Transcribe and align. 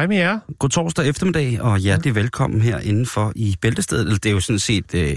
Hej 0.00 0.06
med 0.06 0.16
jer. 0.16 0.38
God 0.58 0.68
torsdag 0.68 1.08
eftermiddag, 1.08 1.60
og 1.60 1.78
hjertelig 1.78 2.14
velkommen 2.14 2.60
her 2.60 2.78
indenfor 2.78 3.32
i 3.36 3.56
Bæltestedet. 3.60 4.22
Det 4.22 4.28
er 4.28 4.32
jo 4.32 4.40
sådan 4.40 4.58
set 4.58 4.94
øh, 4.94 5.16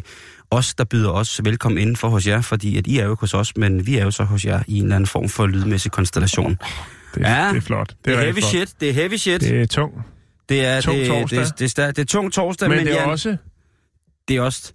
os, 0.52 0.74
der 0.76 0.84
byder 0.84 1.10
os 1.10 1.42
velkommen 1.44 1.82
indenfor 1.82 2.10
hos 2.10 2.28
jer, 2.28 2.42
fordi 2.42 2.78
at 2.78 2.88
I 2.88 2.98
er 3.00 3.06
jo 3.06 3.16
hos 3.20 3.34
os, 3.34 3.58
men 3.58 3.86
vi 3.86 3.98
er 3.98 4.04
jo 4.04 4.12
så 4.12 4.24
hos 4.24 4.46
jer 4.46 4.64
i 4.68 4.78
en 4.78 4.84
eller 4.84 4.96
anden 4.96 5.08
form 5.08 5.30
for 5.30 5.48
lydmæssig 5.48 5.92
konstellation. 5.92 6.52
Det, 7.16 7.22
Ja, 7.22 7.50
det 7.50 7.58
er 7.58 7.62
flot. 7.62 7.90
Det 7.90 7.98
Det 8.06 8.14
er, 8.14 8.18
er 8.18 8.22
heavy 8.22 8.34
flot. 8.34 8.50
shit, 8.50 8.74
det 8.82 8.90
er 8.90 8.94
heavy 8.94 9.16
shit. 9.16 9.42
Det 9.42 9.62
er 9.62 9.66
tung. 9.66 9.94
Det 10.50 10.66
er, 10.66 10.82
tung 10.82 10.98
det, 10.98 11.08
torsdag. 11.08 11.40
Det, 11.40 11.60
det, 11.60 11.78
det, 11.78 11.86
er, 11.86 11.92
det 11.92 12.02
er 12.02 12.06
tung 12.06 12.34
torsdag, 12.34 12.70
Men, 12.70 12.78
men, 12.78 12.88
det 12.88 12.94
er 12.94 13.00
Jan, 13.00 13.10
også... 13.10 13.38
det 14.28 14.36
er 14.36 14.42
også 14.42 14.74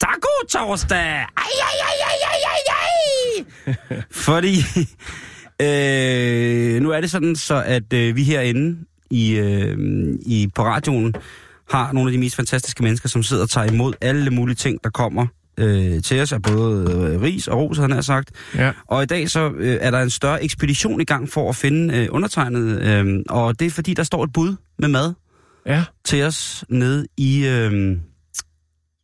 taco 0.00 0.46
torsdag! 0.48 0.98
Ej, 0.98 1.24
ej, 1.36 1.76
ej, 1.80 1.94
ej, 2.06 2.16
ej, 2.30 2.38
ej, 2.44 3.74
ej. 3.96 4.02
Fordi 4.26 4.56
øh, 5.62 6.82
nu 6.82 6.90
er 6.90 7.00
det 7.00 7.10
sådan, 7.10 7.36
så 7.36 7.62
at 7.66 7.92
øh, 7.92 8.16
vi 8.16 8.24
herinde 8.24 8.84
i, 9.10 9.30
øh, 9.32 9.76
i, 10.26 10.48
på 10.54 10.64
radioen 10.64 11.14
har 11.70 11.92
nogle 11.92 12.08
af 12.10 12.12
de 12.12 12.18
mest 12.18 12.36
fantastiske 12.36 12.82
mennesker, 12.82 13.08
som 13.08 13.22
sidder 13.22 13.42
og 13.42 13.50
tager 13.50 13.66
imod 13.72 13.92
alle 14.00 14.30
mulige 14.30 14.56
ting, 14.56 14.78
der 14.84 14.90
kommer 14.90 15.26
øh, 15.58 16.02
til 16.02 16.20
os 16.20 16.32
af 16.32 16.42
både 16.42 16.92
øh, 16.92 17.20
ris 17.22 17.48
og 17.48 17.58
ros, 17.58 17.78
han 17.78 17.90
har 17.90 18.00
sagt. 18.00 18.30
Ja. 18.54 18.72
Og 18.86 19.02
i 19.02 19.06
dag 19.06 19.30
så 19.30 19.50
øh, 19.56 19.78
er 19.80 19.90
der 19.90 20.00
en 20.00 20.10
større 20.10 20.44
ekspedition 20.44 21.00
i 21.00 21.04
gang 21.04 21.28
for 21.28 21.48
at 21.48 21.56
finde 21.56 21.96
øh, 21.96 22.08
undertegnet, 22.10 22.82
øh, 22.82 23.22
og 23.28 23.60
det 23.60 23.66
er 23.66 23.70
fordi, 23.70 23.94
der 23.94 24.02
står 24.02 24.24
et 24.24 24.32
bud 24.32 24.56
med 24.78 24.88
mad 24.88 25.12
Ja. 25.66 25.84
til 26.04 26.22
os 26.22 26.64
nede 26.68 27.06
i, 27.16 27.46
øh, 27.46 27.96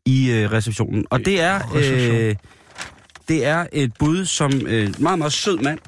i 0.06 0.30
øh, 0.30 0.52
receptionen. 0.52 1.04
Og 1.10 1.18
det 1.24 1.40
er, 1.40 1.60
øh, 1.76 2.34
det 3.28 3.46
er 3.46 3.66
et 3.72 3.92
bud, 3.98 4.24
som 4.24 4.52
øh, 4.66 4.94
meget, 4.98 5.18
meget 5.18 5.32
sød 5.32 5.58
mand, 5.58 5.78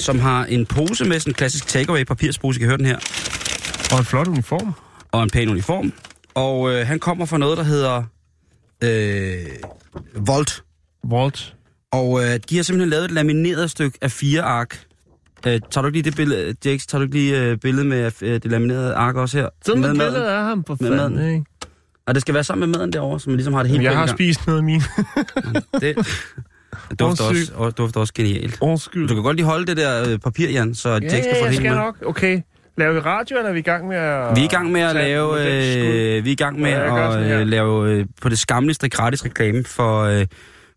som 0.00 0.18
har 0.18 0.44
en 0.44 0.66
pose 0.66 1.04
med 1.04 1.20
sådan 1.20 1.30
en 1.30 1.34
klassisk 1.34 1.66
takeaway 1.66 2.04
papirspose, 2.04 2.58
I 2.58 2.60
kan 2.60 2.68
høre 2.68 2.78
den 2.78 2.86
her, 2.86 2.98
Og 3.92 3.98
en 3.98 4.04
flot 4.04 4.28
uniform. 4.28 4.72
og 5.12 5.22
en 5.22 5.30
pæn 5.30 5.48
uniform. 5.48 5.92
Og 6.34 6.72
øh, 6.74 6.86
han 6.86 6.98
kommer 6.98 7.26
fra 7.26 7.38
noget, 7.38 7.58
der 7.58 7.64
hedder 7.64 8.02
øh, 8.84 9.46
Volt. 10.26 10.62
Walt. 11.10 11.54
Og 11.92 12.24
øh, 12.24 12.40
de 12.50 12.56
har 12.56 12.62
simpelthen 12.62 12.90
lavet 12.90 13.04
et 13.04 13.10
lamineret 13.10 13.70
stykke 13.70 13.98
af 14.02 14.10
fire 14.10 14.42
ark. 14.42 14.80
Øh, 15.46 15.60
tager 15.70 15.82
du 15.82 15.86
ikke 15.86 15.96
lige 15.96 16.02
det 16.10 16.16
billede, 16.16 16.54
Jakes, 16.64 16.86
tager 16.86 16.98
du 17.00 17.02
ikke 17.04 17.16
lige 17.16 17.40
øh, 17.42 17.56
billedet 17.58 17.86
med 17.86 18.12
øh, 18.22 18.32
det 18.42 18.44
laminerede 18.50 18.94
ark 18.94 19.16
også 19.16 19.38
her? 19.38 19.48
Sådan 19.64 19.80
med 19.80 19.90
billede 19.90 20.30
af 20.32 20.44
ham 20.44 20.62
på 20.62 20.76
Med 20.80 20.90
fanden, 20.98 21.16
maden. 21.16 21.34
ikke? 21.34 21.44
Og 22.06 22.14
det 22.14 22.20
skal 22.20 22.34
være 22.34 22.44
sammen 22.44 22.70
med 22.70 22.78
maden 22.78 22.92
derovre, 22.92 23.20
så 23.20 23.30
man 23.30 23.36
ligesom 23.36 23.54
har 23.54 23.62
det 23.62 23.70
helt 23.70 23.82
Jeg 23.82 23.90
har 23.92 24.06
gang. 24.06 24.16
spist 24.18 24.46
noget 24.46 24.58
af 24.58 24.64
min. 24.64 24.82
Det, 25.80 25.96
det 26.90 26.98
dufter, 27.00 27.24
også, 27.24 27.52
og 27.54 27.78
dufter 27.78 28.00
også 28.00 28.14
genialt. 28.14 28.58
Undskyld. 28.60 29.08
Du 29.08 29.14
kan 29.14 29.22
godt 29.22 29.36
lige 29.36 29.46
holde 29.46 29.66
det 29.66 29.76
der 29.76 30.10
øh, 30.12 30.18
papir, 30.18 30.48
Jan, 30.50 30.74
så 30.74 30.88
Ja, 30.88 30.98
kan 30.98 31.10
få 31.10 31.16
ja, 31.16 31.22
det 31.22 31.26
jeg 31.26 31.44
hele 31.44 31.54
skal 31.56 31.68
med. 31.70 31.76
nok. 31.78 31.96
Okay. 32.06 32.40
Laver 32.78 32.92
vi 32.92 32.98
radio, 33.00 33.36
eller 33.36 33.48
er 33.48 33.52
vi 33.52 33.58
i 33.58 33.62
gang 33.62 33.88
med 33.88 33.96
at... 33.96 34.36
Vi 34.36 34.40
er 34.40 34.44
i 34.44 34.48
gang 34.48 34.72
med 34.72 34.80
at 34.80 34.94
lave, 34.94 35.40
øh, 35.40 36.24
vi 36.24 36.28
er 36.30 36.32
i 36.32 36.34
gang 36.34 36.60
med 36.60 36.70
Ja, 36.70 36.94
jeg 36.94 37.32
at 37.34 37.40
øh, 37.40 37.46
lave 37.46 37.90
øh, 37.92 38.06
på 38.22 38.28
det 38.28 38.38
skamligste 38.38 38.88
gratis 38.88 39.24
reklame 39.24 39.64
for, 39.64 40.02
øh, 40.02 40.26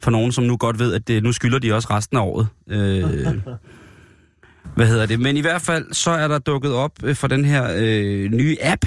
for 0.01 0.11
nogen, 0.11 0.31
som 0.31 0.43
nu 0.43 0.57
godt 0.57 0.79
ved, 0.79 0.93
at 0.93 1.07
det, 1.07 1.23
nu 1.23 1.31
skylder 1.31 1.59
de 1.59 1.73
også 1.73 1.87
resten 1.91 2.17
af 2.17 2.21
året. 2.21 2.47
Øh, 2.69 3.03
hvad 4.75 4.87
hedder 4.87 5.05
det? 5.05 5.19
Men 5.19 5.37
i 5.37 5.41
hvert 5.41 5.61
fald, 5.61 5.93
så 5.93 6.11
er 6.11 6.27
der 6.27 6.39
dukket 6.39 6.73
op 6.73 6.91
øh, 7.03 7.15
for 7.15 7.27
den 7.27 7.45
her 7.45 7.67
øh, 7.77 8.31
nye 8.31 8.57
app. 8.61 8.85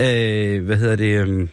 Øh, 0.00 0.64
hvad 0.64 0.76
hedder 0.76 0.96
det? 0.96 1.28
Øh, 1.28 1.48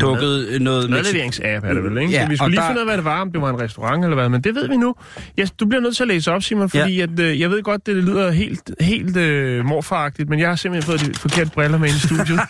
dukket 0.00 0.46
øh, 0.48 0.60
noget... 0.60 0.90
Madleveringsapp 0.90 1.64
er 1.66 1.74
det 1.74 1.84
vel, 1.84 1.98
ikke? 1.98 2.12
Ja, 2.12 2.28
vi 2.28 2.36
skulle 2.36 2.50
lige 2.50 2.60
der- 2.60 2.66
finde 2.68 2.78
ud 2.80 2.80
af, 2.80 2.86
hvad 2.86 2.96
det 2.96 3.04
var, 3.04 3.20
om 3.20 3.32
det 3.32 3.40
var 3.40 3.50
en 3.50 3.60
restaurant 3.60 4.04
eller 4.04 4.14
hvad, 4.14 4.28
men 4.28 4.40
det 4.44 4.54
ved 4.54 4.68
vi 4.68 4.76
nu. 4.76 4.94
Ja, 5.38 5.46
du 5.60 5.66
bliver 5.66 5.80
nødt 5.82 5.96
til 5.96 6.02
at 6.02 6.08
læse 6.08 6.32
op, 6.32 6.42
Simon, 6.42 6.68
fordi 6.70 6.96
ja. 6.96 7.02
at, 7.02 7.20
øh, 7.20 7.40
jeg 7.40 7.50
ved 7.50 7.62
godt, 7.62 7.86
det 7.86 7.96
lyder 7.96 8.30
helt, 8.30 8.70
helt 8.80 9.16
øh, 9.16 9.64
morfaragtigt, 9.64 10.28
men 10.28 10.38
jeg 10.40 10.48
har 10.48 10.56
simpelthen 10.56 10.98
fået 10.98 11.14
de 11.14 11.20
forkerte 11.20 11.50
briller 11.50 11.78
med 11.78 11.88
ind 11.88 11.96
i 11.96 12.00
studiet. 12.06 12.40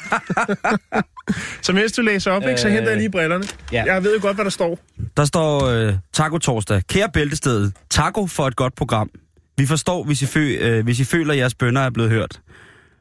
så 1.67 1.73
mens 1.73 1.93
du 1.93 2.03
læser 2.03 2.31
op, 2.31 2.43
ikke, 2.49 2.61
så 2.61 2.69
henter 2.69 2.89
jeg 2.89 2.97
lige 2.99 3.11
brillerne. 3.11 3.45
ja. 3.73 3.85
Jeg 3.95 4.05
ved 4.05 4.15
jo 4.17 4.23
godt, 4.23 4.37
hvad 4.37 4.45
der 4.45 4.51
står. 4.51 4.79
Der 5.17 5.25
står 5.25 5.67
øh, 5.67 5.93
Taco 6.13 6.39
Torsdag. 6.39 6.83
Kære 6.89 7.09
Bæltested, 7.13 7.71
taco 7.91 8.27
for 8.27 8.47
et 8.47 8.57
godt 8.57 8.75
program. 8.75 9.11
Vi 9.59 9.67
forstår, 9.67 10.05
hvis 10.05 10.23
I, 10.23 10.27
fø, 10.27 10.57
øh, 10.61 10.85
hvis 10.85 11.01
I 11.01 11.05
føler, 11.05 11.33
at 11.33 11.39
jeres 11.39 11.55
bønder 11.55 11.83
er 11.83 11.91
blevet 11.91 12.11
hørt. 12.11 12.41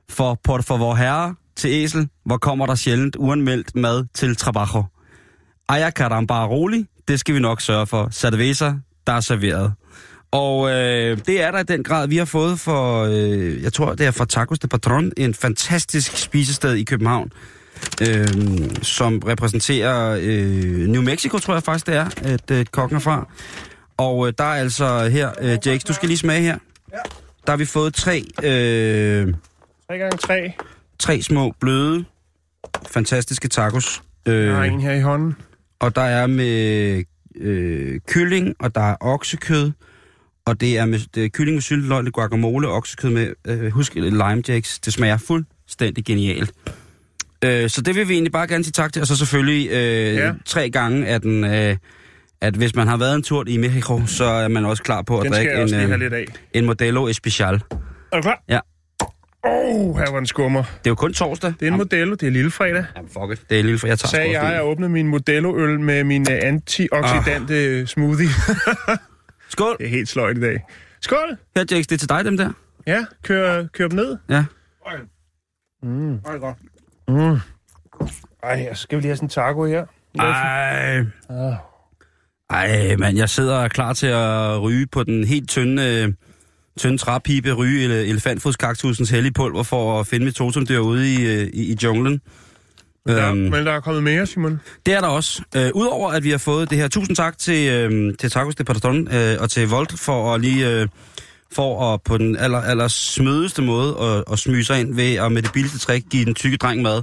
For 0.10 0.40
por 0.44 0.62
for 0.62 0.78
vor 0.78 0.96
herre 0.96 1.36
til 1.57 1.69
æsel, 1.69 2.09
hvor 2.25 2.38
kommer 2.38 2.66
der 2.66 2.75
sjældent 2.75 3.16
uanmeldt 3.19 3.75
mad 3.75 4.06
til 4.13 4.35
trabajo. 4.35 4.84
Aya 5.69 5.91
caramba 5.91 6.45
rolig, 6.47 6.85
det 7.07 7.19
skal 7.19 7.35
vi 7.35 7.40
nok 7.40 7.62
sørge 7.62 7.88
for. 7.88 8.09
Cerveza, 8.12 8.73
der 9.07 9.13
er 9.13 9.19
serveret. 9.19 9.73
Og 10.31 10.69
øh, 10.69 11.18
det 11.25 11.41
er 11.41 11.51
der 11.51 11.59
i 11.59 11.63
den 11.63 11.84
grad, 11.84 12.07
vi 12.07 12.18
har 12.18 12.25
fået 12.25 12.59
for, 12.59 13.03
øh, 13.03 13.63
jeg 13.63 13.73
tror 13.73 13.95
det 13.95 14.06
er 14.06 14.12
fra 14.12 14.25
Tacos 14.25 14.59
de 14.59 14.68
Patron, 14.68 15.12
en 15.18 15.34
fantastisk 15.34 16.18
spisested 16.18 16.73
i 16.73 16.84
København, 16.84 17.31
øh, 18.01 18.28
som 18.81 19.19
repræsenterer 19.19 20.19
øh, 20.22 20.88
New 20.88 21.01
Mexico, 21.01 21.38
tror 21.38 21.53
jeg 21.53 21.63
faktisk 21.63 21.88
det 21.88 21.95
er, 21.95 22.09
at 22.24 22.51
øh, 22.51 22.66
kokken 22.66 22.95
er 22.95 23.01
fra. 23.01 23.28
Og 23.97 24.28
øh, 24.28 24.34
der 24.38 24.44
er 24.44 24.62
altså 24.62 25.09
her, 25.09 25.31
øh, 25.41 25.57
Jakes, 25.66 25.84
du 25.84 25.94
skal 25.94 26.07
lige 26.07 26.18
smage 26.18 26.41
her. 26.41 26.57
Der 27.45 27.51
har 27.51 27.57
vi 27.57 27.66
fået 27.66 27.94
tre, 27.94 28.24
øh, 28.44 29.34
3 29.88 29.97
gange 29.97 30.18
3 30.18 30.53
tre 31.00 31.22
små 31.22 31.53
bløde, 31.59 32.06
fantastiske 32.91 33.47
tacos. 33.47 34.03
Øh, 34.25 34.46
Jeg 34.46 34.56
har 34.56 34.63
en 34.63 34.81
her 34.81 34.94
i 34.94 35.02
hånden. 35.02 35.35
og 35.80 35.96
der 35.96 36.02
er 36.02 36.28
med 36.28 37.03
øh, 37.35 38.00
kylling, 38.08 38.56
og 38.59 38.75
der 38.75 38.81
er 38.81 38.96
oksekød, 39.00 39.72
og 40.46 40.62
det 40.62 40.78
er 40.78 40.86
med 40.86 41.00
det 41.16 41.25
er 41.25 41.30
kylling 41.30 41.56
med 41.56 41.62
sylteløg, 41.62 42.03
lidt 42.03 42.13
guacamole, 42.16 42.68
oksekød 42.68 43.09
med, 43.09 43.34
øh, 43.47 43.72
husk 43.72 43.96
lime 43.96 44.44
jacks. 44.47 44.80
Det 44.80 44.94
smager 44.94 45.18
fuldstændig 45.18 46.06
genialt. 46.06 46.52
Øh, 47.44 47.69
så 47.69 47.81
det 47.81 47.96
vil 47.96 48.07
vi 48.07 48.13
egentlig 48.13 48.31
bare 48.31 48.47
gerne 48.47 48.63
sige 48.63 48.72
tak 48.72 48.94
til, 48.94 49.02
og 49.02 49.07
så 49.07 49.16
selvfølgelig 49.16 49.69
øh, 49.72 50.13
ja. 50.16 50.31
Tre 50.46 50.69
gange, 50.69 51.07
at, 51.07 51.24
den, 51.24 51.44
øh, 51.44 51.75
at 52.41 52.56
hvis 52.56 52.75
man 52.75 52.88
har 52.88 52.97
været 52.97 53.16
en 53.16 53.24
tur 53.24 53.44
i 53.47 53.57
Mexico, 53.57 54.02
så 54.06 54.24
er 54.25 54.47
man 54.47 54.66
også 54.66 54.84
klar 54.84 55.02
på 55.02 55.19
at 55.19 55.24
Den 55.24 55.34
drikke 55.34 55.52
en, 55.53 55.74
have 55.74 56.06
øh, 56.06 56.12
af. 56.13 56.25
en 56.53 56.66
Modelo 56.66 57.07
Especial. 57.07 57.53
Er 58.12 58.16
du 58.16 58.22
klar? 58.22 58.44
Ja. 58.50 58.59
Åh, 59.47 59.75
oh, 59.75 59.97
her 59.97 60.12
var 60.12 60.18
den 60.18 60.25
skummer. 60.28 60.63
Det 60.63 60.88
er 60.88 60.91
jo 60.91 60.96
kun 60.96 61.13
torsdag. 61.13 61.53
Det 61.59 61.68
er 61.68 61.72
en 61.72 61.78
Modello, 61.78 62.16
det 62.16 62.28
er 62.28 62.31
lille 62.31 62.52
fredag. 62.52 62.85
Jamen, 62.96 63.09
fuck 63.09 63.31
it. 63.41 63.50
Det 63.50 63.59
er 63.59 63.63
lille, 63.63 63.80
for 63.80 63.88
jeg 63.88 64.00
tager 64.00 64.09
Sagde 64.09 64.31
jeg, 64.31 64.44
jeg 64.44 64.56
en. 64.56 64.62
åbnede 64.62 64.90
min 64.90 65.08
Modello-øl 65.08 65.80
med 65.80 66.03
min 66.03 66.25
øh, 66.31 66.40
antioxidante 66.44 67.53
Ah. 67.80 67.88
smoothie. 67.88 68.28
Skål! 69.50 69.78
det 69.78 69.86
er 69.86 69.90
helt 69.90 70.09
sløjt 70.09 70.38
i 70.38 70.41
dag. 70.41 70.66
Skål! 71.02 71.38
Her, 71.56 71.66
Jakes, 71.72 71.88
det 71.88 71.96
er 71.96 72.00
til 72.00 72.09
dig, 72.09 72.25
dem 72.25 72.38
der. 72.38 72.52
Ja, 72.88 73.06
kør, 73.24 73.66
kør 73.74 73.88
dem 73.88 73.96
ned. 73.96 74.18
Ja. 74.30 74.46
Mm. 75.83 76.19
Mm. 77.07 77.38
Ej, 78.44 78.74
så 78.74 78.81
skal 78.81 78.95
vi 78.98 79.01
lige 79.01 79.10
have 79.10 79.16
sådan 79.16 79.25
en 79.25 79.30
taco 79.30 79.66
her. 79.66 79.86
Ej. 80.19 81.00
Ah. 81.30 81.54
Ej, 82.50 82.95
mand, 82.95 83.18
jeg 83.18 83.30
sidder 83.30 83.60
er 83.60 83.68
klar 83.68 83.94
til 83.94 84.07
at 84.07 84.62
ryge 84.62 84.88
på 84.88 85.04
den 85.04 85.24
helt 85.24 85.50
tynde, 85.50 85.83
øh, 86.07 86.13
tynde 86.77 86.97
træpipe, 86.97 87.53
ryge 87.53 87.85
ele- 87.85 88.09
elefantfodskaktusens 88.09 89.09
hellige 89.09 89.33
pulver 89.33 89.63
for 89.63 90.00
at 90.00 90.07
finde 90.07 90.25
mit 90.25 90.35
totemdyr 90.35 90.79
ude 90.79 91.13
i, 91.13 91.25
øh, 91.25 91.47
i, 91.53 91.71
i 91.74 91.77
junglen. 91.83 92.21
Ja, 93.07 93.29
Øhm, 93.29 93.38
men 93.38 93.65
der 93.65 93.71
er 93.71 93.79
kommet 93.79 94.03
mere, 94.03 94.25
Simon. 94.25 94.59
det 94.85 94.94
er 94.94 95.01
der 95.01 95.07
også. 95.07 95.41
Øh, 95.56 95.69
Udover 95.75 96.12
at 96.12 96.24
vi 96.24 96.29
har 96.31 96.38
fået 96.38 96.69
det 96.69 96.77
her, 96.77 96.88
tusind 96.88 97.15
tak 97.15 97.38
til, 97.38 97.71
øh, 97.71 98.13
til 98.19 98.31
Tacos 98.31 98.56
de 98.56 98.63
Patron 98.63 99.13
øh, 99.13 99.38
og 99.39 99.50
til 99.50 99.68
Volt 99.69 100.00
for 100.00 100.35
at 100.35 100.41
lige... 100.41 100.69
Øh, 100.81 100.88
for 101.51 101.94
at 101.94 102.01
på 102.03 102.18
den 102.18 102.35
aller, 102.35 102.57
aller 102.62 102.88
smødeste 102.88 103.62
måde 103.62 103.97
at, 104.01 104.24
at 104.31 104.39
smyge 104.39 104.63
sig 104.63 104.79
ind 104.79 104.95
ved 104.95 105.15
at 105.15 105.31
med 105.31 105.41
det 105.41 105.51
billigste 105.53 105.79
trick 105.79 106.09
give 106.09 106.25
den 106.25 106.33
tykke 106.35 106.57
dreng 106.57 106.81
mad. 106.81 107.01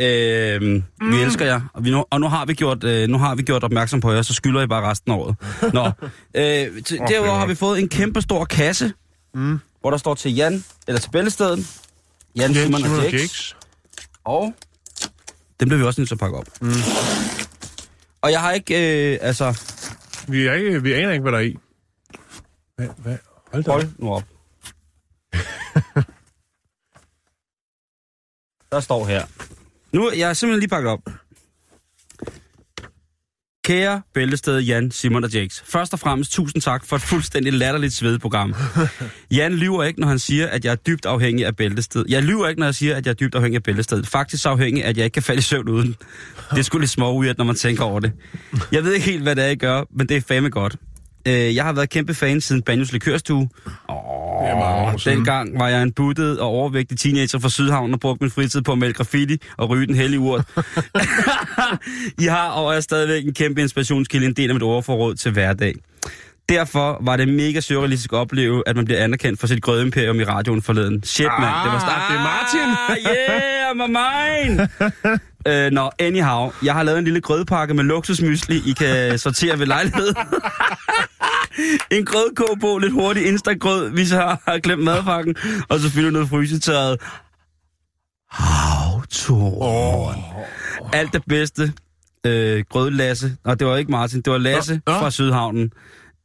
Øh, 0.00 0.62
mm. 0.62 0.82
Vi 1.12 1.22
elsker 1.22 1.44
jer, 1.46 1.60
og, 1.74 1.84
vi 1.84 1.90
nu, 1.90 2.04
og 2.10 2.20
nu, 2.20 2.28
har 2.28 2.44
vi 2.44 2.54
gjort, 2.54 2.84
øh, 2.84 3.08
nu 3.08 3.18
har 3.18 3.34
vi 3.34 3.42
gjort 3.42 3.64
opmærksom 3.64 4.00
på 4.00 4.12
jer, 4.12 4.22
så 4.22 4.34
skylder 4.34 4.62
I 4.62 4.66
bare 4.66 4.90
resten 4.90 5.12
af 5.12 5.16
året. 5.16 5.34
Nå, 5.74 5.84
øh, 6.40 6.82
til, 6.84 7.00
Åh, 7.00 7.08
derudover 7.08 7.38
har 7.38 7.46
vi 7.46 7.54
fået 7.54 7.80
en 7.80 7.88
kæmpe 7.88 8.20
stor 8.20 8.44
kasse, 8.44 8.92
Mm. 9.36 9.58
hvor 9.80 9.90
der 9.90 9.98
står 9.98 10.14
til 10.14 10.34
Jan, 10.34 10.64
eller 10.88 11.00
til 11.00 11.10
Bæltestedet, 11.10 11.82
Jan, 12.36 12.54
Jens 12.54 12.56
Simon 12.56 12.82
og 12.84 13.02
Jakes. 13.02 13.56
Og 14.24 14.54
dem 15.60 15.68
bliver 15.68 15.78
vi 15.78 15.84
også 15.86 16.00
nødt 16.00 16.08
til 16.08 16.14
at 16.14 16.18
pakke 16.18 16.38
op. 16.38 16.46
Mm. 16.60 16.72
Og 18.20 18.32
jeg 18.32 18.40
har 18.40 18.52
ikke, 18.52 18.74
øh, 19.12 19.18
altså... 19.20 19.60
Vi, 20.28 20.46
er 20.46 20.52
ikke, 20.52 20.82
vi 20.82 20.92
aner 20.92 21.12
ikke, 21.12 21.22
hvad 21.22 21.32
der 21.32 21.38
er 21.38 21.42
i. 21.42 21.56
Hvad? 22.76 22.88
hvad? 22.96 23.18
Hold 23.52 23.64
da. 23.64 23.70
Hold 23.70 23.88
nu 23.98 24.14
op. 24.14 24.22
Der 28.72 28.80
står 28.80 29.06
her. 29.06 29.26
Nu, 29.92 30.10
jeg 30.10 30.30
er 30.30 30.32
simpelthen 30.32 30.60
lige 30.60 30.68
pakket 30.68 30.90
op. 30.90 31.00
Kære 33.66 34.02
Bæltested, 34.14 34.60
Jan, 34.60 34.90
Simon 34.90 35.24
og 35.24 35.30
Jakes. 35.30 35.64
Først 35.66 35.92
og 35.92 35.98
fremmest 35.98 36.32
tusind 36.32 36.62
tak 36.62 36.84
for 36.84 36.96
et 36.96 37.02
fuldstændig 37.02 37.52
latterligt 37.52 37.92
svedeprogram. 37.92 38.54
Jan 39.36 39.52
lyver 39.52 39.84
ikke, 39.84 40.00
når 40.00 40.08
han 40.08 40.18
siger, 40.18 40.46
at 40.46 40.64
jeg 40.64 40.70
er 40.70 40.76
dybt 40.76 41.06
afhængig 41.06 41.46
af 41.46 41.56
Bæltested. 41.56 42.04
Jeg 42.08 42.22
lyver 42.22 42.48
ikke, 42.48 42.60
når 42.60 42.66
jeg 42.66 42.74
siger, 42.74 42.96
at 42.96 43.06
jeg 43.06 43.10
er 43.10 43.14
dybt 43.14 43.34
afhængig 43.34 43.56
af 43.56 43.62
Bæltested. 43.62 44.04
Faktisk 44.04 44.42
så 44.42 44.48
afhængig, 44.48 44.84
at 44.84 44.96
jeg 44.96 45.04
ikke 45.04 45.14
kan 45.14 45.22
falde 45.22 45.38
i 45.38 45.42
søvn 45.42 45.68
uden. 45.68 45.96
Det 46.50 46.58
er 46.58 46.62
sgu 46.62 46.78
lidt 46.78 46.90
små 46.90 47.22
når 47.22 47.44
man 47.44 47.56
tænker 47.56 47.84
over 47.84 48.00
det. 48.00 48.12
Jeg 48.72 48.84
ved 48.84 48.92
ikke 48.92 49.06
helt, 49.06 49.22
hvad 49.22 49.36
det 49.36 49.44
er, 49.44 49.48
I 49.48 49.56
gør, 49.56 49.84
men 49.96 50.08
det 50.08 50.16
er 50.16 50.20
fandme 50.20 50.50
godt. 50.50 50.76
Øh, 51.26 51.54
jeg 51.54 51.64
har 51.64 51.72
været 51.72 51.90
kæmpe 51.90 52.14
fan 52.14 52.40
siden 52.40 52.62
Banjos 52.62 52.92
Likørstue. 52.92 53.48
Siden. 54.98 55.16
Dengang 55.16 55.58
var 55.58 55.68
jeg 55.68 55.82
en 55.82 55.92
buttet 55.92 56.40
og 56.40 56.48
overvægtig 56.48 56.98
teenager 56.98 57.38
fra 57.38 57.48
Sydhavn 57.48 57.94
og 57.94 58.00
brugte 58.00 58.24
min 58.24 58.30
fritid 58.30 58.62
på 58.62 58.72
at 58.72 58.78
melde 58.78 58.94
graffiti 58.94 59.36
og 59.56 59.68
ryge 59.70 59.86
den 59.86 59.94
hellige 59.94 60.20
urt. 60.20 60.44
I 62.22 62.24
har 62.24 62.48
og 62.48 62.74
er 62.74 62.80
stadigvæk 62.80 63.24
en 63.24 63.34
kæmpe 63.34 63.60
inspirationskilde, 63.60 64.26
en 64.26 64.32
del 64.32 64.48
af 64.48 64.54
mit 64.54 64.62
overforråd 64.62 65.14
til 65.14 65.32
hverdag. 65.32 65.74
Derfor 66.48 66.98
var 67.00 67.16
det 67.16 67.28
mega 67.28 67.60
surrealistisk 67.60 68.12
at 68.12 68.16
opleve, 68.16 68.62
at 68.66 68.76
man 68.76 68.84
bliver 68.84 69.04
anerkendt 69.04 69.40
for 69.40 69.46
sit 69.46 69.62
grødimperium 69.62 70.20
i 70.20 70.24
radioen 70.24 70.62
forleden. 70.62 71.02
Shit, 71.04 71.26
mand. 71.40 71.54
det 71.64 71.72
var 71.72 71.78
start. 71.78 72.02
Ah, 72.02 72.10
det 72.10 72.18
er 72.18 72.22
Martin. 72.22 72.68
yeah, 73.06 73.55
my 73.74 73.86
mine. 73.86 74.68
øh, 75.66 75.70
Nå, 75.72 75.90
anyhow. 75.98 76.50
Jeg 76.64 76.74
har 76.74 76.82
lavet 76.82 76.98
en 76.98 77.04
lille 77.04 77.20
grødpakke 77.20 77.74
med 77.74 77.84
luksusmysli, 77.84 78.62
I 78.66 78.72
kan 78.72 79.18
sortere 79.18 79.58
ved 79.58 79.66
lejlighed. 79.66 80.14
en 81.90 82.04
grødkog 82.04 82.58
på, 82.60 82.78
lidt 82.78 82.92
hurtig 82.92 83.26
instagrød, 83.26 83.90
hvis 83.90 84.12
jeg 84.12 84.36
har 84.48 84.58
glemt 84.58 84.84
madpakken. 84.84 85.36
Og 85.68 85.80
selvfølgelig 85.80 86.12
noget 86.12 86.28
frysetørret. 86.28 87.00
Havtorn. 88.30 90.14
Oh. 90.80 90.90
Alt 90.92 91.12
det 91.12 91.22
bedste. 91.28 91.72
Øh, 92.26 92.64
grødlasse. 92.70 93.36
Og 93.44 93.58
det 93.60 93.66
var 93.66 93.76
ikke 93.76 93.90
Martin, 93.90 94.20
det 94.20 94.32
var 94.32 94.38
Lasse 94.38 94.80
Nå, 94.86 94.92
nå. 94.92 94.98
fra 94.98 95.10
Sydhavnen. 95.10 95.72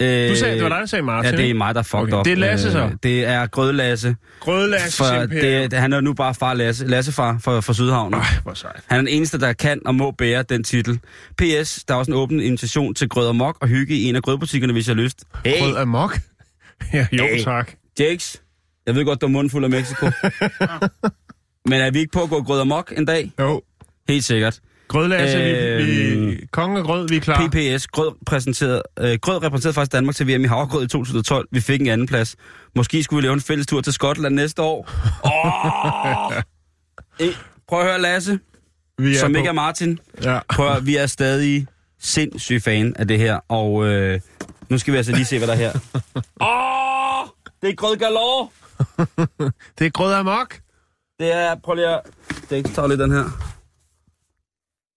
Øh, 0.01 0.29
Du 0.29 0.35
sagde, 0.35 0.55
det 0.55 0.63
var 0.63 0.69
dig, 0.69 0.77
der 0.79 0.85
sagde 0.85 1.03
Martin. 1.03 1.31
Ja, 1.31 1.37
det 1.37 1.49
er 1.49 1.53
mig, 1.53 1.75
der 1.75 1.81
fucked 1.81 2.03
Okay, 2.03 2.13
op. 2.13 2.25
det 2.25 2.31
er 2.31 2.37
Lasse 2.37 2.71
så? 2.71 2.79
Øh, 2.85 2.91
Det 3.03 3.25
er 3.25 3.47
Grødlasse. 3.47 4.15
Grødlasse 4.39 4.97
For 4.97 5.05
det, 5.25 5.73
han 5.73 5.93
er 5.93 6.01
nu 6.01 6.13
bare 6.13 6.33
far 6.35 6.53
Lasse, 6.53 6.87
Lassefar 6.87 7.37
for, 7.43 7.61
for 7.61 7.73
Sydhavnen. 7.73 8.19
Ej, 8.19 8.25
hvor 8.43 8.53
sejt. 8.53 8.81
Han 8.87 8.97
er 8.97 9.01
den 9.01 9.07
eneste, 9.07 9.39
der 9.39 9.53
kan 9.53 9.81
og 9.85 9.95
må 9.95 10.11
bære 10.11 10.43
den 10.43 10.63
titel. 10.63 10.99
P.S. 11.37 11.83
Der 11.87 11.93
er 11.93 11.97
også 11.97 12.11
en 12.11 12.17
åben 12.17 12.39
invitation 12.39 12.93
til 12.93 13.09
grød 13.09 13.27
og 13.27 13.35
mok 13.35 13.57
og 13.61 13.67
hygge 13.67 13.95
i 13.95 14.03
en 14.03 14.15
af 14.15 14.21
grødbutikkerne, 14.21 14.73
hvis 14.73 14.87
jeg 14.87 14.95
har 14.95 15.01
lyst. 15.03 15.23
Hey, 15.45 15.59
Grød 15.59 15.77
amok? 15.77 16.19
ja, 16.93 17.07
jo, 17.11 17.23
Hey. 17.23 17.43
tak. 17.43 17.71
Jakes. 17.99 18.41
Jeg 18.85 18.95
ved 18.95 19.05
godt, 19.05 19.21
du 19.21 19.25
er 19.25 19.29
mundfuld 19.29 19.63
af 19.63 19.69
Mexico. 19.69 20.05
Men 21.69 21.81
er 21.81 21.91
vi 21.91 21.99
ikke 21.99 22.11
på 22.11 22.23
at 22.23 22.29
gå 22.29 22.41
grød 22.43 22.59
og 22.59 22.67
mok 22.67 22.93
en 22.97 23.05
dag? 23.05 23.31
Jo. 23.39 23.61
Helt 24.09 24.23
sikkert. 24.23 24.59
Grødlasse, 24.91 25.37
Øhm. 25.37 25.85
vi, 25.87 26.25
vi, 26.25 26.45
konge 26.51 26.79
og 26.79 26.85
grød, 26.85 27.07
vi 27.07 27.15
er 27.15 27.19
klar. 27.19 27.47
PPS, 27.47 27.87
grød, 27.87 28.11
præsenteret, 28.25 28.81
øh, 28.99 29.17
grød 29.21 29.43
repræsenterede 29.43 29.73
faktisk 29.73 29.91
Danmark 29.91 30.15
til 30.15 30.27
VM 30.27 30.43
i 30.43 30.47
havregrød 30.47 30.83
i 30.83 30.87
2012. 30.87 31.47
Vi 31.51 31.61
fik 31.61 31.81
en 31.81 31.87
anden 31.87 32.07
plads. 32.07 32.35
Måske 32.75 33.03
skulle 33.03 33.17
vi 33.21 33.25
lave 33.27 33.33
en 33.33 33.41
fælles 33.41 33.67
tur 33.67 33.81
til 33.81 33.93
Skotland 33.93 34.35
næste 34.35 34.61
år. 34.61 34.89
Oh! 35.23 36.41
Eh, 37.19 37.35
Prøv 37.67 37.79
at 37.79 37.85
høre, 37.85 38.01
Lasse, 38.01 38.39
vi 38.97 39.15
som 39.15 39.31
på. 39.33 39.37
ikke 39.37 39.47
er 39.47 39.53
Martin. 39.53 39.99
Ja. 40.23 40.39
Prøv 40.49 40.71
at, 40.71 40.85
vi 40.85 40.95
er 40.95 41.05
stadig 41.05 41.67
sindssygt 42.01 42.63
fan 42.63 42.93
af 42.95 43.07
det 43.07 43.17
her, 43.19 43.39
og 43.49 43.85
øh, 43.87 44.19
nu 44.69 44.77
skal 44.77 44.91
vi 44.91 44.97
altså 44.97 45.11
lige 45.11 45.25
se, 45.25 45.37
hvad 45.37 45.47
der 45.47 45.53
er 45.53 45.57
her. 45.57 45.71
Åh, 46.41 47.21
oh, 47.21 47.27
det 47.61 47.69
er 47.69 47.75
grød 47.75 47.97
galore. 47.97 48.47
Det 49.79 49.85
er 49.87 49.89
grød 49.89 50.13
amok. 50.13 50.59
Det 51.19 51.33
er, 51.33 51.55
prøv 51.63 51.75
lige 51.75 51.87
at... 51.87 51.99
Det 52.29 52.51
er 52.51 52.55
ikke 52.55 52.69
tager 52.69 52.87
lidt 52.87 52.99
den 52.99 53.11
her. 53.11 53.23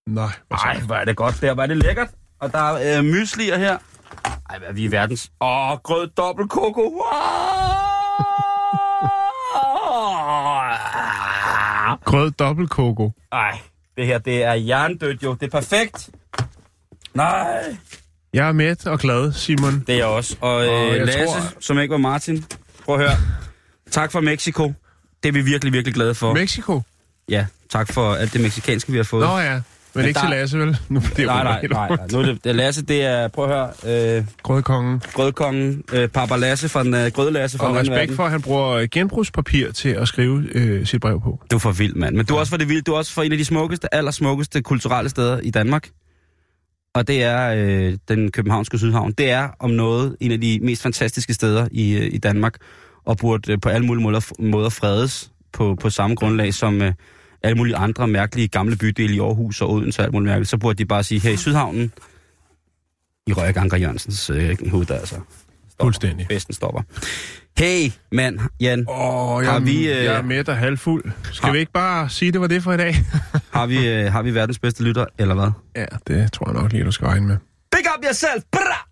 Nej, 0.06 0.31
hvor 0.49 0.56
Ej, 0.56 0.75
sejt. 0.75 0.87
hvor 0.87 0.95
er 0.95 1.05
det 1.05 1.17
godt 1.17 1.41
der, 1.41 1.55
hvor 1.55 1.62
er 1.62 1.67
det 1.67 1.77
lækkert. 1.77 2.09
Og 2.41 2.53
der 2.53 2.59
er 2.59 2.99
øh, 2.99 3.05
myslier 3.05 3.59
her. 3.59 3.79
Ej, 4.51 4.59
hvad 4.59 4.69
er 4.69 4.73
vi 4.73 4.83
i 4.85 4.91
verdens? 4.91 5.31
Åh, 5.41 5.71
oh, 5.71 5.79
grød 5.79 6.09
dobbelt 6.09 6.51
koko. 6.51 6.81
Wow! 6.81 7.01
Grød 12.05 12.31
dobbelt 12.31 12.71
koko. 12.71 13.12
Ej, 13.33 13.59
det 13.97 14.06
her, 14.06 14.19
det 14.19 14.43
er 14.43 14.53
jerndødt 14.53 15.23
jo. 15.23 15.35
Det 15.35 15.47
er 15.47 15.51
perfekt. 15.51 16.11
Nej. 17.15 17.77
Jeg 18.33 18.49
er 18.49 18.53
med 18.53 18.87
og 18.87 18.99
glad, 18.99 19.33
Simon. 19.33 19.81
Det 19.87 19.89
er 19.93 19.97
jeg 19.97 20.06
også. 20.06 20.37
Og 20.41 20.55
Og 20.55 20.65
øh, 20.67 20.97
jeg 20.97 21.06
Lasse, 21.06 21.25
tror- 21.27 21.61
som 21.61 21.79
ikke 21.79 21.93
var 21.93 21.99
Martin, 21.99 22.45
prøv 22.85 22.95
at 22.95 23.01
høre. 23.01 23.17
Tak 23.91 24.12
for 24.12 24.21
Mexico. 24.21 24.73
Det 25.23 25.29
er 25.29 25.33
vi 25.33 25.41
virkelig, 25.43 25.73
virkelig 25.73 25.95
glade 25.95 26.15
for. 26.15 26.33
Mexico? 26.35 26.83
Ja, 27.29 27.47
tak 27.71 27.93
for 27.93 28.15
alt 28.15 28.33
det 28.33 28.41
mexikanske, 28.41 28.91
vi 28.93 28.97
har 28.99 29.05
fået. 29.05 29.27
Nå 29.29 29.39
ja, 29.39 29.61
men, 29.94 30.00
Men 30.02 30.08
ikke 30.08 30.19
der- 30.20 30.26
til 30.26 30.31
Lasse, 30.37 30.58
vel? 30.58 30.79
Nu 30.88 31.00
bliver 31.00 31.14
det 31.17 31.26
nej, 31.26 31.43
nej, 31.44 31.67
nej, 31.70 31.88
nej. 31.88 32.06
Nu 32.12 32.19
er 32.19 32.35
det, 32.44 32.55
Lasse, 32.56 32.82
det 32.85 33.05
er, 33.05 33.29
prøv 33.29 33.50
at 33.50 33.50
høre, 33.85 34.17
øh, 34.19 34.25
Grødkongen. 34.43 35.02
grødkongen, 35.12 35.82
øh, 35.93 36.08
Papa 36.08 36.37
Lasse 36.37 36.69
fra 36.69 36.85
den, 36.85 36.94
øh, 36.94 37.06
grødlasse 37.11 37.58
fra 37.58 37.67
Og 37.69 37.75
respekt 37.75 37.91
verden. 38.00 38.17
for, 38.17 38.25
at 38.25 38.31
han 38.31 38.43
bruger 38.43 38.69
øh, 38.70 38.88
genbrugspapir 38.93 39.73
til 39.73 39.88
at 39.88 40.08
skrive 40.08 40.49
øh, 40.55 40.87
sit 40.87 41.00
brev 41.00 41.20
på. 41.20 41.41
Du 41.50 41.56
er 41.56 41.61
for 41.61 41.73
vild, 41.73 41.94
mand. 41.94 42.17
Men 42.17 42.26
du 42.26 42.35
er 42.35 42.38
også 42.38 42.50
for 42.50 42.56
det 42.56 42.69
vilde. 42.69 42.82
Du 42.82 42.93
er 42.93 42.96
også 42.96 43.12
for 43.12 43.23
en 43.23 43.32
af 43.32 43.38
de 43.38 43.44
smukkeste, 43.44 43.94
allersmukkeste 43.94 44.62
kulturelle 44.62 45.11
steder 45.11 45.41
i 45.41 45.50
Danmark. 45.50 45.88
Og 46.94 47.08
det 47.08 47.23
er 47.23 47.55
øh, 47.56 47.94
den 48.08 48.31
københavnske 48.31 48.79
Sydhavn. 48.79 49.12
Det 49.12 49.31
er 49.31 49.49
om 49.61 49.70
noget 49.70 50.17
en 50.20 50.32
af 50.32 50.41
de 50.41 50.58
mest 50.62 50.82
fantastiske 50.82 51.35
steder 51.35 51.69
i, 51.73 51.96
øh, 51.96 52.08
i 52.14 52.19
Danmark, 52.19 52.55
og 53.05 53.17
burde 53.19 53.52
øh, 53.52 53.58
på 53.62 53.69
alle 53.69 53.87
mulige 53.87 54.02
måder, 54.02 54.20
måder 54.38 54.69
fredes 54.70 55.31
på, 55.52 55.75
på 55.81 55.91
samme 55.91 56.17
grundlag 56.17 56.55
som 56.55 56.82
øh, 56.82 56.93
alle 57.44 57.56
mulige 57.56 57.76
andre 57.76 58.08
mærkelige 58.08 58.49
gamle 58.49 58.76
bydele 58.76 59.14
i 59.14 59.19
Aarhus 59.20 59.61
og 59.61 59.70
Odense 59.70 60.00
og 60.00 60.05
alt 60.05 60.12
muligt 60.12 60.29
mærkeligt. 60.29 60.50
Så 60.50 60.56
burde 60.58 60.79
de 60.79 60.85
bare 60.87 61.02
sige, 61.05 61.20
her 61.20 61.31
i 61.31 61.37
Sydhavnen, 61.37 61.93
i 63.26 63.32
Røg 63.32 63.56
Anker 63.56 63.76
Jørgensens 63.76 64.31
øh, 64.31 64.70
hoved, 64.70 64.87
der 64.87 64.94
altså. 64.99 65.14
Stopper. 65.14 65.85
Fuldstændig. 65.85 66.26
Festen 66.31 66.55
stopper. 66.55 66.82
Hey, 67.58 67.91
mand, 68.12 68.38
Jan. 68.61 68.87
Åh, 68.88 68.96
Har 69.44 69.52
jeg, 69.52 69.62
vi, 69.67 69.70
vi, 69.70 69.88
øh, 69.93 70.05
jeg 70.05 70.14
er 70.17 70.23
med 70.23 70.49
og 70.49 70.56
halvfuld. 70.56 71.05
Skal 71.32 71.46
har- 71.46 71.52
vi 71.52 71.58
ikke 71.58 71.73
bare 71.73 72.08
sige, 72.08 72.32
det 72.32 72.41
var 72.41 72.46
det 72.46 72.63
for 72.63 72.72
i 72.72 72.77
dag? 72.77 72.94
Har 73.55 73.67
vi, 73.67 73.89
øh, 73.89 74.13
har 74.13 74.22
vi 74.22 74.34
verdens 74.34 74.58
bedste 74.58 74.82
lytter, 74.84 75.06
eller 75.19 75.34
hvad? 75.34 75.51
ja, 75.77 75.86
det 76.06 76.32
tror 76.32 76.46
jeg 76.53 76.63
nok 76.63 76.72
lige, 76.72 76.84
du 76.84 76.91
skal 76.91 77.06
regne 77.06 77.27
med. 77.27 77.36
Big 77.72 77.84
up 77.98 78.05
yourself! 78.05 78.44
Bra! 78.53 78.89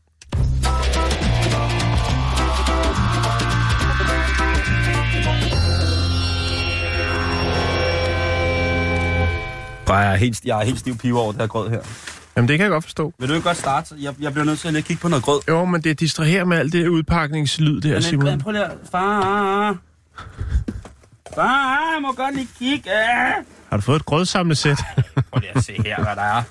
Prøv, 9.92 10.00
jeg 10.00 10.12
er 10.12 10.16
helt, 10.16 10.44
jeg 10.44 10.60
er 10.60 10.64
helt 10.64 10.78
stiv 10.78 10.98
pive 10.98 11.20
over 11.20 11.32
det 11.32 11.40
her 11.40 11.46
grød 11.48 11.70
her. 11.70 11.80
Jamen, 12.36 12.48
det 12.48 12.58
kan 12.58 12.64
jeg 12.64 12.70
godt 12.70 12.84
forstå. 12.84 13.12
Vil 13.18 13.28
du 13.28 13.34
ikke 13.34 13.44
godt 13.44 13.56
starte? 13.56 13.94
Jeg, 14.00 14.14
jeg 14.20 14.32
bliver 14.32 14.44
nødt 14.44 14.58
til 14.58 14.68
at 14.68 14.74
lige 14.74 14.82
kigge 14.82 15.00
på 15.00 15.08
noget 15.08 15.24
grød. 15.24 15.40
Jo, 15.48 15.64
men 15.64 15.82
det 15.84 16.00
distraherer 16.00 16.44
med 16.44 16.58
alt 16.58 16.72
det 16.72 16.88
udpakningslyd 16.88 17.80
der, 17.80 17.92
Men, 17.92 18.02
Simon. 18.02 18.24
men, 18.24 18.40
prøv 18.40 18.52
lige 18.52 18.64
at... 18.64 18.72
Far... 18.90 19.76
Far, 21.34 21.92
jeg 21.94 22.02
må 22.02 22.12
godt 22.12 22.34
lige 22.34 22.48
kigge. 22.58 22.90
Har 23.70 23.76
du 23.76 23.80
fået 23.80 23.96
et 23.96 24.04
grødsamlesæt? 24.04 24.78
Prøv 25.32 25.40
lige 25.40 25.56
at 25.56 25.64
se 25.64 25.72
her, 25.84 25.96
hvad 25.96 26.16
der 26.16 26.22
er. 26.22 26.42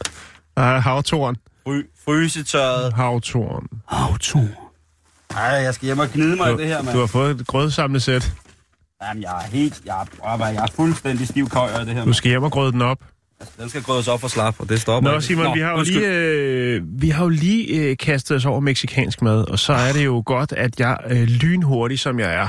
Der 0.57 0.63
er 0.63 0.79
havtoren. 0.79 1.36
Fry, 1.67 1.81
frysetørret. 2.05 2.93
Havtoren. 2.93 3.67
Auto. 3.88 4.39
Ej, 5.29 5.41
jeg 5.43 5.74
skal 5.74 5.86
hjem 5.86 6.00
og 6.00 6.07
gnide 6.13 6.36
mig 6.36 6.53
i 6.53 6.57
det 6.57 6.67
her, 6.67 6.81
mand. 6.81 6.95
Du 6.95 7.00
har 7.00 7.07
fået 7.07 7.39
et 7.41 7.48
grødsamlesæt. 7.48 8.31
Jamen, 9.03 9.24
jeg 9.24 9.38
er 9.45 9.48
helt... 9.51 9.81
Jeg 9.86 10.05
er, 10.24 10.48
jeg 10.48 10.63
er 10.63 10.67
fuldstændig 10.75 11.27
stiv 11.27 11.50
køjer 11.50 11.81
i 11.81 11.86
det 11.86 11.93
her, 11.93 12.05
Du 12.05 12.13
skal 12.13 12.29
hjem 12.29 12.43
og 12.43 12.51
grøde 12.51 12.71
den 12.71 12.81
op. 12.81 12.98
Den 13.60 13.69
skal 13.69 13.81
grødes 13.81 14.07
op 14.07 14.24
og 14.24 14.29
slap, 14.29 14.55
og 14.60 14.69
det 14.69 14.81
stopper 14.81 15.12
Nå. 15.12 15.19
Simon, 15.19 15.55
vi 15.55 15.60
har 15.60 15.71
jo 15.71 15.77
undskyld. 15.77 16.00
lige, 16.00 16.12
øh, 16.13 16.81
vi 17.01 17.10
har 17.10 17.24
jo 17.24 17.29
lige 17.29 17.67
øh, 17.67 17.98
kastet 17.98 18.38
os 18.38 18.45
over 18.45 18.60
meksikansk 18.60 19.21
mad, 19.21 19.50
og 19.50 19.60
så 19.60 19.74
er 19.74 19.93
det 19.93 20.05
jo 20.05 20.24
godt, 20.25 20.51
at 20.51 20.79
jeg 20.79 20.98
øh, 21.10 21.24
lynhurtig, 21.24 22.00
som 22.00 22.19
jeg 22.19 22.33
er, 22.33 22.48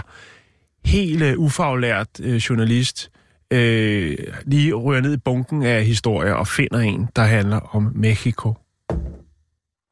helt 0.84 1.22
øh, 1.22 1.38
ufaglært 1.38 2.08
øh, 2.20 2.36
journalist, 2.36 3.10
øh, 3.50 4.16
lige 4.44 4.72
rører 4.72 5.00
ned 5.00 5.14
i 5.14 5.16
bunken 5.16 5.62
af 5.62 5.84
historier 5.84 6.32
og 6.32 6.46
finder 6.48 6.78
en, 6.78 7.08
der 7.16 7.22
handler 7.22 7.58
om 7.76 7.92
Mexico. 7.94 8.54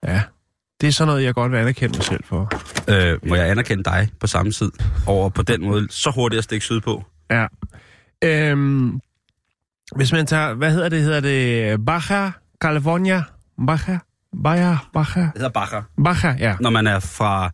Ja, 0.07 0.23
det 0.80 0.87
er 0.87 0.92
sådan 0.92 1.07
noget, 1.09 1.25
jeg 1.25 1.35
godt 1.35 1.52
vil 1.52 1.59
anerkende 1.59 1.99
mig 1.99 2.04
selv 2.04 2.25
for. 2.25 2.52
Øh, 2.88 3.19
må 3.28 3.35
jeg 3.35 3.50
anerkende 3.50 3.85
dig 3.85 4.09
på 4.21 4.26
samme 4.26 4.52
tid, 4.52 4.71
over 5.07 5.28
på 5.28 5.42
den 5.42 5.62
måde, 5.64 5.87
så 5.90 6.11
hurtigt 6.11 6.38
at 6.38 6.45
stikke 6.45 6.64
sydpå? 6.64 7.04
Ja. 7.30 7.47
Øhm, 8.25 9.00
hvis 9.97 10.13
man 10.13 10.27
tager, 10.27 10.55
hvad 10.55 10.73
hedder 10.73 10.89
det, 10.89 11.03
hedder 11.03 11.21
det 11.21 11.87
Baja 11.87 12.31
California? 12.63 13.23
Baja? 13.67 13.99
Baja? 14.43 14.77
Baja? 14.93 15.21
Det 15.21 15.31
hedder 15.35 15.49
Bacher, 15.49 15.83
Baja, 16.05 16.37
ja. 16.39 16.57
når 16.61 16.71
man 16.71 16.87
er 16.87 16.99
fra, 17.01 17.51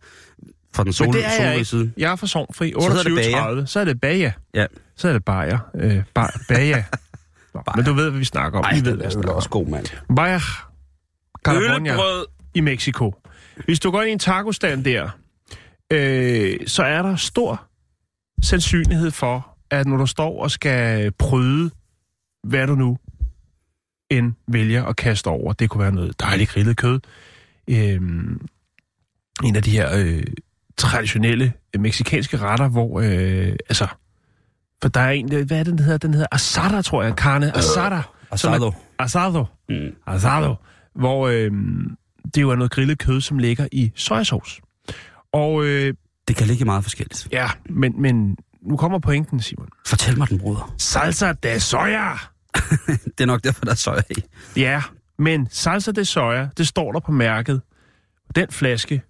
fra 0.75 0.83
den 0.83 0.93
sol, 0.93 1.07
Men 1.07 1.13
det 1.13 1.25
er 1.25 1.29
jeg 1.29 1.37
solrige 1.37 1.53
ikke. 1.55 1.65
side. 1.65 1.91
Jeg 1.97 2.11
er 2.11 2.15
for 2.15 2.25
sovnfri. 2.27 2.65
hedder 2.65 2.89
det 2.89 3.11
28 3.11 3.15
Baja. 3.15 3.31
30. 3.41 3.67
Så 3.67 3.79
er 3.79 3.85
det 3.85 4.01
Baja. 4.01 4.31
Ja. 4.53 4.65
Så 4.95 5.07
er 5.07 5.13
det 5.13 5.25
Baja. 5.25 5.57
Øh, 5.75 6.03
ba- 6.19 6.45
Baja. 6.49 6.83
Nå, 7.53 7.61
men 7.75 7.85
du 7.85 7.93
ved, 7.93 8.09
hvad 8.09 8.19
vi 8.19 8.25
snakker 8.25 8.59
om. 8.59 8.65
Ej, 8.65 8.71
I 8.71 8.75
ved, 8.85 8.97
det 8.97 9.15
er 9.15 9.19
jeg 9.23 9.29
også 9.29 9.49
god, 9.49 9.67
mand. 9.67 9.85
Baja 10.15 10.39
California 11.45 11.91
Øllebrød. 11.91 12.25
i 12.53 12.61
Mexico. 12.61 13.13
Hvis 13.65 13.79
du 13.79 13.91
går 13.91 14.01
ind 14.01 14.09
i 14.09 14.13
en 14.13 14.19
tacostand 14.19 14.83
der, 14.85 15.09
øh, 15.93 16.55
så 16.67 16.83
er 16.83 17.01
der 17.01 17.15
stor 17.15 17.63
sandsynlighed 18.43 19.11
for, 19.11 19.47
at 19.71 19.87
når 19.87 19.97
du 19.97 20.05
står 20.05 20.43
og 20.43 20.51
skal 20.51 21.11
pryde, 21.11 21.69
hvad 22.43 22.67
du 22.67 22.75
nu 22.75 22.97
end 24.09 24.33
vælger 24.47 24.85
at 24.85 24.95
kaste 24.95 25.27
over, 25.27 25.53
det 25.53 25.69
kunne 25.69 25.81
være 25.83 25.91
noget 25.91 26.19
dejligt 26.19 26.49
grillet 26.49 26.77
kød, 26.77 26.99
øh, 27.69 28.01
en 29.43 29.55
af 29.55 29.63
de 29.63 29.71
her 29.71 29.89
øh, 29.97 30.23
traditionelle 30.77 31.53
øh, 31.75 31.81
meksikanske 31.81 32.37
retter, 32.37 32.67
hvor, 32.67 32.99
øh, 33.01 33.55
altså, 33.69 33.87
for 34.81 34.89
der 34.89 34.99
er 35.01 35.09
en, 35.11 35.33
øh, 35.33 35.47
hvad 35.47 35.59
er 35.59 35.63
det, 35.63 35.71
den 35.71 35.79
hedder? 35.79 35.97
Den 35.97 36.13
hedder 36.13 36.27
asada, 36.31 36.81
tror 36.81 37.03
jeg, 37.03 37.13
carne 37.13 37.57
asada. 37.57 38.01
som 38.35 38.51
er- 38.51 38.55
Asado. 38.55 38.71
Asado. 38.99 39.45
Mm. 39.69 39.95
Asado. 40.07 40.55
Hvor 40.95 41.27
øh, 41.27 41.51
det 42.35 42.41
jo 42.41 42.49
er 42.49 42.55
noget 42.55 42.71
grillet 42.71 42.99
kød, 42.99 43.21
som 43.21 43.39
ligger 43.39 43.67
i 43.71 43.91
sojasauce. 43.95 44.61
Og 45.33 45.65
øh, 45.65 45.93
Det 46.27 46.35
kan 46.35 46.47
ligge 46.47 46.65
meget 46.65 46.83
forskelligt. 46.83 47.27
ja, 47.31 47.47
men, 47.69 48.01
men 48.01 48.37
nu 48.69 48.77
kommer 48.77 48.99
pointen, 48.99 49.39
Simon. 49.39 49.67
Fortæl 49.87 50.17
mig 50.17 50.29
den, 50.29 50.39
bruder. 50.39 50.73
Salsa 50.77 51.33
de 51.33 51.59
soja! 51.59 52.11
Det 53.17 53.21
er 53.21 53.25
nok 53.25 53.43
derfor, 53.43 53.65
der 53.65 53.71
er 53.71 53.75
soja 53.75 54.01
i. 54.09 54.23
Ja, 54.59 54.81
men 55.19 55.47
salsa 55.51 55.91
de 55.91 56.05
soja, 56.05 56.47
det 56.57 56.67
står 56.67 56.91
der 56.91 56.99
på 56.99 57.11
mærket. 57.11 57.61
Den 58.35 58.47
flaske, 58.51 59.01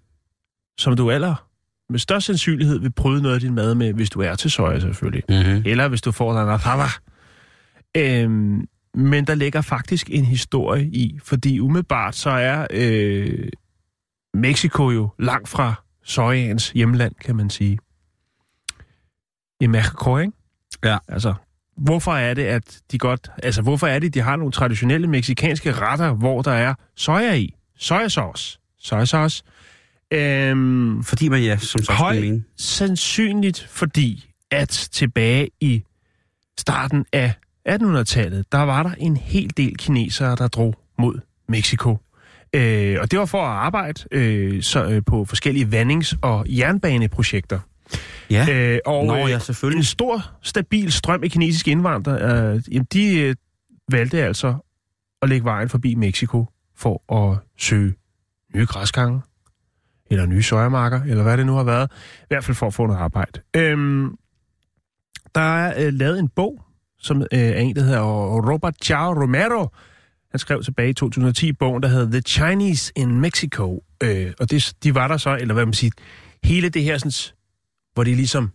som 0.78 0.96
du 0.96 1.10
aller 1.10 1.48
med 1.90 1.98
størst 1.98 2.26
sandsynlighed 2.26 2.78
vil 2.78 2.92
prøve 2.92 3.22
noget 3.22 3.34
af 3.34 3.40
din 3.40 3.54
mad 3.54 3.74
med, 3.74 3.92
hvis 3.92 4.10
du 4.10 4.20
er 4.20 4.34
til 4.34 4.50
soja 4.50 4.80
selvfølgelig. 4.80 5.22
Mm-hmm. 5.28 5.62
Eller 5.66 5.88
hvis 5.88 6.00
du 6.00 6.12
får 6.12 6.32
dig 6.32 6.42
en 6.42 6.48
asada. 6.48 6.88
Øhm, 7.96 8.68
men 8.94 9.26
der 9.26 9.34
ligger 9.34 9.60
faktisk 9.60 10.10
en 10.10 10.24
historie 10.24 10.84
i, 10.84 11.18
fordi 11.24 11.60
umiddelbart 11.60 12.16
så 12.16 12.30
er 12.30 12.66
øh, 12.70 13.48
Mexico 14.34 14.90
jo 14.90 15.08
langt 15.18 15.48
fra 15.48 15.74
sojaens 16.04 16.70
hjemland, 16.70 17.14
kan 17.24 17.36
man 17.36 17.50
sige. 17.50 17.78
I 19.60 19.66
Mexico, 19.66 20.18
ikke? 20.18 20.32
Ja. 20.84 20.98
Altså, 21.08 21.34
hvorfor 21.76 22.12
er 22.12 22.34
det, 22.34 22.44
at 22.44 22.78
de 22.92 22.98
godt... 22.98 23.28
Altså, 23.42 23.62
hvorfor 23.62 23.86
er 23.86 23.98
det, 23.98 24.14
de 24.14 24.20
har 24.20 24.36
nogle 24.36 24.52
traditionelle 24.52 25.06
meksikanske 25.06 25.72
retter, 25.72 26.12
hvor 26.12 26.42
der 26.42 26.52
er 26.52 26.74
soja 26.96 27.34
i? 27.34 27.54
Sojasauce. 27.78 28.58
Sojasauce. 28.80 29.42
Øhm, 30.12 31.02
Fordi 31.04 31.28
man, 31.28 31.42
ja, 31.42 31.56
som 31.56 31.82
sagt, 31.82 31.98
Høj- 31.98 32.14
skal 32.14 32.22
mene. 32.30 32.44
sandsynligt 32.56 33.66
fordi, 33.70 34.30
at 34.50 34.88
tilbage 34.92 35.48
i 35.60 35.84
starten 36.58 37.04
af 37.12 37.32
1800-tallet, 37.68 38.52
der 38.52 38.58
var 38.62 38.82
der 38.82 38.90
en 38.98 39.16
hel 39.16 39.50
del 39.56 39.76
kinesere, 39.76 40.36
der 40.36 40.48
drog 40.48 40.74
mod 40.98 41.20
Mexico. 41.48 41.98
Øh, 42.52 42.96
og 43.00 43.10
det 43.10 43.18
var 43.18 43.24
for 43.26 43.42
at 43.42 43.56
arbejde 43.66 44.02
øh, 44.12 44.62
så, 44.62 44.84
øh, 44.84 45.02
på 45.06 45.24
forskellige 45.24 45.66
vandings- 45.82 46.14
og 46.22 46.46
jernbaneprojekter. 46.48 47.60
Ja, 48.30 48.46
Øh, 48.50 48.78
og 48.86 49.06
Nå, 49.06 49.16
øh, 49.16 49.30
ja, 49.30 49.38
selvfølgelig. 49.38 49.78
en 49.78 49.84
stor, 49.84 50.30
stabil 50.42 50.92
strøm 50.92 51.22
af 51.24 51.30
kinesiske 51.30 51.70
indvandrere, 51.70 52.54
øh, 52.54 52.60
jamen, 52.70 52.86
de 52.92 53.20
øh, 53.20 53.34
valgte 53.90 54.22
altså 54.22 54.54
at 55.22 55.28
lægge 55.28 55.44
vejen 55.44 55.68
forbi 55.68 55.94
Mexico 55.94 56.46
for 56.76 57.14
at 57.14 57.38
søge 57.58 57.94
nye 58.54 58.66
græsgange, 58.66 59.20
eller 60.10 60.26
nye 60.26 60.42
sojamarker, 60.42 61.02
eller 61.02 61.22
hvad 61.22 61.36
det 61.36 61.46
nu 61.46 61.54
har 61.54 61.64
været. 61.64 61.90
I 62.20 62.24
hvert 62.28 62.44
fald 62.44 62.54
for 62.54 62.66
at 62.66 62.74
få 62.74 62.86
noget 62.86 63.00
arbejde. 63.00 63.40
Øhm, 63.56 64.16
der 65.34 65.40
er 65.40 65.86
øh, 65.86 65.92
lavet 65.92 66.18
en 66.18 66.28
bog, 66.28 66.62
som 66.98 67.20
øh, 67.22 67.26
er 67.32 67.58
en, 67.58 67.76
der 67.76 67.82
hedder 67.82 68.00
Robert 68.52 68.74
Chao 68.82 69.12
Romero. 69.12 69.68
Han 70.30 70.38
skrev 70.38 70.62
tilbage 70.62 70.90
i 70.90 70.92
2010 70.92 71.52
bogen, 71.52 71.82
der 71.82 71.88
hedder 71.88 72.10
The 72.10 72.20
Chinese 72.20 72.92
in 72.96 73.20
Mexico. 73.20 73.84
Øh, 74.02 74.32
og 74.40 74.50
det, 74.50 74.72
de 74.82 74.94
var 74.94 75.08
der 75.08 75.16
så, 75.16 75.36
eller 75.36 75.54
hvad 75.54 75.66
man 75.66 75.74
siger, 75.74 75.90
hele 76.44 76.68
det 76.68 76.82
her, 76.82 76.98
sådan, 76.98 77.34
hvor 77.98 78.04
de 78.04 78.14
ligesom 78.14 78.52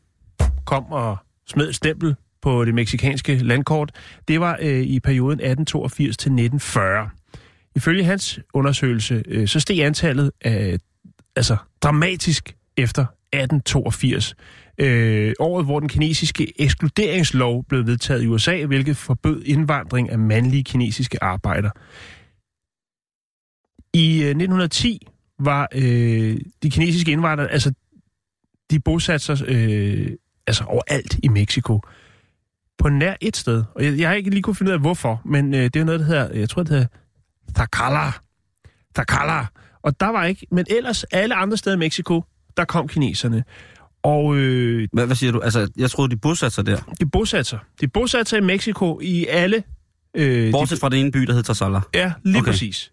kom 0.65 0.91
og 0.91 1.17
smed 1.47 1.73
stempel 1.73 2.15
på 2.41 2.65
det 2.65 2.73
meksikanske 2.73 3.35
landkort, 3.35 3.91
det 4.27 4.39
var 4.39 4.57
øh, 4.61 4.81
i 4.81 4.99
perioden 4.99 5.39
1882 5.39 6.17
til 6.17 6.29
1940. 6.31 7.09
Ifølge 7.75 8.03
hans 8.03 8.39
undersøgelse, 8.53 9.23
øh, 9.27 9.47
så 9.47 9.59
steg 9.59 9.79
antallet 9.79 10.31
af, 10.41 10.77
altså 11.35 11.57
dramatisk 11.81 12.55
efter 12.77 13.01
1882. 13.01 14.35
Øh, 14.77 15.33
året, 15.39 15.65
hvor 15.65 15.79
den 15.79 15.89
kinesiske 15.89 16.61
ekskluderingslov 16.61 17.65
blev 17.65 17.87
vedtaget 17.87 18.23
i 18.23 18.27
USA, 18.27 18.65
hvilket 18.65 18.97
forbød 18.97 19.43
indvandring 19.45 20.09
af 20.09 20.19
mandlige 20.19 20.63
kinesiske 20.63 21.23
arbejdere. 21.23 21.71
I 23.93 24.21
øh, 24.21 24.29
1910 24.29 25.07
var 25.39 25.67
øh, 25.75 26.37
de 26.63 26.69
kinesiske 26.69 27.11
indvandrere, 27.11 27.51
altså 27.51 27.73
de 28.73 28.79
bosatte 28.79 29.25
sig 29.25 29.49
øh, 29.49 30.07
altså 30.47 30.63
overalt 30.63 31.19
i 31.23 31.27
Mexico. 31.27 31.81
På 32.77 32.89
nær 32.89 33.13
et 33.21 33.37
sted. 33.37 33.63
Og 33.75 33.83
jeg, 33.85 33.99
jeg 33.99 34.09
har 34.09 34.15
ikke 34.15 34.29
lige 34.29 34.41
kunne 34.41 34.55
finde 34.55 34.69
ud 34.69 34.73
af, 34.73 34.79
hvorfor, 34.79 35.21
men 35.25 35.53
øh, 35.53 35.63
det 35.63 35.75
er 35.75 35.83
noget, 35.83 35.99
der 35.99 36.05
hedder, 36.05 36.33
jeg 36.33 36.49
tror, 36.49 36.63
det 36.63 36.71
hedder 36.71 36.87
Tacala. 37.55 38.11
Tacala. 38.95 39.45
Og 39.83 39.99
der 39.99 40.07
var 40.07 40.25
ikke, 40.25 40.47
men 40.51 40.65
ellers 40.69 41.03
alle 41.03 41.35
andre 41.35 41.57
steder 41.57 41.75
i 41.75 41.79
Mexico, 41.79 42.23
der 42.57 42.65
kom 42.65 42.87
kineserne. 42.87 43.43
Og 44.03 44.35
øh, 44.35 44.87
Hvad, 44.93 45.05
hvad 45.05 45.15
siger 45.15 45.31
du? 45.31 45.39
Altså, 45.39 45.71
jeg 45.77 45.91
troede, 45.91 46.11
de 46.11 46.17
bosatte 46.17 46.55
sig 46.55 46.65
der. 46.65 46.95
de 46.99 47.05
bosatte 47.05 47.49
sig. 47.49 47.59
De 47.81 47.87
bosatte 47.87 48.29
sig 48.29 48.37
i 48.37 48.41
Mexico 48.41 48.99
i 49.01 49.25
alle... 49.25 49.63
Øh, 50.17 50.51
Bortset 50.51 50.79
fra 50.79 50.89
den 50.89 50.99
ene 50.99 51.11
by, 51.11 51.19
der 51.19 51.33
hedder 51.33 51.41
Tarsala. 51.53 51.77
de, 51.77 51.81
ja, 51.93 52.13
lige 52.23 52.37
okay. 52.37 52.51
præcis. 52.51 52.92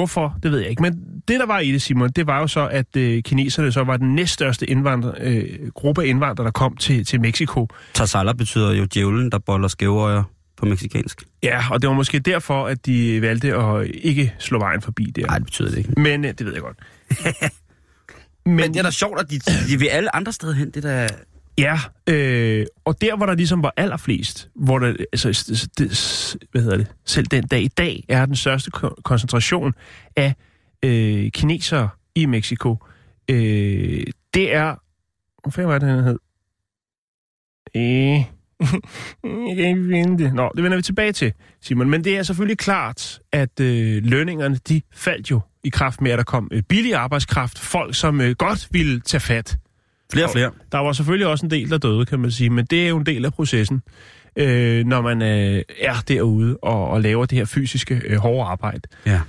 Hvorfor, 0.00 0.38
det 0.42 0.52
ved 0.52 0.58
jeg 0.58 0.70
ikke. 0.70 0.82
Men 0.82 1.00
det, 1.28 1.40
der 1.40 1.46
var 1.46 1.58
i 1.58 1.72
det, 1.72 1.82
Simon, 1.82 2.08
det 2.08 2.26
var 2.26 2.40
jo 2.40 2.46
så, 2.46 2.68
at 2.68 2.96
øh, 2.96 3.22
kineserne 3.22 3.72
så 3.72 3.84
var 3.84 3.96
den 3.96 4.14
næststørste 4.14 4.70
indvandrer, 4.70 5.12
øh, 5.20 5.44
gruppe 5.74 6.02
af 6.02 6.06
indvandrere, 6.06 6.44
der 6.44 6.50
kom 6.50 6.76
til, 6.76 7.04
til 7.04 7.20
Mexico. 7.20 7.68
Tarsala 7.94 8.32
betyder 8.32 8.72
jo 8.72 8.86
djævlen, 8.94 9.32
der 9.32 9.38
boller 9.38 9.68
skæveøjer 9.68 10.22
på 10.56 10.66
meksikansk. 10.66 11.22
Ja, 11.42 11.62
og 11.70 11.82
det 11.82 11.88
var 11.88 11.94
måske 11.94 12.18
derfor, 12.18 12.66
at 12.66 12.86
de 12.86 13.22
valgte 13.22 13.54
at 13.54 13.90
ikke 13.94 14.34
slå 14.38 14.58
vejen 14.58 14.82
forbi 14.82 15.04
der. 15.16 15.26
Nej, 15.26 15.38
det 15.38 15.44
betyder 15.44 15.70
det 15.70 15.78
ikke. 15.78 16.00
Men 16.00 16.24
øh, 16.24 16.34
det 16.38 16.46
ved 16.46 16.52
jeg 16.52 16.62
godt. 16.62 16.78
Men, 18.46 18.56
Men 18.56 18.72
det 18.72 18.78
er 18.78 18.82
da 18.82 18.90
sjovt, 18.90 19.20
at 19.20 19.30
de, 19.30 19.40
de 19.68 19.78
vil 19.78 19.86
alle 19.86 20.16
andre 20.16 20.32
steder 20.32 20.54
hen. 20.54 20.70
Det 20.70 20.82
der... 20.82 21.08
Ja, 21.60 21.78
øh, 22.06 22.66
og 22.84 23.00
der, 23.00 23.16
hvor 23.16 23.26
der 23.26 23.34
ligesom 23.34 23.62
var 23.62 23.74
allerflest, 23.76 24.50
hvor 24.54 24.78
der, 24.78 24.94
altså, 25.12 25.68
det, 25.78 26.38
hvad 26.50 26.62
hedder 26.62 26.76
det, 26.76 26.86
selv 27.04 27.26
den 27.26 27.46
dag 27.46 27.62
i 27.62 27.68
dag, 27.68 28.04
er 28.08 28.26
den 28.26 28.36
største 28.36 28.70
ko- 28.70 28.94
koncentration 29.04 29.74
af 30.16 30.34
øh, 30.84 31.30
kinesere 31.30 31.88
i 32.14 32.26
Mexico. 32.26 32.76
Øh, 33.30 34.04
det 34.34 34.54
er, 34.54 34.74
hvor 35.42 35.50
fanden 35.50 35.70
var 35.72 35.78
det, 35.78 35.88
han 35.88 36.04
hed? 36.04 36.18
Øh, 37.76 38.24
jeg 39.48 39.56
kan 39.56 39.68
ikke 39.68 39.88
finde 39.90 40.24
det. 40.24 40.34
Nå, 40.34 40.50
det 40.56 40.62
vender 40.62 40.76
vi 40.76 40.82
tilbage 40.82 41.12
til, 41.12 41.32
Simon. 41.60 41.90
Men 41.90 42.04
det 42.04 42.18
er 42.18 42.22
selvfølgelig 42.22 42.58
klart, 42.58 43.20
at 43.32 43.60
øh, 43.60 44.04
lønningerne, 44.04 44.56
de 44.68 44.82
faldt 44.92 45.30
jo 45.30 45.40
i 45.64 45.68
kraft 45.68 46.00
med, 46.00 46.10
at 46.10 46.18
der 46.18 46.24
kom 46.24 46.48
øh, 46.52 46.62
billig 46.62 46.94
arbejdskraft. 46.94 47.58
Folk, 47.58 47.94
som 47.94 48.20
øh, 48.20 48.30
godt 48.30 48.68
ville 48.70 49.00
tage 49.00 49.20
fat. 49.20 49.58
Flere 50.12 50.26
og 50.26 50.30
flere. 50.32 50.50
Der 50.72 50.78
var 50.78 50.92
selvfølgelig 50.92 51.26
også 51.26 51.46
en 51.46 51.50
del, 51.50 51.70
der 51.70 51.78
døde, 51.78 52.06
kan 52.06 52.20
man 52.20 52.30
sige, 52.30 52.50
men 52.50 52.64
det 52.66 52.84
er 52.84 52.88
jo 52.88 52.96
en 52.96 53.06
del 53.06 53.24
af 53.24 53.32
processen, 53.32 53.82
øh, 54.36 54.86
når 54.86 55.00
man 55.02 55.22
øh, 55.22 55.62
er 55.80 55.94
derude 56.08 56.56
og, 56.62 56.88
og 56.88 57.00
laver 57.00 57.26
det 57.26 57.38
her 57.38 57.44
fysiske 57.44 58.00
øh, 58.04 58.16
hårde 58.18 58.48
arbejde. 58.50 58.80
Ja. 59.06 59.20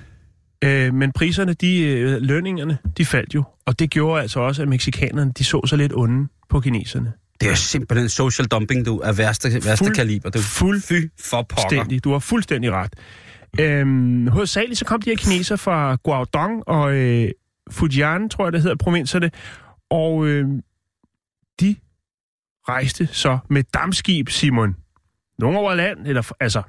Øh, 0.64 0.94
men 0.94 1.12
priserne, 1.12 1.54
de, 1.54 1.80
øh, 1.84 2.22
lønningerne, 2.22 2.78
de 2.98 3.06
faldt 3.06 3.36
jo, 3.36 3.44
og 3.66 3.80
det 3.80 3.90
gjorde 3.90 4.22
altså 4.22 4.40
også, 4.40 4.62
at 4.62 4.68
meksikanerne, 4.68 5.32
de 5.38 5.44
så 5.44 5.62
sig 5.66 5.78
lidt 5.78 5.94
onde 5.96 6.28
på 6.50 6.60
kineserne. 6.60 7.14
Det 7.42 7.50
er 7.50 7.54
simpelthen 7.56 8.10
social 8.10 8.48
dumping, 8.48 8.86
du, 8.86 9.00
af 9.04 9.18
værste, 9.18 9.54
værste 9.54 9.86
Fuld- 9.86 9.96
kaliber. 9.96 10.30
Du. 10.30 10.40
fuld- 10.40 10.82
Fy 10.82 10.94
for 11.20 11.42
pokker. 11.42 12.00
Du 12.04 12.12
har 12.12 12.20
fuldstændig 12.20 12.72
ret. 12.72 12.94
Øhm, 13.60 14.28
hovedsageligt 14.28 14.80
så 14.80 14.86
kom 14.86 15.02
de 15.02 15.10
her 15.10 15.18
kineser 15.18 15.56
fra 15.56 15.96
Guangdong 16.04 16.68
og 16.68 16.94
øh, 16.94 17.30
Fujian, 17.72 18.30
tror 18.30 18.46
jeg 18.46 18.54
det 18.54 18.62
hedder, 18.62 18.76
provinserne, 18.76 19.32
og 19.92 20.28
øh, 20.28 20.46
de 21.62 21.76
rejste 22.70 23.08
så 23.12 23.38
med 23.50 23.64
dammskib, 23.74 24.30
Simon. 24.30 24.76
Nogle 25.40 25.58
over 25.60 25.76
land, 25.76 26.08
eller 26.08 26.32
altså, 26.40 26.62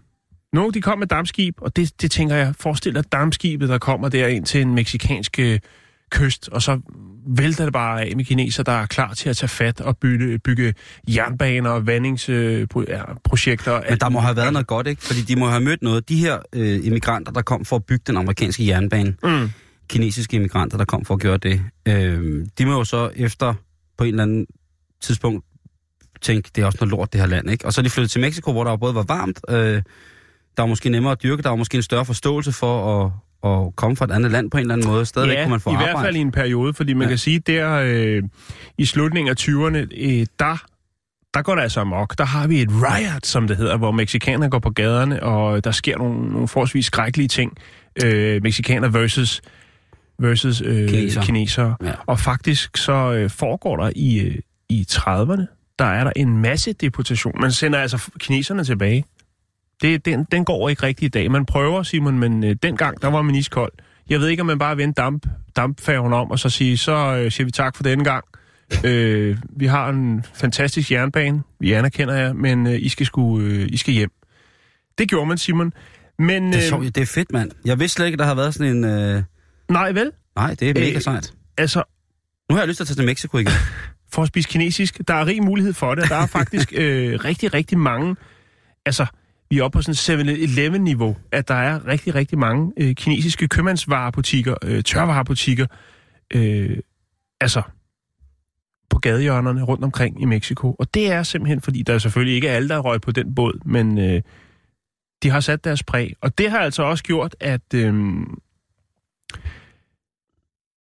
nogle 0.53 0.73
de 0.73 0.81
kom 0.81 0.99
med 0.99 1.07
dammskib, 1.07 1.55
og 1.59 1.77
det, 1.77 2.03
det 2.03 2.11
tænker 2.11 2.37
jeg, 2.37 2.55
forestil 2.61 2.95
dig 2.95 3.13
dammskibet, 3.13 3.69
der 3.69 3.79
kommer 3.79 4.09
der 4.09 4.27
ind 4.27 4.47
til 4.47 4.61
en 4.61 4.75
meksikansk 4.75 5.39
øh, 5.39 5.59
kyst, 6.11 6.49
og 6.49 6.63
så 6.63 6.81
vælter 7.27 7.65
det 7.65 7.73
bare 7.73 8.03
af 8.03 8.17
med 8.17 8.25
kineser, 8.25 8.63
der 8.63 8.73
er 8.73 8.87
klar 8.87 9.15
til 9.15 9.29
at 9.29 9.37
tage 9.37 9.49
fat 9.49 9.81
og 9.81 9.97
bygge, 9.99 10.39
bygge 10.39 10.75
jernbaner 11.09 11.71
og 11.71 11.87
vandingsprojekter. 11.87 13.83
Men 13.91 13.99
der 13.99 14.09
må 14.09 14.21
have 14.21 14.37
været 14.37 14.53
noget 14.53 14.67
godt, 14.67 14.87
ikke? 14.87 15.03
Fordi 15.03 15.21
de 15.21 15.37
må 15.37 15.47
have 15.47 15.61
mødt 15.61 15.83
noget. 15.83 16.09
De 16.09 16.17
her 16.17 16.39
øh, 16.53 16.87
immigranter, 16.87 17.33
der 17.33 17.43
kom 17.43 17.65
for 17.65 17.77
at 17.77 17.85
bygge 17.85 18.05
den 18.07 18.17
amerikanske 18.17 18.67
jernbane, 18.67 19.17
Mm. 19.25 19.51
kinesiske 19.89 20.37
immigranter, 20.37 20.79
der 20.79 20.85
kom 20.85 21.05
for 21.05 21.15
at 21.15 21.21
gøre 21.21 21.37
det, 21.37 21.63
øh, 21.89 22.47
de 22.59 22.67
må 22.67 22.73
jo 22.73 22.85
så 22.85 23.11
efter 23.17 23.55
på 23.99 24.05
en 24.05 24.11
eller 24.11 24.23
anden 24.23 24.47
tidspunkt 25.03 25.45
tænke, 26.21 26.51
det 26.55 26.63
er 26.63 26.67
også 26.67 26.79
noget 26.81 26.91
lort, 26.91 27.13
det 27.13 27.21
her 27.21 27.29
land, 27.29 27.51
ikke? 27.51 27.67
Og 27.67 27.73
så 27.73 27.81
er 27.81 27.83
de 27.83 27.91
flyttet 27.91 28.11
til 28.11 28.21
Mexico, 28.21 28.53
hvor 28.53 28.65
der 28.65 28.71
jo 28.71 28.77
både 28.77 28.95
var 28.95 29.03
varmt, 29.09 29.41
øh, 29.49 29.57
der 30.57 30.63
var 30.63 30.67
måske 30.67 30.89
nemmere 30.91 31.13
at 31.13 31.23
dyrke, 31.23 31.43
der 31.43 31.49
var 31.49 31.57
måske 31.57 31.77
en 31.77 31.83
større 31.83 32.05
forståelse 32.05 32.53
for 32.53 33.05
at, 33.05 33.11
at 33.51 33.77
komme 33.77 33.97
fra 33.97 34.05
et 34.05 34.11
andet 34.11 34.31
land 34.33 34.51
på 34.51 34.57
en 34.57 34.61
eller 34.61 34.75
anden 34.75 34.89
måde. 34.89 35.07
Stadigvæk 35.07 35.37
ja, 35.37 35.43
kunne 35.43 35.51
man 35.51 35.61
få 35.61 35.71
i 35.71 35.73
arbejde. 35.73 35.93
hvert 35.93 36.05
fald 36.05 36.17
i 36.17 36.19
en 36.19 36.33
periode, 36.33 36.75
fordi 36.75 36.93
man 36.93 37.03
Ja. 37.03 37.09
kan 37.09 37.19
sige, 37.19 37.39
der 37.39 37.83
øh, 37.85 38.23
i 38.79 38.85
slutningen 38.85 39.31
af 39.31 39.35
20'erne, 39.41 39.77
øh, 39.77 40.27
der, 40.39 40.63
der 41.35 41.43
går 41.43 41.55
det 41.55 41.63
altså 41.63 41.81
amok. 41.81 42.19
Der 42.19 42.25
har 42.25 42.47
vi 42.47 42.63
et 42.63 42.69
riot, 42.71 43.27
som 43.27 43.49
det 43.49 43.57
hedder, 43.57 43.77
hvor 43.77 43.91
mexikanere 43.91 44.51
går 44.51 44.59
på 44.59 44.71
gaderne, 44.71 45.23
og 45.23 45.65
der 45.65 45.71
sker 45.71 45.99
nogle, 45.99 46.31
nogle 46.33 46.49
forholdsvis 46.49 46.87
skrækkelige 46.87 47.29
ting. 47.29 47.53
Øh, 48.05 48.43
mexikanere 48.43 48.93
versus, 48.95 49.41
versus 50.19 50.61
øh, 50.65 50.89
Kinesere. 50.89 51.25
kinesere. 51.25 51.75
Ja. 51.85 51.93
Og 52.07 52.21
faktisk 52.21 52.77
så 52.77 52.93
øh, 53.13 53.31
foregår 53.31 53.77
der 53.77 53.91
i, 53.97 54.21
øh, 54.21 54.35
i 54.73 54.87
30'erne, 54.93 55.75
der 55.79 55.85
er 55.85 56.05
der 56.05 56.13
en 56.17 56.39
masse 56.39 56.73
deportation. 56.73 57.41
Man 57.41 57.53
sender 57.53 57.79
altså 57.79 58.11
kineserne 58.19 58.65
tilbage. 58.65 59.05
Det, 59.83 60.05
den, 60.05 60.27
den 60.33 60.45
går 60.45 60.69
ikke 60.69 60.83
rigtig 60.83 61.07
i 61.07 61.09
dag. 61.09 61.31
Man 61.31 61.47
prøver, 61.47 61.83
Simon, 61.83 62.19
men 62.19 62.45
øh, 62.45 62.57
dengang, 62.63 63.03
der 63.03 63.09
var 63.09 63.23
man 63.23 63.35
iskold. 63.35 63.73
Jeg 64.09 64.21
ved 64.21 64.29
ikke, 64.29 64.41
om 64.41 64.47
man 64.47 64.59
bare 64.59 64.77
vendte 64.77 65.03
damp, 65.03 65.27
dampfærgen 65.57 66.13
om, 66.13 66.31
og 66.31 66.39
så 66.39 66.49
sige, 66.51 66.79
så 66.79 66.93
øh, 67.17 67.31
siger 67.33 67.45
vi 67.45 67.51
tak 67.51 67.77
for 67.77 67.83
denne 67.83 68.05
gang. 68.05 68.25
Øh, 68.85 69.37
vi 69.57 69.67
har 69.67 69.89
en 69.89 70.25
fantastisk 70.35 70.91
jernbane, 70.93 71.43
vi 71.61 71.73
anerkender 71.73 72.15
jer, 72.15 72.33
men 72.33 72.67
øh, 72.67 72.79
I, 72.83 72.89
skal 72.89 73.07
sku, 73.07 73.41
øh, 73.41 73.69
I 73.71 73.77
skal 73.77 73.95
hjem. 73.95 74.11
Det 74.99 75.09
gjorde 75.09 75.27
man, 75.27 75.39
Simon. 75.39 75.73
Men 76.19 76.43
Det 76.47 76.55
er, 76.55 76.59
øh, 76.63 76.69
sjovt, 76.69 76.95
det 76.95 77.01
er 77.01 77.07
fedt, 77.07 77.33
mand. 77.33 77.51
Jeg 77.65 77.81
vidste 77.81 77.95
slet 77.95 78.07
ikke, 78.07 78.19
der 78.19 78.25
har 78.25 78.35
været 78.35 78.55
sådan 78.55 78.77
en... 78.77 78.85
Øh... 78.85 79.23
nej 79.69 79.93
vel, 79.93 80.11
Nej, 80.37 80.55
det 80.61 80.71
er 80.71 80.75
mega 80.75 80.95
Øh, 80.97 81.01
sejt. 81.03 81.33
altså 81.59 81.83
Nu 82.51 82.55
har 82.55 82.63
jeg 82.63 82.69
lyst 82.69 82.77
til 82.77 82.83
at 82.85 82.87
tage 82.89 82.97
til 82.97 83.05
Mexico 83.07 83.39
igen. 83.39 83.53
for 84.13 84.23
at 84.23 84.29
spise 84.29 84.49
kinesisk, 84.49 85.01
der 85.09 85.15
er 85.15 85.27
rig 85.27 85.43
mulighed 85.43 85.73
for 85.73 85.95
det. 85.95 86.05
og 86.05 86.11
Der 86.11 86.17
er 86.17 86.27
faktisk 86.27 86.73
øh, 86.77 87.25
rigtig, 87.25 87.55
rigtig 87.55 87.79
mange, 87.79 88.17
altså 88.87 89.07
vi 89.51 89.59
er 89.59 89.63
oppe 89.63 89.79
på 89.79 89.83
sådan 89.83 90.21
7-Eleven-niveau, 90.21 91.17
at 91.33 91.49
der 91.49 91.55
er 91.55 91.87
rigtig, 91.87 92.15
rigtig 92.15 92.39
mange 92.39 92.73
øh, 92.77 92.95
kinesiske 92.95 93.49
købmandsvarebutikker, 93.49 94.55
øh, 94.65 94.83
tørvarebutikker, 94.83 95.67
øh, 96.35 96.79
altså 97.41 97.63
på 98.91 98.99
gadehjørnerne 98.99 99.63
rundt 99.63 99.85
omkring 99.85 100.23
i 100.23 100.25
Mexico. 100.25 100.77
Og 100.79 100.95
det 100.95 101.13
er 101.13 101.23
simpelthen, 101.23 101.61
fordi 101.61 101.83
der 101.83 101.95
er 101.95 101.99
selvfølgelig 101.99 102.35
ikke 102.35 102.51
alle, 102.51 102.69
der 102.69 102.75
er 102.75 102.81
røg 102.81 103.01
på 103.01 103.13
den 103.13 103.35
båd, 103.35 103.61
men 103.65 103.99
øh, 103.99 104.23
de 105.23 105.31
har 105.31 105.41
sat 105.41 105.65
deres 105.65 105.83
præg. 105.83 106.15
Og 106.21 106.39
det 106.39 106.51
har 106.51 106.59
altså 106.59 106.83
også 106.83 107.05
gjort, 107.05 107.37
at, 107.41 107.75
øh, 107.75 107.95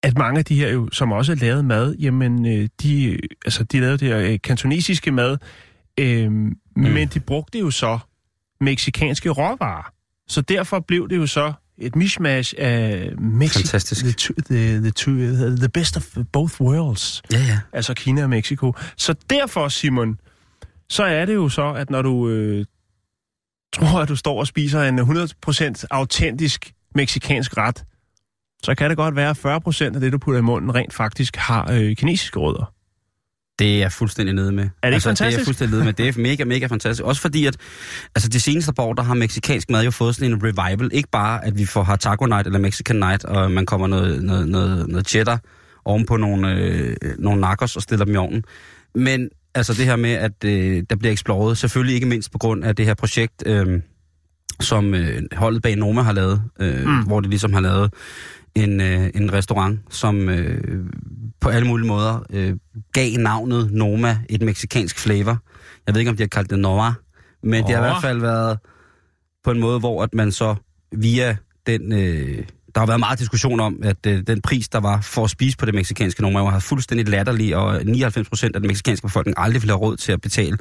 at 0.03 0.17
mange 0.17 0.39
af 0.39 0.45
de 0.45 0.55
her, 0.55 0.69
jo, 0.69 0.89
som 0.91 1.11
også 1.11 1.35
lavet 1.35 1.65
mad, 1.65 1.95
jamen, 1.95 2.45
øh, 2.45 2.69
de, 2.83 3.19
altså, 3.45 3.63
de 3.63 3.79
lavede 3.79 3.97
det 3.97 4.07
her 4.07 4.19
øh, 4.19 4.39
kantonesiske 4.43 5.11
mad, 5.11 5.37
øh, 5.99 6.31
mm. 6.31 6.55
men 6.75 7.07
de 7.07 7.19
brugte 7.19 7.59
jo 7.59 7.71
så 7.71 7.99
meksikanske 8.61 9.29
råvarer. 9.29 9.93
Så 10.27 10.41
derfor 10.41 10.79
blev 10.79 11.09
det 11.09 11.17
jo 11.17 11.27
så 11.27 11.53
et 11.77 11.95
mishmash 11.95 12.53
af 12.57 13.11
Mexico. 13.17 13.59
Fantastisk. 13.59 14.05
The, 14.05 14.13
two, 14.13 14.35
the, 14.49 14.77
the, 14.77 14.91
two, 14.91 15.13
the 15.55 15.69
best 15.69 15.97
of 15.97 16.17
both 16.31 16.61
worlds. 16.61 17.21
Ja, 17.31 17.37
ja. 17.37 17.59
Altså 17.73 17.93
Kina 17.93 18.23
og 18.23 18.29
Mexico. 18.29 18.73
Så 18.97 19.15
derfor, 19.29 19.67
Simon, 19.67 20.19
så 20.89 21.03
er 21.03 21.25
det 21.25 21.33
jo 21.33 21.49
så, 21.49 21.73
at 21.73 21.89
når 21.89 22.01
du 22.01 22.29
øh, 22.29 22.65
tror, 23.73 24.01
at 24.01 24.09
du 24.09 24.15
står 24.15 24.39
og 24.39 24.47
spiser 24.47 24.81
en 24.83 24.99
100% 24.99 25.83
autentisk 25.91 26.73
meksikansk 26.95 27.57
ret, 27.57 27.83
så 28.63 28.75
kan 28.75 28.89
det 28.89 28.97
godt 28.97 29.15
være, 29.15 29.29
at 29.29 29.37
40% 29.37 29.83
af 29.83 29.91
det, 30.01 30.11
du 30.13 30.17
putter 30.17 30.39
i 30.39 30.43
munden, 30.43 30.75
rent 30.75 30.93
faktisk 30.93 31.35
har 31.35 31.71
øh, 31.71 31.95
kinesiske 31.95 32.39
rødder. 32.39 32.73
Det 33.59 33.75
er 33.75 33.77
jeg 33.77 33.91
fuldstændig 33.91 34.35
nede 34.35 34.51
med. 34.51 34.63
Er 34.63 34.67
det 34.67 34.87
ikke 34.87 34.95
altså, 34.95 35.09
Det 35.09 35.21
er 35.21 35.25
jeg 35.25 35.31
fantastisk? 35.31 35.47
fuldstændig 35.47 35.73
nede 35.73 35.85
med. 35.85 35.93
Det 35.93 36.07
er 36.07 36.21
mega, 36.29 36.43
mega 36.43 36.65
fantastisk. 36.65 37.05
Også 37.05 37.21
fordi, 37.21 37.45
at 37.45 37.57
altså, 38.15 38.29
de 38.29 38.39
seneste 38.39 38.73
par 38.73 38.83
år, 38.83 38.93
der 38.93 39.03
har 39.03 39.13
meksikansk 39.13 39.69
mad 39.69 39.83
jo 39.83 39.91
fået 39.91 40.15
sådan 40.15 40.33
en 40.33 40.43
revival. 40.43 40.89
Ikke 40.93 41.09
bare, 41.11 41.45
at 41.45 41.57
vi 41.57 41.65
får 41.65 41.83
har 41.83 41.95
taco 41.95 42.25
night 42.25 42.47
eller 42.47 42.59
mexican 42.59 42.95
night, 42.95 43.25
og 43.25 43.51
man 43.51 43.65
kommer 43.65 43.87
noget, 43.87 44.23
noget, 44.23 44.49
noget, 44.49 44.87
noget 44.87 45.07
cheddar 45.07 45.39
oven 45.85 46.05
på 46.05 46.17
nogle, 46.17 46.53
øh, 46.53 46.95
nogle 47.19 47.41
nachos 47.41 47.75
og 47.75 47.81
stiller 47.81 48.05
dem 48.05 48.13
i 48.13 48.17
ovnen. 48.17 48.43
Men 48.95 49.29
altså 49.55 49.73
det 49.73 49.85
her 49.85 49.95
med, 49.95 50.11
at 50.11 50.43
øh, 50.45 50.83
der 50.89 50.95
bliver 50.95 51.11
eksploret, 51.11 51.57
selvfølgelig 51.57 51.95
ikke 51.95 52.07
mindst 52.07 52.31
på 52.31 52.37
grund 52.37 52.63
af 52.63 52.75
det 52.75 52.85
her 52.85 52.93
projekt, 52.93 53.43
øh, 53.45 53.81
som 54.59 54.93
øh, 54.93 55.21
holdet 55.33 55.61
bag 55.61 55.75
Noma 55.75 56.01
har 56.01 56.13
lavet, 56.13 56.41
øh, 56.59 56.85
mm. 56.85 57.03
hvor 57.03 57.19
de 57.19 57.29
ligesom 57.29 57.53
har 57.53 57.61
lavet 57.61 57.93
en, 58.55 58.81
øh, 58.81 59.09
en 59.15 59.33
restaurant, 59.33 59.79
som 59.89 60.29
øh, 60.29 60.85
på 61.41 61.49
alle 61.49 61.67
mulige 61.67 61.87
måder 61.87 62.25
øh, 62.29 62.55
gav 62.93 63.17
navnet 63.17 63.71
Noma 63.71 64.17
et 64.29 64.41
meksikansk 64.41 64.99
flavor. 64.99 65.37
Jeg 65.87 65.95
ved 65.95 65.99
ikke, 65.99 66.11
om 66.11 66.17
de 66.17 66.23
har 66.23 66.27
kaldt 66.27 66.49
det 66.49 66.59
Noma, 66.59 66.93
men 67.43 67.63
det 67.63 67.75
har 67.75 67.85
i 67.85 67.87
hvert 67.87 68.01
fald 68.01 68.19
været 68.19 68.59
på 69.43 69.51
en 69.51 69.59
måde, 69.59 69.79
hvor 69.79 70.03
at 70.03 70.13
man 70.13 70.31
så 70.31 70.55
via 70.91 71.37
den... 71.67 71.93
Øh, 71.93 72.45
der 72.75 72.81
har 72.81 72.87
været 72.87 72.99
meget 72.99 73.19
diskussion 73.19 73.59
om, 73.59 73.79
at 73.83 74.05
øh, 74.07 74.23
den 74.27 74.41
pris, 74.41 74.69
der 74.69 74.79
var 74.79 75.01
for 75.01 75.23
at 75.23 75.29
spise 75.29 75.57
på 75.57 75.65
det 75.65 75.75
meksikanske 75.75 76.21
Noma, 76.21 76.39
var 76.39 76.59
fuldstændig 76.59 77.09
latterlig, 77.09 77.55
og 77.55 77.85
99 77.85 78.29
procent 78.29 78.55
af 78.55 78.61
den 78.61 78.67
meksikanske 78.67 79.07
befolkning 79.07 79.35
aldrig 79.37 79.61
ville 79.61 79.71
have 79.71 79.79
råd 79.79 79.97
til 79.97 80.11
at 80.11 80.21
betale. 80.21 80.57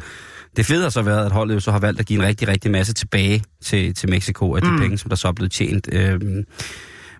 Det 0.57 0.67
fede 0.67 0.83
har 0.83 0.91
så 0.91 1.03
været, 1.03 1.27
at 1.27 1.33
holdet 1.33 1.55
jo 1.55 1.61
så 1.61 1.71
har 1.71 1.79
valgt 1.79 2.01
at 2.01 2.07
give 2.07 2.21
en 2.23 2.27
rigtig, 2.27 2.49
rigtig 2.49 2.71
masse 2.71 2.93
tilbage 2.93 3.45
til, 3.63 3.95
til 3.95 4.11
Mexico 4.11 4.55
af 4.57 4.63
de 4.63 4.71
mm. 4.71 4.79
penge, 4.79 4.99
som 4.99 5.09
der 5.09 5.17
så 5.17 5.29
er 5.29 5.33
blevet 5.33 5.53
tjent. 5.53 5.89
Øhm, 5.93 6.45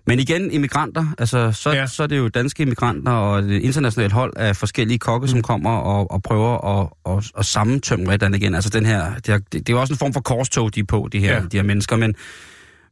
men 0.07 0.19
igen, 0.19 0.51
immigranter, 0.51 1.05
altså 1.17 1.51
så, 1.51 1.71
ja. 1.71 1.87
Så 1.87 2.03
er 2.03 2.07
det 2.07 2.17
jo 2.17 2.27
danske 2.27 2.61
immigranter 2.63 3.11
og 3.11 3.39
et 3.39 3.51
internationalt 3.51 4.13
hold 4.13 4.33
af 4.35 4.55
forskellige 4.55 4.99
kokke, 4.99 5.25
mm. 5.25 5.27
som 5.27 5.41
kommer 5.41 5.71
og, 5.71 6.11
og 6.11 6.23
prøver 6.23 6.79
at, 6.79 6.89
at, 7.17 7.31
at 7.37 7.45
sammentømme 7.45 8.11
Redan 8.11 8.33
igen. 8.33 8.55
Altså 8.55 8.69
den 8.69 8.85
her, 8.85 9.15
det 9.15 9.29
er, 9.29 9.37
det 9.51 9.69
er 9.69 9.73
jo 9.73 9.81
også 9.81 9.93
en 9.93 9.97
form 9.97 10.13
for 10.13 10.21
korstog, 10.21 10.75
de 10.75 10.79
er 10.79 10.83
på, 10.83 11.09
de 11.11 11.19
her, 11.19 11.33
ja. 11.33 11.41
De 11.51 11.57
her 11.57 11.63
mennesker, 11.63 11.95
men, 11.95 12.15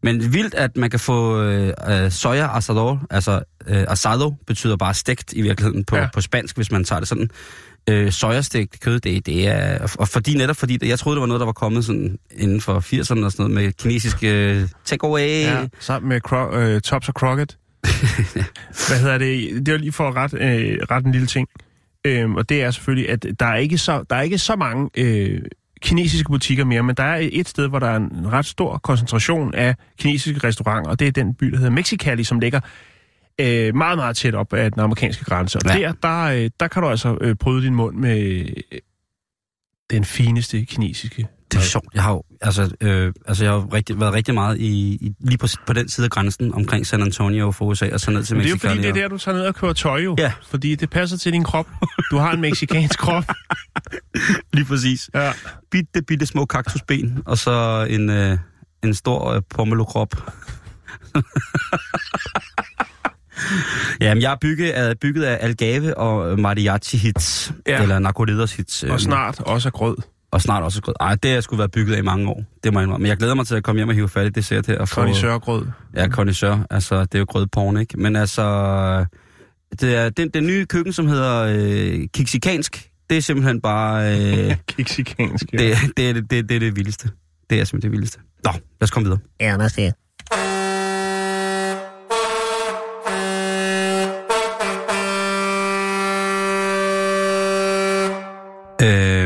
men 0.04 0.34
vildt, 0.34 0.54
at 0.54 0.78
man 0.78 0.90
kan 0.90 1.00
få 1.00 1.42
øh, 1.42 1.74
øh, 1.90 2.12
soja 2.12 2.58
asado, 2.58 2.98
altså 3.10 3.42
øh, 3.68 3.86
asado 3.88 4.34
betyder 4.48 4.78
bare 4.78 4.94
stegt 4.94 5.34
i 5.34 5.42
virkeligheden 5.42 5.84
på. 5.84 5.96
Ja. 5.96 6.08
på 6.14 6.22
spansk, 6.22 6.56
hvis 6.56 6.72
man 6.72 6.84
tager 6.84 7.00
det 7.00 7.08
sådan. 7.08 7.30
Øh, 7.90 8.12
sojastegt 8.12 8.80
kød, 8.80 9.00
det, 9.00 9.26
det 9.26 9.48
er... 9.48 9.88
Og 10.00 10.08
fordi 10.08 10.38
netop 10.38 10.56
fordi, 10.56 10.90
jeg 10.90 11.00
troede, 11.00 11.16
det 11.16 11.22
var 11.22 11.28
noget, 11.28 11.40
der 11.40 11.46
var 11.46 11.54
kommet 11.54 11.86
sådan 11.86 12.20
inden 12.32 12.62
for 12.62 12.80
80'erne 12.80 13.26
og 13.26 13.32
sådan 13.32 13.34
noget 13.38 13.52
med 13.52 13.72
kinesiske 13.72 14.34
øh, 14.34 14.68
takeaway. 14.86 15.42
Ja, 15.42 15.68
sammen 15.80 16.10
med 16.10 16.22
Cro- 16.28 16.56
øh, 16.56 16.82
Tops 16.82 17.08
og 17.08 17.14
Crockett. 17.14 17.58
Hvad 18.88 19.00
hedder 19.00 19.18
det? 19.18 19.66
Det 19.66 19.72
var 19.72 19.78
lige 19.78 19.92
for 19.92 20.08
at 20.08 20.16
ret, 20.16 20.34
øh, 20.34 20.78
ret 20.92 21.06
en 21.06 21.12
lille 21.12 21.28
ting. 21.28 21.48
Øhm, 22.06 22.36
og 22.36 22.50
det 22.50 22.64
er 22.64 22.72
selvfølgelig, 22.72 23.10
at 23.10 23.26
der 23.40 23.46
er 23.46 23.56
ikke 23.56 23.78
så, 23.78 24.04
der 24.10 24.16
er 24.16 24.22
ikke 24.22 24.38
så 24.38 24.56
mange 24.56 24.90
øh, 24.98 25.42
kinesiske 25.82 26.30
butikker 26.30 26.66
mere, 26.66 26.84
men 26.84 26.96
der 26.96 27.04
er 27.04 27.30
et 27.32 27.50
sted, 27.50 27.68
hvor 27.68 27.80
der 27.80 27.88
er 27.88 27.96
en 27.96 28.32
ret 28.32 28.46
stor 28.46 28.78
koncentration 28.78 29.54
af 29.54 29.76
kinesiske 30.00 30.48
restauranter, 30.48 30.92
og 30.92 31.00
det 31.00 31.08
er 31.08 31.12
den 31.12 31.34
by, 31.34 31.46
der 31.46 31.58
hedder 31.58 31.72
Mexicali, 31.72 32.24
som 32.24 32.40
ligger 32.40 32.60
øh, 33.40 33.76
meget, 33.76 33.98
meget 33.98 34.18
tæt 34.18 34.36
op 34.36 34.54
af 34.54 34.72
den 34.72 34.82
amerikanske 34.82 35.26
grænse. 35.26 35.58
Og 35.58 35.80
Ja. 35.80 35.80
der, 35.80 35.92
der, 36.04 36.24
øh, 36.24 36.50
der 36.60 36.68
kan 36.68 36.82
du 36.84 36.90
altså 36.90 37.18
øh, 37.22 37.36
bryde 37.36 37.66
din 37.66 37.76
mund 37.76 37.96
med 37.98 38.20
øh, 38.72 38.80
den 39.90 40.06
fineste 40.06 40.66
kinesiske 40.66 41.28
Det 41.52 41.58
er 41.58 41.62
sjovt. 41.62 41.88
Jeg 41.94 42.04
har 42.04 42.12
jo, 42.12 42.24
altså, 42.42 42.76
øh, 42.82 43.14
altså 43.28 43.44
jeg 43.44 43.54
har 43.54 43.74
rigtig, 43.74 44.00
været 44.00 44.14
rigtig 44.14 44.34
meget 44.34 44.58
i, 44.58 44.98
i, 45.02 45.14
lige 45.20 45.38
på, 45.38 45.48
på 45.68 45.74
den 45.74 45.90
side 45.90 46.06
af 46.06 46.12
grænsen 46.12 46.54
omkring 46.54 46.88
San 46.88 47.02
Antonio 47.02 47.52
for 47.52 47.66
USA 47.66 47.90
og 47.94 48.00
så 48.00 48.12
ned 48.12 48.24
til 48.24 48.36
Men 48.36 48.44
det 48.44 48.50
er 48.50 48.54
jo 48.54 48.58
fordi, 48.60 48.78
det 48.78 48.90
er 48.90 48.94
der, 48.94 49.08
du 49.08 49.18
tager 49.18 49.38
ned 49.38 49.46
og 49.46 49.56
kører 49.56 49.74
tøj 49.74 50.00
jo. 50.00 50.16
Ja. 50.18 50.32
Fordi 50.50 50.76
det 50.76 50.90
passer 50.90 51.18
til 51.18 51.34
din 51.34 51.44
krop. 51.44 51.68
Du 52.12 52.18
har 52.18 52.32
en 52.32 52.42
meksikansk 52.42 53.00
krop. 53.00 53.24
Lige 54.54 54.66
præcis. 54.66 55.10
Ja. 55.14 55.32
Bitte, 55.72 56.02
bitte 56.02 56.26
små 56.26 56.46
kaktusben, 56.46 57.22
og 57.26 57.38
så 57.38 57.88
en, 57.90 58.10
øh, 58.10 58.38
en 58.84 58.94
stor 58.94 59.34
øh, 59.34 59.42
pommelokrop. 59.50 60.16
Jamen, 64.02 64.22
jeg 64.22 64.32
er 64.32 64.36
bygget 64.42 64.70
af, 64.70 65.00
bygget 65.00 65.24
af 65.24 65.38
algave 65.42 65.98
og 65.98 66.40
mariachi 66.40 66.98
hits, 66.98 67.54
ja. 67.68 67.82
Eller 67.82 68.00
narkoleders 68.00 68.54
hits. 68.56 68.84
øh, 68.84 68.92
Og 68.92 69.00
snart 69.02 69.40
også 69.40 69.70
er 69.70 69.72
grød. 69.72 69.96
Og 70.32 70.42
snart 70.42 70.64
også 70.64 70.82
grød. 70.82 70.96
Ej, 71.00 71.16
det 71.16 71.32
har 71.32 71.36
jeg 71.36 71.44
skulle 71.44 71.58
været 71.58 71.72
bygget 71.72 71.94
af 71.96 72.00
i 72.00 72.02
mange 72.02 72.30
år. 72.30 72.44
Det 72.64 72.74
må 72.74 72.80
jeg 72.80 72.86
indrømme. 72.86 73.04
Men 73.04 73.10
jeg 73.10 73.18
glæder 73.18 73.34
mig 73.34 73.48
til 73.48 73.56
at 73.56 73.64
komme 73.64 73.80
hjem 73.80 73.90
og 73.90 73.96
hive 73.96 74.10
fat 74.10 74.26
i 74.26 74.30
dessert 74.30 74.66
her. 74.68 74.78
Og 74.80 74.90
få- 74.90 74.96
Kondisørgrød. 75.02 75.66
Ja, 75.96 76.08
kondisør. 76.08 76.58
Altså, 76.70 77.00
det 77.02 77.16
er 77.16 77.20
jo 77.20 77.26
grødporn, 77.30 77.78
ikke? 77.78 78.00
Men 78.00 78.16
altså, 78.16 79.06
det 79.82 79.96
er 79.96 80.10
den, 80.10 80.30
den 80.30 80.48
nye 80.48 80.66
køkken, 80.66 80.94
som 80.94 81.08
hedder 81.08 81.42
øh, 81.50 82.08
kiksikansk, 82.14 82.90
det 83.10 83.18
er 83.18 83.22
simpelthen 83.22 83.62
bare... 83.62 84.20
Øh, 84.20 84.56
Mexikansk. 84.78 85.46
Ja. 85.54 85.58
det, 85.58 85.78
det, 85.98 86.10
er 86.10 86.14
det, 86.14 86.32
det, 86.32 86.50
det 86.50 86.56
er 86.56 86.60
det 86.60 86.76
vildeste. 86.76 87.10
Det 87.50 87.60
er 87.60 87.64
simpelthen 87.64 87.82
det 87.82 87.98
vildeste. 87.98 88.20
Nå, 88.46 88.52
lad 88.52 88.62
os 88.82 88.92
komme 88.92 89.06
videre. 89.06 89.20
Ja, 89.40 89.56
lad 89.58 89.66
os. 89.66 89.78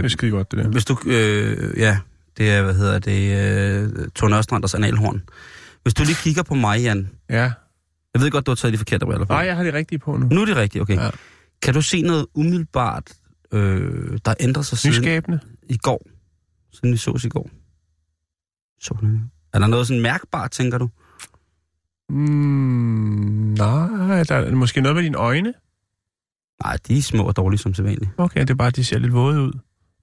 Det 0.04 0.10
er 0.10 0.18
skide 0.18 0.32
godt, 0.32 0.52
det 0.52 0.60
der. 0.60 0.70
hvis 0.70 0.86
du... 0.86 0.98
Øh, 1.06 1.74
ja, 1.78 1.98
det 2.38 2.52
er, 2.52 2.64
hvad 2.64 2.74
hedder 2.74 3.00
det, 3.00 3.22
øh, 4.04 4.08
Tone 4.16 4.38
Østranders 4.38 4.76
analhorn. 4.76 5.24
Hvis 5.84 5.94
du 5.94 6.04
lige 6.04 6.16
kigger 6.16 6.44
på 6.44 6.56
mig, 6.56 6.82
Jan. 6.82 7.10
Ja. 7.30 7.52
Jeg 8.14 8.22
ved 8.22 8.32
godt, 8.32 8.46
du 8.46 8.52
har 8.52 8.56
taget 8.56 8.74
de 8.74 8.78
forkerte 8.78 9.06
briller 9.06 9.26
på. 9.26 9.34
Nej, 9.34 9.42
jeg 9.42 9.56
har 9.56 9.64
det 9.64 9.74
rigtige 9.74 10.00
på 10.00 10.18
nu. 10.18 10.28
Nu 10.28 10.42
er 10.42 10.46
det 10.46 10.56
rigtigt, 10.56 10.82
okay. 10.82 10.96
Ja. 10.96 11.10
Kan 11.62 11.74
du 11.74 11.82
se 11.82 12.02
noget 12.02 12.26
umiddelbart, 12.36 13.12
øh, 13.52 14.18
der 14.26 14.34
ændrer 14.40 14.64
sig 14.64 14.78
siden 14.78 15.02
Nyskabende. 15.02 15.40
i 15.70 15.78
går? 15.78 16.02
Siden 16.74 16.92
vi 16.92 16.98
sås 16.98 17.24
i 17.24 17.30
går? 17.30 17.50
Så. 18.82 18.94
Er 19.54 19.60
der 19.60 19.68
noget 19.68 19.88
sådan 19.88 20.02
mærkbart, 20.02 20.52
tænker 20.52 20.78
du? 20.78 20.90
Mm, 22.10 23.54
nej, 23.58 24.24
der 24.24 24.36
er 24.36 24.52
måske 24.52 24.82
noget 24.82 24.96
med 24.96 25.04
dine 25.04 25.18
øjne. 25.18 25.54
Nej, 26.64 26.78
de 26.88 26.98
er 26.98 27.02
små 27.02 27.24
og 27.24 27.36
dårlige 27.36 27.60
som 27.60 27.74
sædvanligt. 27.74 28.12
Okay, 28.18 28.42
det 28.42 28.50
er 28.50 28.56
bare, 28.56 28.68
at 28.68 28.76
de 28.76 28.84
ser 28.84 29.00
lidt 29.00 29.14
våde 29.14 29.42
ud. 29.42 29.54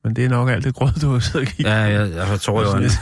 Men 0.05 0.17
det 0.17 0.25
er 0.25 0.29
nok 0.29 0.49
alt 0.51 0.65
det 0.65 0.75
grød, 0.75 0.93
du 1.03 1.13
har 1.13 1.19
siddet 1.21 1.41
og 1.41 1.47
kigget. 1.55 1.73
Ja, 1.73 1.77
jeg, 1.77 2.11
jeg 2.31 2.41
tror 2.41 2.63
jo, 2.63 2.85
at... 2.85 3.01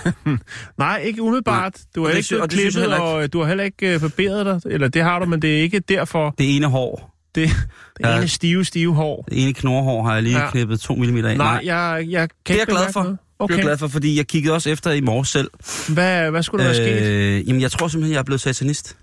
Nej, 0.78 0.96
ikke 1.04 1.22
umiddelbart. 1.22 1.80
Du 1.94 2.04
har 2.06 2.10
det 2.12 2.18
ikke 2.32 2.42
og 2.42 2.50
det 2.50 2.58
klippet, 2.58 2.80
heller 2.80 2.96
og 2.98 3.32
du 3.32 3.40
har 3.40 3.46
heller 3.48 3.64
ikke 3.64 3.94
øh, 3.94 4.00
forbedret 4.00 4.46
dig. 4.64 4.72
Eller 4.72 4.88
det 4.88 5.02
har 5.02 5.18
du, 5.18 5.26
men 5.26 5.42
det 5.42 5.58
er 5.58 5.62
ikke 5.62 5.78
derfor. 5.80 6.34
Det 6.38 6.56
ene 6.56 6.66
hår, 6.66 7.14
Det, 7.34 7.48
det 7.48 8.06
Ja. 8.06 8.16
ene 8.18 8.28
stive, 8.28 8.64
stive 8.64 8.94
hår. 8.94 9.24
det 9.30 9.42
ene 9.42 9.54
knorhår 9.54 10.02
har 10.04 10.14
jeg 10.14 10.22
lige 10.22 10.36
Ja. 10.38 10.44
ja. 10.44 10.50
knippet 10.50 10.80
to 10.80 10.94
millimeter 10.94 11.28
af. 11.28 11.36
Nej, 11.36 11.60
jeg, 11.64 12.04
jeg 12.08 12.28
kan 12.28 12.36
det 12.46 12.50
er 12.50 12.52
ikke 12.52 12.72
jeg 12.72 12.82
glad 12.82 12.92
for. 12.92 13.02
noget. 13.02 13.18
Okay. 13.38 13.54
Jeg 13.54 13.58
Okay. 13.58 13.58
er 13.58 13.62
glad 13.68 13.78
for, 13.78 13.88
fordi 13.88 14.16
jeg 14.16 14.26
kiggede 14.26 14.54
også 14.54 14.70
efter 14.70 14.90
i 14.92 15.00
morges 15.00 15.28
selv. 15.28 15.50
Hvad, 15.94 16.30
hvad 16.30 16.42
skulle 16.42 16.64
der 16.64 16.70
være 16.72 16.98
sket? 17.00 17.08
Øh, 17.08 17.48
jamen, 17.48 17.62
jeg 17.62 17.70
tror 17.70 17.88
simpelthen, 17.88 18.12
jeg 18.12 18.18
er 18.18 18.24
blevet 18.24 18.40
satanist. 18.40 18.96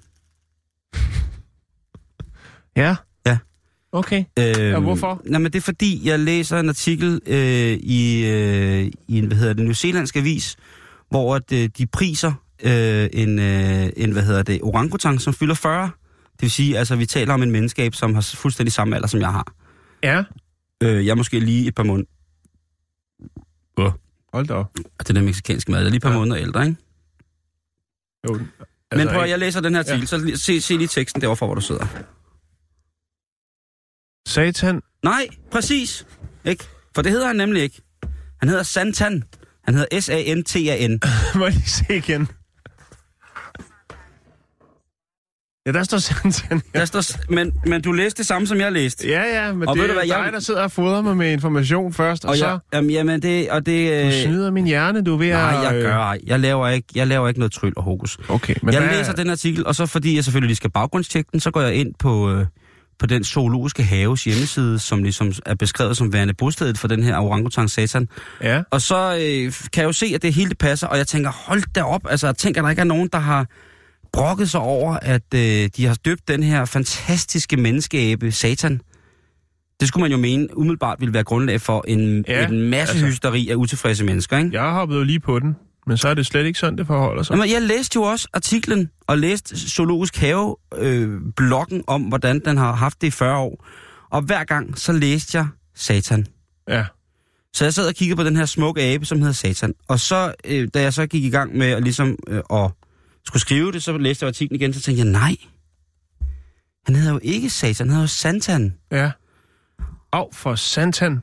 Ja. 2.78 2.96
Okay. 3.96 4.24
Øhm, 4.40 4.76
Og 4.76 4.82
hvorfor? 4.82 5.22
Nej, 5.26 5.40
men 5.40 5.52
det 5.54 5.58
er 5.60 5.62
fordi, 5.64 6.02
jeg 6.04 6.20
læser 6.20 6.60
en 6.60 6.70
artikel 6.70 7.22
øh, 7.28 7.38
i, 7.72 8.26
øh, 8.26 8.92
i 9.08 9.18
en, 9.18 9.26
hvad 9.26 9.38
hedder 9.38 9.54
det, 9.54 9.64
New 9.64 9.74
Zealandsk 9.74 10.16
avis, 10.16 10.56
hvor 11.10 11.36
at, 11.36 11.52
øh, 11.54 11.70
de 11.78 11.86
priser 11.88 12.34
øh, 12.64 13.10
en, 13.14 13.40
øh, 13.40 13.90
en, 13.98 14.12
hvad 14.12 14.24
hedder 14.24 14.44
det, 14.44 14.60
orangutang, 14.64 15.22
som 15.22 15.34
fylder 15.34 15.56
40. 15.56 15.84
Det 16.32 16.42
vil 16.42 16.52
sige, 16.52 16.78
altså, 16.78 16.96
vi 16.96 17.06
taler 17.06 17.34
om 17.34 17.44
en 17.44 17.52
menneskab, 17.52 17.96
som 17.96 18.14
har 18.14 18.22
fuldstændig 18.22 18.74
samme 18.74 18.96
alder, 18.96 19.08
som 19.08 19.20
jeg 19.20 19.32
har. 19.32 19.54
Ja. 20.04 20.24
Øh, 20.84 21.06
jeg 21.06 21.12
er 21.12 21.16
måske 21.16 21.40
lige 21.40 21.68
et 21.68 21.76
par 21.76 21.84
måneder... 21.84 22.08
Hold 24.34 24.48
da 24.48 24.54
op. 24.54 24.72
Det 24.76 25.10
er 25.10 25.14
den 25.14 25.26
meksikanske 25.26 25.72
mad. 25.72 25.80
Jeg 25.80 25.86
er 25.86 25.90
lige 25.90 25.98
et 25.98 26.02
par 26.04 26.10
Ja. 26.12 26.18
måneder 26.18 26.38
ældre, 26.42 26.66
ikke? 26.66 26.78
Jo, 28.28 28.40
Altså, 28.92 29.06
Men 29.08 29.14
prøv 29.14 29.24
at, 29.24 29.30
jeg 29.30 29.40
læser 29.40 29.62
den 29.62 29.74
her 29.74 29.80
artikel, 29.80 30.00
ja. 30.00 30.06
så 30.06 30.32
se, 30.44 30.62
se 30.62 30.78
lige 30.78 30.88
teksten 30.88 31.22
derovre 31.22 31.46
hvor 31.48 31.56
du 31.56 31.62
sidder. 31.62 31.88
Satan. 34.28 34.82
Nej, 35.04 35.28
præcis. 35.52 36.06
Ikke? 36.46 36.64
For 36.96 37.02
det 37.02 37.12
hedder 37.12 37.28
han 37.28 37.36
nemlig 37.36 37.64
ikke. 37.64 37.82
Han 38.40 38.50
hedder 38.50 38.64
Santan. 38.64 39.24
Han 39.64 39.74
hedder 39.76 40.00
S-A-N-T-A-N. 40.02 41.00
Må 41.40 41.46
jeg 41.46 41.54
lige 41.54 41.70
se 41.70 41.86
igen? 41.98 42.28
Ja, 45.68 45.72
der 45.72 45.84
står 45.84 45.98
Satan. 45.98 46.62
Der 46.74 46.86
står, 46.86 47.32
men, 47.34 47.52
men 47.66 47.82
du 47.82 47.92
læste 47.92 48.18
det 48.18 48.26
samme, 48.26 48.48
som 48.48 48.60
jeg 48.60 48.72
læste. 48.72 49.08
Ja, 49.10 49.24
ja, 49.46 49.54
men 49.54 49.68
Og 49.68 49.76
det 49.76 49.84
er 49.84 49.94
hvad, 49.94 50.02
dig, 50.04 50.10
jeg- 50.10 50.30
der 50.34 50.40
sidder 50.40 50.62
og 50.64 50.72
fodrer 50.72 51.02
mig 51.02 51.18
med 51.18 51.32
information 51.32 51.94
først, 51.94 52.26
og, 52.26 52.30
Og 52.30 52.38
så... 52.38 52.48
jeg, 52.48 52.60
jamen, 52.74 52.90
jamen, 52.92 53.22
det, 53.22 53.50
og 53.50 53.66
det... 53.66 54.02
Du 54.02 54.08
øh, 54.08 54.14
snyder 54.24 54.52
min 54.52 54.66
hjerne, 54.66 55.02
du 55.04 55.14
er 55.14 55.18
ved 55.18 55.30
Nej, 55.32 55.56
at... 55.58 55.64
jeg 55.64 55.76
øh, 55.76 55.82
gør 55.82 55.98
ej. 55.98 56.20
Jeg 56.26 56.40
laver 56.40 56.68
ikke, 56.68 56.88
jeg 56.96 57.08
laver 57.08 57.28
ikke 57.28 57.40
noget 57.40 57.52
tryl 57.52 57.74
og 57.78 57.84
hokus. 57.84 58.18
Okay, 58.30 58.56
men 58.62 58.74
jeg 58.74 58.82
hvad... 58.84 58.98
læser 58.98 59.14
den 59.14 59.30
artikel, 59.30 59.66
og 59.66 59.76
så 59.76 59.86
fordi 59.86 60.16
jeg 60.16 60.24
selvfølgelig 60.24 60.48
lige 60.48 60.56
skal 60.56 60.72
baggrundstjekke 60.72 61.30
den, 61.32 61.40
så 61.40 61.52
går 61.52 61.62
jeg 61.62 61.76
ind 61.76 61.94
på, 62.00 62.32
øh, 62.32 62.46
på 63.00 63.06
den 63.06 63.24
zoologiske 63.24 63.84
haves 63.84 64.24
hjemmeside, 64.24 64.80
som 64.80 65.04
ligesom 65.04 65.34
er 65.46 65.56
beskrevet 65.56 65.98
som 65.98 66.14
værende 66.14 66.34
bostedet 66.34 66.78
for 66.78 66.88
den 66.88 67.04
her 67.04 67.18
orangutang 67.18 67.70
satan. 67.70 68.08
Ja, 68.42 68.62
Og 68.72 68.82
så 68.82 68.96
øh, 68.96 69.54
kan 69.74 69.82
jeg 69.82 69.88
jo 69.88 69.92
se, 69.94 70.12
at 70.16 70.22
det 70.22 70.34
hele 70.34 70.50
det 70.50 70.58
passer, 70.58 70.88
og 70.88 70.98
jeg 70.98 71.08
tænker, 71.08 71.32
hold 71.32 71.64
da 71.76 71.84
op, 71.84 72.02
altså 72.10 72.28
jeg 72.28 72.36
tænker, 72.38 72.62
at 72.62 72.64
der 72.64 72.70
ikke 72.70 72.80
er 72.80 72.84
nogen, 72.84 73.10
der 73.14 73.20
har 73.20 73.46
brokket 74.14 74.50
sig 74.50 74.60
over, 74.60 74.98
at 75.02 75.34
øh, 75.36 75.70
de 75.78 75.86
har 75.86 75.96
døbt 76.06 76.28
den 76.28 76.44
her 76.44 76.66
fantastiske 76.66 77.58
menneskeabe, 77.58 78.32
Satan. 78.32 78.82
Det 79.80 79.88
skulle 79.88 80.02
man 80.02 80.12
jo 80.12 80.18
mene 80.18 80.58
umiddelbart 80.58 81.00
ville 81.00 81.14
være 81.14 81.24
grundlag 81.24 81.62
for 81.62 81.84
en, 81.88 82.26
Ja, 82.28 82.48
en 82.48 82.62
masse 82.70 82.94
altså. 82.94 83.06
hysteri 83.08 83.50
af 83.50 83.56
utilfredse 83.56 84.04
mennesker, 84.04 84.38
ikke? 84.38 84.50
jeg 84.62 84.72
hoppede 84.72 85.00
jo 85.00 85.06
lige 85.06 85.20
på 85.20 85.40
den, 85.40 85.56
men 85.88 85.98
så 85.98 86.08
er 86.08 86.14
det 86.14 86.26
slet 86.26 86.46
ikke 86.46 86.60
sådan, 86.60 86.78
det 86.78 86.88
forholder 86.88 87.24
sig. 87.24 87.34
Jamen, 87.34 87.50
jeg 87.50 87.62
læste 87.62 87.96
jo 87.96 88.02
også 88.04 88.28
artiklen, 88.34 88.90
og 89.08 89.18
læste 89.18 89.70
Zoologisk 89.70 90.18
Have 90.18 90.56
øh, 90.76 91.20
bloggen 91.36 91.84
om, 91.88 92.02
hvordan 92.02 92.40
den 92.46 92.58
har 92.58 92.74
haft 92.74 93.02
det 93.02 93.08
i 93.08 93.12
40 93.12 93.38
år. 93.38 93.66
Og 94.10 94.22
hver 94.22 94.44
gang, 94.44 94.78
så 94.78 94.92
læste 94.92 95.38
jeg 95.38 95.48
Satan. 95.76 96.28
Ja, 96.68 96.86
Så 97.54 97.66
jeg 97.66 97.74
sad 97.74 97.88
og 97.88 97.94
kiggede 97.96 98.16
på 98.18 98.24
den 98.24 98.36
her 98.36 98.46
smukke 98.46 98.82
abe, 98.82 99.06
som 99.06 99.20
hedder 99.20 99.34
Satan. 99.34 99.74
Og 99.88 100.00
så, 100.00 100.34
øh, 100.46 100.68
da 100.74 100.82
jeg 100.82 100.94
så 100.94 101.06
gik 101.08 101.24
i 101.24 101.30
gang 101.30 101.58
med 101.58 101.68
at, 101.68 101.84
ligesom, 101.84 102.18
øh, 102.28 102.42
at 102.54 102.72
skulle 103.26 103.42
skrive 103.42 103.72
det, 103.72 103.84
så 103.84 103.98
læste 103.98 104.24
jeg 104.24 104.28
artiklen 104.28 104.62
igen, 104.62 104.74
så 104.74 104.82
tænkte 104.82 105.04
jeg, 105.04 105.12
nej. 105.12 105.36
Han 106.86 106.96
hedder 106.96 107.12
jo 107.14 107.20
ikke 107.24 107.50
Satan, 107.50 107.88
han 107.88 107.90
hedder 107.90 108.04
jo 108.04 108.08
Santan. 108.08 108.76
ja. 108.92 109.12
Au, 110.12 110.30
for 110.34 110.56
Santan. 110.56 111.20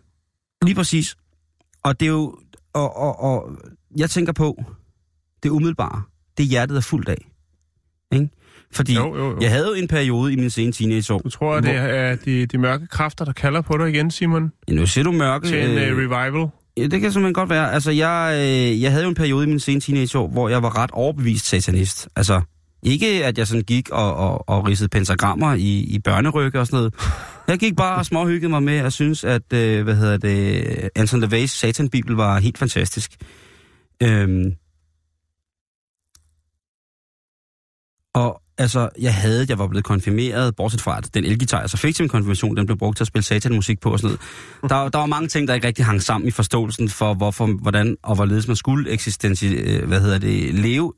Lige 0.64 0.74
præcis. 0.74 1.16
Og 1.82 2.00
det 2.00 2.06
er 2.06 2.10
jo... 2.10 2.38
Og, 2.74 2.96
og, 2.96 3.20
og 3.20 3.50
jeg 3.96 4.10
tænker 4.10 4.32
på, 4.32 4.64
det 5.42 5.48
umiddelbare, 5.50 6.02
det 6.38 6.46
hjertet 6.46 6.76
er 6.76 6.80
fuldt 6.80 7.08
af. 7.08 7.26
Ikke? 8.12 8.28
Fordi 8.72 8.94
Jo, 8.94 9.16
jo, 9.16 9.30
jo. 9.30 9.38
jeg 9.40 9.50
havde 9.50 9.66
jo 9.66 9.72
en 9.74 9.88
periode 9.88 10.32
i 10.32 10.36
min 10.36 10.50
sene 10.50 10.72
teenageår. 10.72 11.18
Du 11.18 11.28
tror, 11.30 11.54
at 11.54 11.64
det 11.64 11.74
er 11.74 12.16
de, 12.16 12.46
de 12.46 12.58
mørke 12.58 12.86
kræfter, 12.86 13.24
der 13.24 13.32
kalder 13.32 13.60
på 13.60 13.78
dig 13.78 13.88
igen, 13.88 14.10
Simon? 14.10 14.52
Ja, 14.68 14.72
nu 14.74 14.86
ser 14.86 15.02
du 15.02 15.12
mørke. 15.12 15.46
Til 15.46 15.70
en 15.70 15.78
øh, 15.78 15.92
uh, 15.92 15.98
revival? 15.98 16.48
Ja, 16.76 16.82
det 16.82 17.00
kan 17.00 17.12
simpelthen 17.12 17.34
godt 17.34 17.50
være. 17.50 17.72
Altså, 17.72 17.90
jeg, 17.90 18.32
øh, 18.34 18.82
jeg 18.82 18.90
havde 18.90 19.02
jo 19.04 19.08
en 19.08 19.14
periode 19.14 19.44
i 19.44 19.48
min 19.48 19.60
sene 19.60 19.80
teenageår, 19.80 20.28
hvor 20.28 20.48
jeg 20.48 20.62
var 20.62 20.78
ret 20.78 20.90
overbevist 20.90 21.46
satanist. 21.46 22.08
Altså, 22.16 22.40
ikke 22.82 23.24
at 23.24 23.38
jeg 23.38 23.46
sådan 23.46 23.62
gik 23.62 23.90
og, 23.90 24.14
og, 24.16 24.48
og 24.48 24.66
ridsede 24.68 24.88
pentagrammer 24.88 25.54
i, 25.54 25.80
i 25.80 25.98
børnerykke 25.98 26.60
og 26.60 26.66
sådan 26.66 26.76
noget. 26.76 26.94
Jeg 27.48 27.58
gik 27.58 27.76
bare 27.76 27.96
og 27.96 28.06
småhyggede 28.06 28.50
mig 28.50 28.62
med 28.62 28.76
at 28.76 28.92
synes, 28.92 29.24
at, 29.24 29.52
øh, 29.52 29.84
hvad 29.84 29.96
hedder 29.96 30.16
det, 30.16 30.64
Anton 30.96 31.24
LaVey's 31.24 31.46
Satan-bibel 31.46 32.16
var 32.16 32.38
helt 32.38 32.58
fantastisk. 32.58 33.12
Øhm, 34.02 34.52
og 38.14 38.42
altså, 38.58 38.88
jeg 39.00 39.14
havde, 39.14 39.46
jeg 39.48 39.58
var 39.58 39.66
blevet 39.66 39.84
konfirmeret, 39.84 40.56
bortset 40.56 40.80
fra, 40.80 40.98
at 40.98 41.14
den 41.14 41.24
elgitar, 41.24 41.58
altså 41.58 41.74
jeg 41.76 41.78
så 41.78 41.86
fik 41.86 41.94
til 41.94 42.02
min 42.02 42.08
konfirmation, 42.08 42.56
den 42.56 42.66
blev 42.66 42.78
brugt 42.78 42.96
til 42.96 43.04
at 43.04 43.08
spille 43.08 43.24
satanmusik 43.24 43.80
på 43.80 43.92
og 43.92 43.98
sådan 43.98 44.18
noget. 44.62 44.70
Der, 44.70 44.88
der 44.88 44.98
var 44.98 45.06
mange 45.06 45.28
ting, 45.28 45.48
der 45.48 45.54
ikke 45.54 45.66
rigtig 45.66 45.84
hang 45.84 46.02
sammen 46.02 46.28
i 46.28 46.30
forståelsen 46.30 46.88
for, 46.88 47.14
hvorfor, 47.14 47.46
hvordan 47.46 47.96
og 48.02 48.14
hvorledes 48.14 48.46
man 48.46 48.56
skulle 48.56 48.90
eksistensi, 48.90 49.46
øh, 49.46 49.88
hvad 49.88 50.00
hedder 50.00 50.18
det, 50.18 50.54
leve 50.54 50.92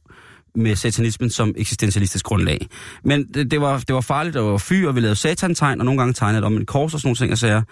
med 0.55 0.77
satanismen 0.77 1.31
som 1.31 1.55
eksistentialistisk 1.57 2.25
grundlag. 2.25 2.69
Men 3.05 3.27
det, 3.35 3.51
det, 3.51 3.61
var, 3.61 3.79
det 3.79 3.95
var 3.95 4.01
farligt 4.01 4.37
at 4.37 4.61
fy, 4.61 4.85
og 4.85 4.95
vi 4.95 5.01
lavede 5.01 5.17
satantegn, 5.17 5.81
og 5.81 5.85
nogle 5.85 5.99
gange 5.99 6.15
tegnede 6.15 6.41
det 6.41 6.47
om 6.47 6.57
et 6.57 6.67
kors 6.67 6.95
og 6.95 7.01
sådan 7.01 7.09
nogle 7.09 7.17
ting, 7.17 7.33
og 7.33 7.39
sager. 7.39 7.63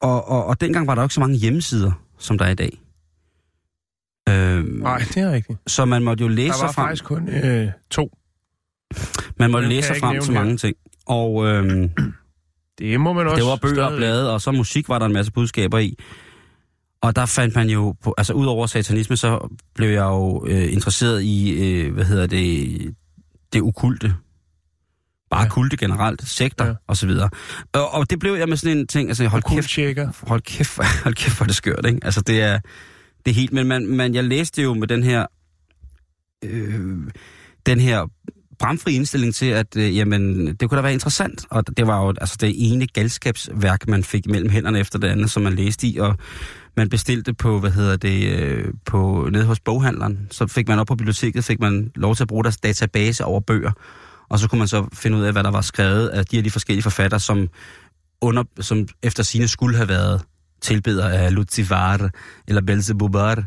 Og, 0.00 0.28
og, 0.28 0.44
og 0.46 0.60
dengang 0.60 0.86
var 0.86 0.94
der 0.94 1.02
jo 1.02 1.04
ikke 1.04 1.14
så 1.14 1.20
mange 1.20 1.36
hjemmesider, 1.36 1.92
som 2.18 2.38
der 2.38 2.44
er 2.44 2.50
i 2.50 2.54
dag. 2.54 2.80
Øhm, 4.30 4.64
Nej, 4.66 4.98
det 4.98 5.16
er 5.16 5.32
rigtigt. 5.32 5.58
så 5.66 5.84
man 5.84 6.02
måtte 6.02 6.22
jo 6.22 6.28
læse 6.28 6.52
Der 6.52 6.58
var 6.60 6.66
sig 6.68 6.74
frem. 6.74 6.84
faktisk 6.86 7.04
kun 7.04 7.28
øh, 7.28 7.68
to. 7.90 8.10
Man 9.38 9.50
måtte 9.50 9.68
læse 9.68 9.86
sig 9.86 9.96
frem 9.96 10.20
til 10.20 10.32
her. 10.34 10.40
mange 10.40 10.56
ting. 10.56 10.76
Og 11.06 11.46
øhm, 11.46 11.90
Det 12.78 13.00
må 13.00 13.12
man 13.12 13.26
også 13.26 13.36
det 13.36 13.44
var 13.50 13.56
bøger 13.56 13.84
og 13.84 13.96
blade, 13.96 14.32
og 14.34 14.40
så 14.40 14.52
musik 14.52 14.88
var 14.88 14.98
der 14.98 15.06
en 15.06 15.12
masse 15.12 15.32
budskaber 15.32 15.78
i. 15.78 15.94
Og 17.02 17.16
der 17.16 17.26
fandt 17.26 17.54
man 17.54 17.68
jo, 17.70 17.94
på, 18.02 18.14
altså 18.18 18.32
ud 18.32 18.46
over 18.46 18.66
satanisme, 18.66 19.16
så 19.16 19.56
blev 19.74 19.88
jeg 19.88 20.02
jo 20.04 20.46
øh, 20.48 20.72
interesseret 20.72 21.22
i, 21.22 21.50
øh, 21.50 21.92
hvad 21.94 22.04
hedder 22.04 22.26
det, 22.26 22.94
det 23.52 23.62
okulte. 23.62 24.14
Bare 25.30 25.42
Ja. 25.42 25.48
kulte 25.48 25.76
generelt, 25.76 26.28
sekter 26.28 26.66
Ja. 26.66 26.72
og 26.86 26.96
så 26.96 27.06
videre. 27.06 27.30
Og, 27.72 27.94
og 27.94 28.10
det 28.10 28.18
blev 28.18 28.34
jeg 28.34 28.48
med 28.48 28.56
sådan 28.56 28.78
en 28.78 28.86
ting, 28.86 29.08
altså 29.08 29.26
hold 29.28 29.42
kæft, 29.42 29.54
Kulttjekker. 29.54 30.10
hold 30.28 30.40
kæft, 30.42 30.78
hold 31.04 31.14
kæft, 31.14 31.36
hvor 31.38 31.46
det 31.46 31.54
skørt, 31.56 31.86
ikke? 31.86 31.98
Altså 32.02 32.20
det 32.20 32.42
er, 32.42 32.60
det 33.26 33.34
helt, 33.34 33.52
men, 33.52 33.66
man, 33.66 33.86
man, 33.86 34.14
jeg 34.14 34.24
læste 34.24 34.62
jo 34.62 34.74
med 34.74 34.88
den 34.88 35.02
her, 35.02 35.26
øh, 36.44 36.98
den 37.66 37.80
her 37.80 38.06
bramfri 38.58 38.94
indstilling 38.94 39.34
til, 39.34 39.46
at 39.46 39.76
øh, 39.76 39.96
jamen, 39.96 40.46
det 40.46 40.68
kunne 40.68 40.76
da 40.76 40.82
være 40.82 40.92
interessant. 40.92 41.46
Og 41.50 41.76
det 41.76 41.86
var 41.86 42.04
jo 42.04 42.14
altså 42.20 42.36
det 42.40 42.72
ene 42.72 42.86
galskabsværk, 42.86 43.88
man 43.88 44.04
fik 44.04 44.26
mellem 44.26 44.50
hænderne 44.50 44.80
efter 44.80 44.98
det 44.98 45.08
andet, 45.08 45.30
som 45.30 45.42
man 45.42 45.54
læste 45.54 45.86
i, 45.86 45.96
og 45.98 46.16
man 46.76 46.88
bestilte 46.88 47.34
på, 47.34 47.60
hvad 47.60 47.70
hedder 47.70 47.96
det, 47.96 48.38
øh, 48.38 48.72
på, 48.86 49.28
nede 49.32 49.44
hos 49.44 49.60
boghandleren. 49.60 50.28
Så 50.30 50.46
fik 50.46 50.68
man 50.68 50.78
op 50.78 50.86
på 50.86 50.94
biblioteket, 50.94 51.44
fik 51.44 51.60
man 51.60 51.90
lov 51.94 52.14
til 52.14 52.24
at 52.24 52.28
bruge 52.28 52.44
deres 52.44 52.56
database 52.56 53.24
over 53.24 53.40
bøger. 53.40 53.72
Og 54.28 54.38
så 54.38 54.48
kunne 54.48 54.58
man 54.58 54.68
så 54.68 54.86
finde 54.92 55.18
ud 55.18 55.22
af, 55.22 55.32
hvad 55.32 55.44
der 55.44 55.50
var 55.50 55.60
skrevet 55.60 56.08
af 56.08 56.26
de 56.26 56.36
her 56.36 56.42
de 56.42 56.50
forskellige 56.50 56.82
forfatter, 56.82 57.18
som, 57.18 57.48
under, 58.20 58.44
som 58.60 58.88
efter 59.02 59.22
sine 59.22 59.48
skulle 59.48 59.76
have 59.76 59.88
været 59.88 60.22
tilbeder 60.60 61.08
af 61.08 61.34
Lucifer 61.34 62.08
eller 62.48 62.62
Belzebubar. 62.62 63.44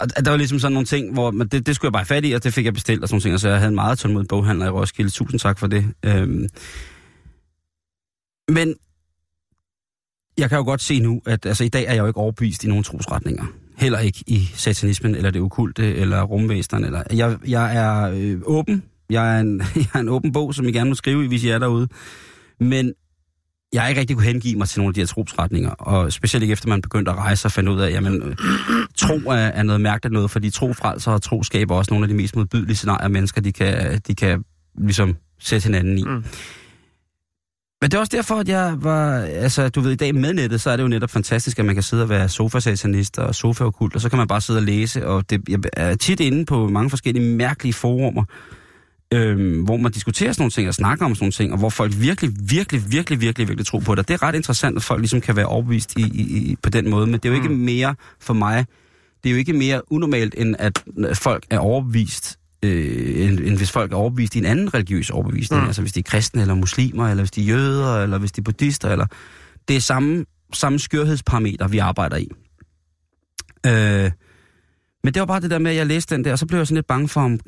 Og 0.00 0.24
der 0.24 0.30
var 0.30 0.36
ligesom 0.36 0.58
sådan 0.58 0.72
nogle 0.72 0.86
ting, 0.86 1.12
hvor 1.12 1.30
man, 1.30 1.48
det, 1.48 1.66
det 1.66 1.74
skulle 1.74 1.88
jeg 1.88 1.92
bare 1.92 2.04
fat 2.04 2.24
i, 2.24 2.32
og 2.32 2.44
det 2.44 2.54
fik 2.54 2.64
jeg 2.64 2.74
bestilt 2.74 3.02
og 3.02 3.08
sådan 3.08 3.14
nogle 3.14 3.22
ting, 3.22 3.34
og 3.34 3.40
så 3.40 3.48
jeg 3.48 3.58
havde 3.58 3.68
en 3.68 3.74
meget 3.74 3.98
tålmodig 3.98 4.28
boghandler 4.28 4.66
i 4.66 4.70
Roskilde. 4.70 5.10
Tusind 5.10 5.40
tak 5.40 5.58
for 5.58 5.66
det. 5.66 5.84
Øhm. 6.04 6.48
Men 8.48 8.74
jeg 10.38 10.48
kan 10.48 10.58
jo 10.58 10.64
godt 10.64 10.82
se 10.82 11.00
nu, 11.00 11.20
at 11.26 11.46
altså, 11.46 11.64
i 11.64 11.68
dag 11.68 11.84
er 11.84 11.92
jeg 11.92 11.98
jo 11.98 12.06
ikke 12.06 12.20
overbevist 12.20 12.64
i 12.64 12.68
nogen 12.68 12.84
trosretninger. 12.84 13.44
Heller 13.76 13.98
ikke 13.98 14.24
i 14.26 14.50
satanismen, 14.54 15.14
eller 15.14 15.30
det 15.30 15.42
okulte, 15.42 15.94
eller 15.94 16.22
rumvæsterne. 16.22 16.86
Eller, 16.86 17.02
jeg, 17.12 17.38
jeg 17.46 17.76
er 17.76 18.10
øh, 18.14 18.40
åben. 18.44 18.82
Jeg 19.10 19.36
er, 19.36 19.40
en, 19.40 19.62
jeg 19.76 19.86
er 19.94 19.98
en 19.98 20.08
åben 20.08 20.32
bog, 20.32 20.54
som 20.54 20.68
I 20.68 20.72
gerne 20.72 20.90
må 20.90 20.94
skrive 20.94 21.24
i, 21.24 21.28
hvis 21.28 21.44
I 21.44 21.48
er 21.48 21.58
derude. 21.58 21.88
Men 22.60 22.94
jeg 23.72 23.88
ikke 23.88 24.00
rigtig 24.00 24.16
kunne 24.16 24.26
hengive 24.26 24.58
mig 24.58 24.68
til 24.68 24.80
nogle 24.80 24.90
af 24.90 24.94
de 24.94 25.00
her 25.00 25.06
trosretninger, 25.06 25.70
og 25.70 26.12
specielt 26.12 26.42
ikke 26.42 26.52
efter 26.52 26.68
man 26.68 26.82
begyndte 26.82 27.10
at 27.10 27.16
rejse 27.16 27.46
og 27.48 27.52
fandt 27.52 27.68
ud 27.68 27.80
af, 27.80 27.90
jamen, 27.90 28.22
øh, 28.22 28.36
tro 28.96 29.14
er, 29.14 29.34
er 29.34 29.62
noget 29.62 29.80
mærkeligt 29.80 30.12
noget, 30.12 30.30
fordi 30.30 30.50
tro 30.50 30.72
frelser 30.72 31.12
og 31.12 31.22
tro 31.22 31.42
skaber 31.42 31.74
også 31.74 31.90
nogle 31.90 32.04
af 32.04 32.08
de 32.08 32.14
mest 32.14 32.36
modbydelige 32.36 32.76
scenarier, 32.76 33.08
mennesker 33.08 33.40
de 33.40 33.52
kan, 33.52 34.00
de 34.06 34.14
kan 34.14 34.44
ligesom 34.78 35.16
sætte 35.38 35.66
hinanden 35.66 35.98
i. 35.98 36.04
Mm. 36.04 36.24
Men 37.80 37.90
det 37.90 37.94
er 37.94 37.98
også 37.98 38.16
derfor, 38.16 38.34
at 38.34 38.48
jeg 38.48 38.76
var, 38.80 39.18
altså 39.20 39.68
du 39.68 39.80
ved, 39.80 39.92
i 39.92 39.96
dag 39.96 40.14
med 40.14 40.34
nettet, 40.34 40.60
så 40.60 40.70
er 40.70 40.76
det 40.76 40.82
jo 40.82 40.88
netop 40.88 41.10
fantastisk, 41.10 41.58
at 41.58 41.64
man 41.64 41.74
kan 41.74 41.82
sidde 41.82 42.02
og 42.02 42.08
være 42.08 42.28
sofasatanist 42.28 43.18
og 43.18 43.34
sofaokult, 43.34 43.94
og 43.94 44.00
så 44.00 44.08
kan 44.08 44.18
man 44.18 44.28
bare 44.28 44.40
sidde 44.40 44.58
og 44.58 44.62
læse, 44.62 45.06
og 45.06 45.30
det, 45.30 45.48
jeg 45.48 45.58
er 45.72 45.94
tit 45.94 46.20
inde 46.20 46.46
på 46.46 46.68
mange 46.68 46.90
forskellige 46.90 47.36
mærkelige 47.36 47.72
forumer, 47.72 48.24
øhm, 49.14 49.62
hvor 49.62 49.76
man 49.76 49.92
diskuterer 49.92 50.32
sådan 50.32 50.42
nogle 50.42 50.50
ting 50.50 50.68
og 50.68 50.74
snakker 50.74 51.04
om 51.04 51.14
sådan 51.14 51.24
nogle 51.24 51.32
ting, 51.32 51.52
og 51.52 51.58
hvor 51.58 51.70
folk 51.70 51.92
virkelig, 52.00 52.30
virkelig, 52.50 52.92
virkelig, 52.92 53.20
virkelig, 53.20 53.48
virkelig 53.48 53.66
tror 53.66 53.80
på 53.80 53.94
det. 53.94 54.08
Det 54.08 54.14
er 54.14 54.22
ret 54.22 54.34
interessant, 54.34 54.76
at 54.76 54.82
folk 54.82 55.00
ligesom 55.00 55.20
kan 55.20 55.36
være 55.36 55.46
overbevist 55.46 55.98
i, 55.98 56.02
i, 56.02 56.22
i, 56.22 56.56
på 56.62 56.70
den 56.70 56.90
måde, 56.90 57.06
men 57.06 57.14
det 57.14 57.24
er 57.24 57.28
jo 57.28 57.34
ikke 57.34 57.48
mm. 57.48 57.54
mere 57.54 57.94
for 58.20 58.34
mig, 58.34 58.66
det 59.24 59.28
er 59.28 59.32
jo 59.32 59.38
ikke 59.38 59.52
mere 59.52 59.92
unormalt, 59.92 60.34
end 60.38 60.56
at 60.58 60.84
folk 61.14 61.44
er 61.50 61.58
overbevist 61.58 62.38
øh, 62.62 63.28
end, 63.28 63.40
end 63.40 63.56
hvis 63.56 63.70
folk 63.70 63.92
er 63.92 63.96
overbevist 63.96 64.34
i 64.34 64.38
en 64.38 64.44
anden 64.44 64.74
religiøs 64.74 65.10
overbevisning. 65.10 65.62
Mm. 65.62 65.66
Altså 65.66 65.82
hvis 65.82 65.92
de 65.92 66.00
er 66.00 66.04
kristne, 66.04 66.40
eller 66.40 66.54
muslimer, 66.54 67.08
eller 67.08 67.22
hvis 67.22 67.30
de 67.30 67.40
er 67.40 67.46
jøder, 67.46 68.02
eller 68.02 68.18
hvis 68.18 68.32
de 68.32 68.40
er 68.40 68.42
buddhister, 68.42 68.90
eller... 68.90 69.06
Det 69.68 69.76
er 69.76 69.80
samme, 69.80 70.24
samme 70.52 70.78
skørhedsparameter, 70.78 71.68
vi 71.68 71.78
arbejder 71.78 72.16
i. 72.16 72.28
Øh, 73.66 74.10
men 75.08 75.14
det 75.14 75.20
var 75.20 75.26
bare 75.26 75.40
det 75.40 75.50
der 75.50 75.58
med, 75.58 75.70
at 75.70 75.76
jeg 75.76 75.86
læste 75.86 76.14
den 76.14 76.24
der, 76.24 76.32
og 76.32 76.38
så 76.38 76.46
blev 76.46 76.58
jeg 76.58 76.66
sådan 76.66 76.74
lidt 76.74 76.86
bange 76.86 77.08
for, 77.08 77.20
om, 77.20 77.40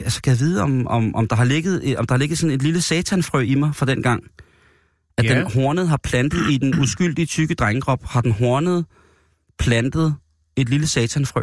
altså 0.00 0.22
kan 0.22 0.30
jeg 0.30 0.40
vide, 0.40 0.62
om, 0.62 0.86
om, 0.86 1.14
om, 1.14 1.28
der 1.28 1.36
har 1.36 1.44
ligget, 1.44 1.96
om 1.96 2.06
der 2.06 2.14
har 2.14 2.18
ligget 2.18 2.38
sådan 2.38 2.54
et 2.54 2.62
lille 2.62 2.80
satanfrø 2.80 3.40
i 3.40 3.54
mig 3.54 3.74
fra 3.74 3.86
den 3.86 4.02
gang. 4.02 4.24
At 5.18 5.24
yeah. 5.24 5.36
den 5.36 5.52
hornet 5.52 5.88
har 5.88 5.96
plantet 5.96 6.50
i 6.50 6.58
den 6.58 6.80
uskyldige 6.80 7.26
tykke 7.26 7.54
drengekrop, 7.54 8.04
har 8.04 8.20
den 8.20 8.32
hornet 8.32 8.84
plantet 9.58 10.14
et 10.56 10.68
lille 10.68 10.86
satanfrø. 10.86 11.42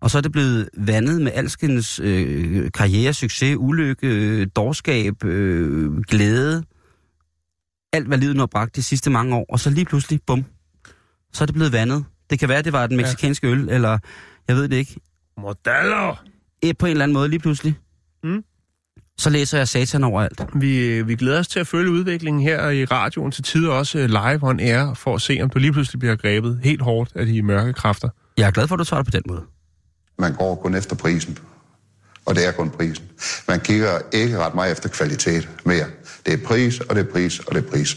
Og 0.00 0.10
så 0.10 0.18
er 0.18 0.22
det 0.22 0.32
blevet 0.32 0.68
vandet 0.76 1.22
med 1.22 1.32
alskens 1.34 2.00
øh, 2.02 2.70
karriere, 2.74 3.14
succes, 3.14 3.56
ulykke, 3.58 4.06
øh, 4.06 4.46
dårskab, 4.56 5.24
øh, 5.24 6.00
glæde. 6.02 6.64
Alt, 7.92 8.06
hvad 8.06 8.18
livet 8.18 8.36
nu 8.36 8.40
har 8.40 8.46
bragt 8.46 8.76
de 8.76 8.82
sidste 8.82 9.10
mange 9.10 9.36
år. 9.36 9.46
Og 9.48 9.60
så 9.60 9.70
lige 9.70 9.84
pludselig, 9.84 10.20
bum, 10.26 10.44
så 11.32 11.44
er 11.44 11.46
det 11.46 11.54
blevet 11.54 11.72
vandet. 11.72 12.04
Det 12.30 12.38
kan 12.38 12.48
være, 12.48 12.62
det 12.62 12.72
var 12.72 12.86
den 12.86 12.96
meksikanske 12.96 13.46
ja. 13.46 13.52
øl, 13.52 13.68
eller 13.68 13.98
jeg 14.50 14.56
ved 14.56 14.68
det 14.68 14.76
ikke. 14.76 14.96
Modeller! 15.38 16.24
Et 16.62 16.78
på 16.78 16.86
en 16.86 16.90
eller 16.90 17.04
anden 17.04 17.14
måde 17.14 17.28
lige 17.28 17.40
pludselig. 17.40 17.74
Mm. 18.24 18.44
Så 19.18 19.30
læser 19.30 19.58
jeg 19.58 19.68
satan 19.68 20.04
overalt. 20.04 20.40
Vi, 20.54 21.02
vi 21.02 21.14
glæder 21.14 21.38
os 21.38 21.48
til 21.48 21.60
at 21.60 21.66
følge 21.66 21.90
udviklingen 21.90 22.42
her 22.42 22.70
i 22.70 22.84
radioen 22.84 23.32
til 23.32 23.44
tider 23.44 23.72
også 23.72 23.98
øh, 23.98 24.08
live 24.08 24.38
on 24.42 24.60
air, 24.60 24.94
for 24.94 25.14
at 25.14 25.20
se, 25.22 25.38
om 25.42 25.50
du 25.50 25.58
lige 25.58 25.72
pludselig 25.72 25.98
bliver 25.98 26.16
grebet 26.16 26.60
helt 26.62 26.82
hårdt 26.82 27.12
af 27.14 27.26
de 27.26 27.42
mørke 27.42 27.72
kræfter. 27.72 28.08
Jeg 28.36 28.46
er 28.46 28.50
glad 28.50 28.68
for, 28.68 28.74
at 28.74 28.78
du 28.78 28.84
tager 28.84 29.02
det 29.02 29.12
på 29.12 29.18
den 29.18 29.22
måde. 29.26 29.42
Man 30.18 30.34
går 30.34 30.54
kun 30.54 30.74
efter 30.74 30.96
prisen. 30.96 31.38
Og 32.26 32.34
det 32.34 32.46
er 32.46 32.52
kun 32.52 32.70
prisen. 32.70 33.04
Man 33.48 33.60
kigger 33.60 33.98
ikke 34.12 34.38
ret 34.38 34.54
meget 34.54 34.72
efter 34.72 34.88
kvalitet 34.88 35.48
mere. 35.66 35.86
Det 36.26 36.34
er 36.34 36.46
pris, 36.46 36.80
og 36.80 36.96
det 36.96 37.06
er 37.08 37.12
pris, 37.12 37.38
og 37.38 37.54
det 37.54 37.66
er 37.66 37.70
pris. 37.70 37.96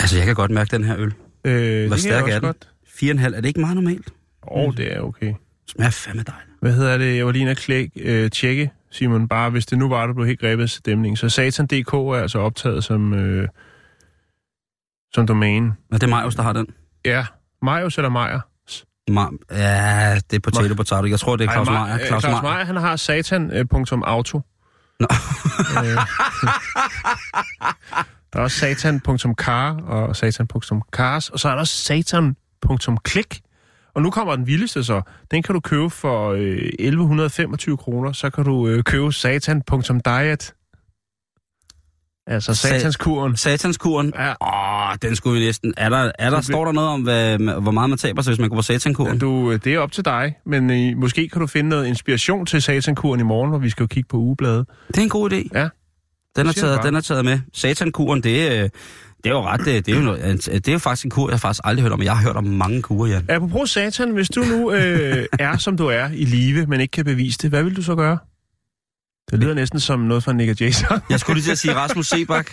Altså, 0.00 0.16
jeg 0.16 0.26
kan 0.26 0.34
godt 0.34 0.50
mærke 0.50 0.76
den 0.76 0.84
her 0.84 0.96
øl. 0.98 1.14
Øh, 1.48 1.86
Hvor 1.86 1.96
stærk 1.96 2.28
er 2.28 2.32
den? 2.32 2.40
godt. 2.42 2.68
4,5. 2.86 3.36
Er 3.36 3.40
det 3.40 3.44
ikke 3.48 3.60
meget 3.60 3.74
normalt? 3.76 4.08
Åh, 4.50 4.62
oh, 4.68 4.76
det 4.76 4.96
er 4.96 5.00
okay. 5.00 5.34
Smager 5.68 5.90
fandme 5.90 6.22
dejligt. 6.22 6.48
Hvad 6.60 6.72
hedder 6.72 6.98
det? 6.98 7.16
Jeg 7.16 7.26
var 7.26 7.32
lige 7.32 7.40
inde 7.42 7.50
og 7.50 7.56
klæk, 7.56 7.90
øh, 7.96 8.30
tjekke, 8.30 8.70
Simon, 8.90 9.28
bare 9.28 9.50
hvis 9.50 9.66
det 9.66 9.78
nu 9.78 9.88
var, 9.88 10.06
du 10.06 10.12
blev 10.14 10.26
helt 10.26 10.40
grebet 10.40 10.62
af 10.62 10.68
stemning. 10.68 11.18
Så 11.18 11.28
Satan.dk 11.28 11.92
er 11.94 12.14
altså 12.22 12.38
optaget 12.38 12.84
som, 12.84 13.14
øh, 13.14 13.48
som 15.14 15.26
domæne. 15.26 15.72
Og 15.92 16.00
det 16.00 16.06
er 16.06 16.10
Majos, 16.10 16.34
der 16.34 16.42
har 16.42 16.52
den. 16.52 16.66
Ja, 17.04 17.26
Majos 17.62 17.96
eller 17.98 18.08
Majer? 18.08 18.40
Ma- 19.10 19.38
ja, 19.56 20.14
det 20.30 20.36
er 20.36 20.40
potato 20.40 20.74
potato. 20.74 21.06
Jeg 21.06 21.20
tror, 21.20 21.36
det 21.36 21.46
er 21.48 21.52
Claus 21.52 21.68
Ej, 21.68 21.74
Meier. 21.84 21.94
øh, 22.00 22.06
Claus 22.06 22.22
Claus 22.22 22.42
Meier. 22.42 22.54
Meier, 22.54 22.64
han 22.66 22.76
har 22.76 22.96
satan.auto. 22.96 24.40
Nå. 25.00 25.06
Øh, 25.84 25.98
der 28.32 28.38
er 28.38 28.42
også 28.42 28.58
satan.car 28.58 29.80
og 29.86 30.16
satan.cars, 30.16 31.28
og 31.30 31.38
så 31.40 31.48
er 31.48 31.52
der 31.52 31.60
også 31.60 31.76
satan.klik. 31.76 33.40
Og 33.94 34.02
nu 34.02 34.10
kommer 34.10 34.36
den 34.36 34.46
vildeste 34.46 34.84
så. 34.84 35.02
Den 35.30 35.42
kan 35.42 35.54
du 35.54 35.60
købe 35.60 35.90
for 35.90 36.30
øh, 36.32 36.40
1125 36.78 37.76
kroner. 37.76 38.12
Så 38.12 38.30
kan 38.30 38.44
du 38.44 38.68
øh, 38.68 38.82
købe 38.84 39.12
satan.diet. 39.12 40.54
Altså 42.26 42.52
Sa- 42.52 42.54
satanskuren. 42.54 43.36
Satanskuren. 43.36 44.12
Ja. 44.18 44.34
Åh, 44.90 44.96
den 45.02 45.16
skulle 45.16 45.40
vi 45.40 45.46
næsten... 45.46 45.74
Er 45.76 45.88
der, 45.88 46.12
er 46.18 46.30
der, 46.30 46.40
står 46.40 46.64
der 46.64 46.72
noget 46.72 46.90
om, 46.90 47.02
hvad, 47.02 47.38
hvor 47.60 47.70
meget 47.70 47.90
man 47.90 47.98
taber 47.98 48.22
sig, 48.22 48.30
hvis 48.30 48.40
man 48.40 48.48
går 48.48 48.56
på 48.56 48.62
satankuren? 48.62 49.18
Du, 49.18 49.50
øh, 49.52 49.60
det 49.64 49.74
er 49.74 49.78
op 49.78 49.92
til 49.92 50.04
dig, 50.04 50.34
men 50.46 50.70
øh, 50.70 50.96
måske 50.98 51.28
kan 51.28 51.40
du 51.40 51.46
finde 51.46 51.68
noget 51.68 51.86
inspiration 51.86 52.46
til 52.46 52.62
satankuren 52.62 53.20
i 53.20 53.22
morgen, 53.22 53.50
hvor 53.50 53.58
vi 53.58 53.70
skal 53.70 53.82
jo 53.82 53.86
kigge 53.86 54.08
på 54.08 54.16
ugebladet. 54.16 54.66
Det 54.88 54.98
er 54.98 55.02
en 55.02 55.08
god 55.08 55.32
idé. 55.32 55.48
Ja. 55.54 55.68
Den 56.36 56.46
er, 56.46 56.52
taget, 56.52 56.80
den 56.82 56.94
er 56.94 57.00
taget 57.00 57.24
med. 57.24 57.40
Satankuren, 57.52 58.22
det 58.22 58.46
er, 58.46 58.68
det 59.24 59.26
er 59.26 59.30
jo 59.30 59.42
ret... 59.42 59.60
Det, 59.60 59.86
det, 59.86 59.92
er 59.92 59.96
jo 59.96 60.04
noget, 60.04 60.44
det 60.46 60.68
er 60.68 60.72
jo 60.72 60.78
faktisk 60.78 61.04
en 61.04 61.10
kur, 61.10 61.30
jeg 61.30 61.40
faktisk 61.40 61.60
aldrig 61.64 61.82
hørt 61.82 61.92
om. 61.92 62.02
Jeg 62.02 62.16
har 62.16 62.24
hørt 62.26 62.36
om 62.36 62.44
mange 62.44 62.82
kurer, 62.82 63.08
Jan. 63.08 63.24
Apropos 63.28 63.70
satan, 63.70 64.10
hvis 64.10 64.28
du 64.28 64.40
nu 64.40 64.72
øh, 64.72 65.26
er, 65.38 65.56
som 65.56 65.76
du 65.76 65.86
er 65.86 66.08
i 66.08 66.24
live, 66.24 66.66
men 66.66 66.80
ikke 66.80 66.92
kan 66.92 67.04
bevise 67.04 67.38
det, 67.38 67.50
hvad 67.50 67.62
vil 67.62 67.76
du 67.76 67.82
så 67.82 67.94
gøre? 67.94 68.18
Det 69.30 69.38
lyder 69.38 69.54
næsten 69.54 69.80
som 69.80 70.00
noget 70.00 70.24
fra 70.24 70.32
Nick 70.32 70.60
Jason. 70.60 71.00
Jeg 71.10 71.20
skulle 71.20 71.36
lige 71.36 71.44
til 71.44 71.52
at 71.52 71.58
sige 71.58 71.74
Rasmus 71.74 72.06
Sebak. 72.08 72.50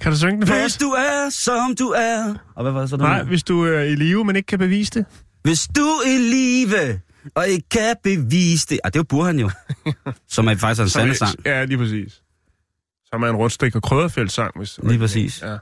kan 0.00 0.12
du 0.12 0.18
synge 0.18 0.36
den 0.36 0.46
for 0.46 0.60
Hvis 0.60 0.76
du 0.76 0.86
er, 0.86 1.30
som 1.30 1.74
du 1.78 1.88
er... 1.88 2.34
Og 2.54 2.62
hvad 2.62 2.72
var 2.72 2.80
det 2.80 2.90
så? 2.90 2.96
Nej, 2.96 3.22
hvis 3.22 3.42
du 3.42 3.64
er 3.64 3.80
i 3.80 3.94
live, 3.94 4.24
men 4.24 4.36
ikke 4.36 4.46
kan 4.46 4.58
bevise 4.58 4.90
det. 4.90 5.04
Hvis 5.42 5.68
du 5.76 5.80
er 5.80 6.08
i 6.08 6.18
live, 6.18 7.00
og 7.34 7.48
ikke 7.48 7.68
kan 7.68 7.96
bevise 8.04 8.66
det... 8.70 8.80
Ah, 8.84 8.92
det 8.92 8.98
jo 8.98 9.02
Burhan 9.02 9.38
jo. 9.38 9.50
Som 10.28 10.46
er 10.48 10.54
faktisk 10.54 10.82
en 10.82 10.88
sande 10.88 11.14
sang. 11.14 11.34
Ja, 11.46 11.64
lige 11.64 11.78
præcis. 11.78 12.22
Som 13.06 13.22
er 13.22 13.28
en 13.28 13.36
rundstik 13.36 13.76
og 13.76 13.82
krødderfældt-sang. 13.82 14.52
Hvis, 14.58 14.80
Lige 14.82 14.98
præcis. 14.98 15.42
Ja. 15.42 15.56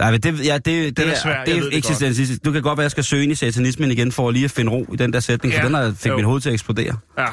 Nej, 0.00 0.10
men 0.10 0.20
det, 0.20 0.46
ja, 0.46 0.54
det, 0.54 0.64
det, 0.66 0.96
Den 0.96 1.08
er 1.08 1.14
svær, 1.14 1.36
jeg 1.36 1.46
det 1.46 1.56
er 1.56 1.60
det 1.60 1.76
eksistensisk. 1.76 2.44
Du 2.44 2.52
kan 2.52 2.62
godt 2.62 2.76
være, 2.78 2.82
at 2.82 2.84
jeg 2.84 2.90
skal 2.90 3.04
søge 3.04 3.22
ind 3.22 3.32
i 3.32 3.34
satanismen 3.34 3.90
igen, 3.90 4.12
for 4.12 4.30
lige 4.30 4.44
at 4.44 4.50
finde 4.50 4.72
ro 4.72 4.86
i 4.92 4.96
den 4.96 5.12
der 5.12 5.20
sætning, 5.20 5.54
Ja, 5.54 5.60
for 5.60 5.66
den 5.66 5.74
har 5.74 5.92
fik 5.92 6.10
jo. 6.10 6.16
mit 6.16 6.24
hoved 6.24 6.40
til 6.40 6.48
at 6.48 6.52
eksplodere. 6.52 6.96
ja. 7.18 7.26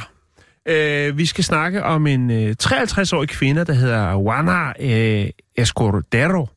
Øh, 0.67 1.17
vi 1.17 1.25
skal 1.25 1.43
snakke 1.43 1.83
om 1.83 2.07
en 2.07 2.31
øh, 2.31 2.55
53-årig 2.63 3.29
kvinde, 3.29 3.65
der 3.65 3.73
hedder 3.73 4.11
Juana 4.11 4.73
øh, 4.79 5.29
Escudero. 5.57 6.47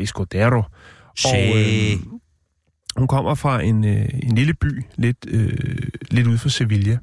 Escudero. 0.00 0.62
Og, 1.24 1.36
øh, 1.56 1.96
hun 2.98 3.08
kommer 3.08 3.34
fra 3.34 3.62
en, 3.62 3.84
øh, 3.84 4.08
en 4.22 4.34
lille 4.34 4.54
by, 4.54 4.82
lidt, 4.96 5.16
øh, 5.28 5.88
lidt 6.10 6.26
ude 6.26 6.38
for 6.38 6.48
Sevilla. 6.48 6.98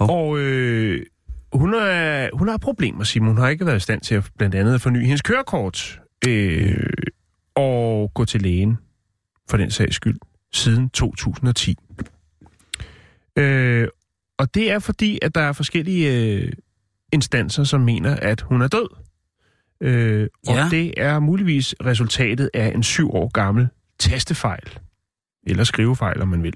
Hov. 0.00 0.10
Og 0.10 0.38
øh, 0.38 1.06
hun, 1.52 1.74
er, 1.74 2.28
hun 2.32 2.48
har 2.48 2.56
problemer, 2.58 3.04
Simon. 3.04 3.28
Hun 3.28 3.38
har 3.38 3.48
ikke 3.48 3.66
været 3.66 3.76
i 3.76 3.80
stand 3.80 4.00
til 4.00 4.14
at 4.14 4.30
blandt 4.38 4.54
andet 4.54 4.74
at 4.74 4.80
forny 4.80 5.00
hendes 5.04 5.22
kørekort 5.22 6.00
øh, 6.28 6.86
og 7.54 8.10
gå 8.14 8.24
til 8.24 8.42
lægen, 8.42 8.78
for 9.50 9.56
den 9.56 9.70
sags 9.70 9.96
skyld, 9.96 10.18
siden 10.52 10.90
2010. 10.90 11.76
Øh, 13.36 13.88
og 14.38 14.54
det 14.54 14.70
er 14.70 14.78
fordi, 14.78 15.18
at 15.22 15.34
der 15.34 15.40
er 15.40 15.52
forskellige 15.52 16.34
øh, 16.34 16.52
instanser, 17.12 17.64
som 17.64 17.80
mener, 17.80 18.16
at 18.16 18.40
hun 18.40 18.62
er 18.62 18.68
død. 18.68 18.88
Øh, 19.80 20.28
og 20.46 20.54
Ja. 20.54 20.68
det 20.70 20.94
er 20.96 21.18
muligvis 21.18 21.74
resultatet 21.84 22.50
af 22.54 22.72
en 22.74 22.82
syv 22.82 23.10
år 23.14 23.28
gammel 23.28 23.68
tastefejl. 24.10 24.78
Eller 25.46 25.64
skrivefejl, 25.64 26.22
om 26.22 26.28
man 26.28 26.42
vil. 26.42 26.54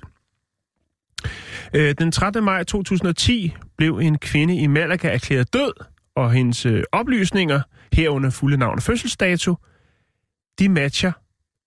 Øh, 1.75 1.95
den 1.99 2.13
13. 2.13 2.45
maj 2.45 2.65
2010 2.65 3.55
blev 3.77 3.99
en 3.99 4.19
kvinde 4.19 4.57
i 4.57 4.67
Malaga 4.67 5.09
erklæret 5.09 5.53
død, 5.53 5.73
og 6.17 6.33
hendes 6.33 6.67
øh, 6.67 6.85
oplysninger, 6.93 7.61
herunder 7.93 8.31
fulde 8.31 8.57
navn 8.57 8.77
og 8.77 8.83
fødselsdato, 8.83 9.57
de 10.59 10.69
matcher 10.69 11.13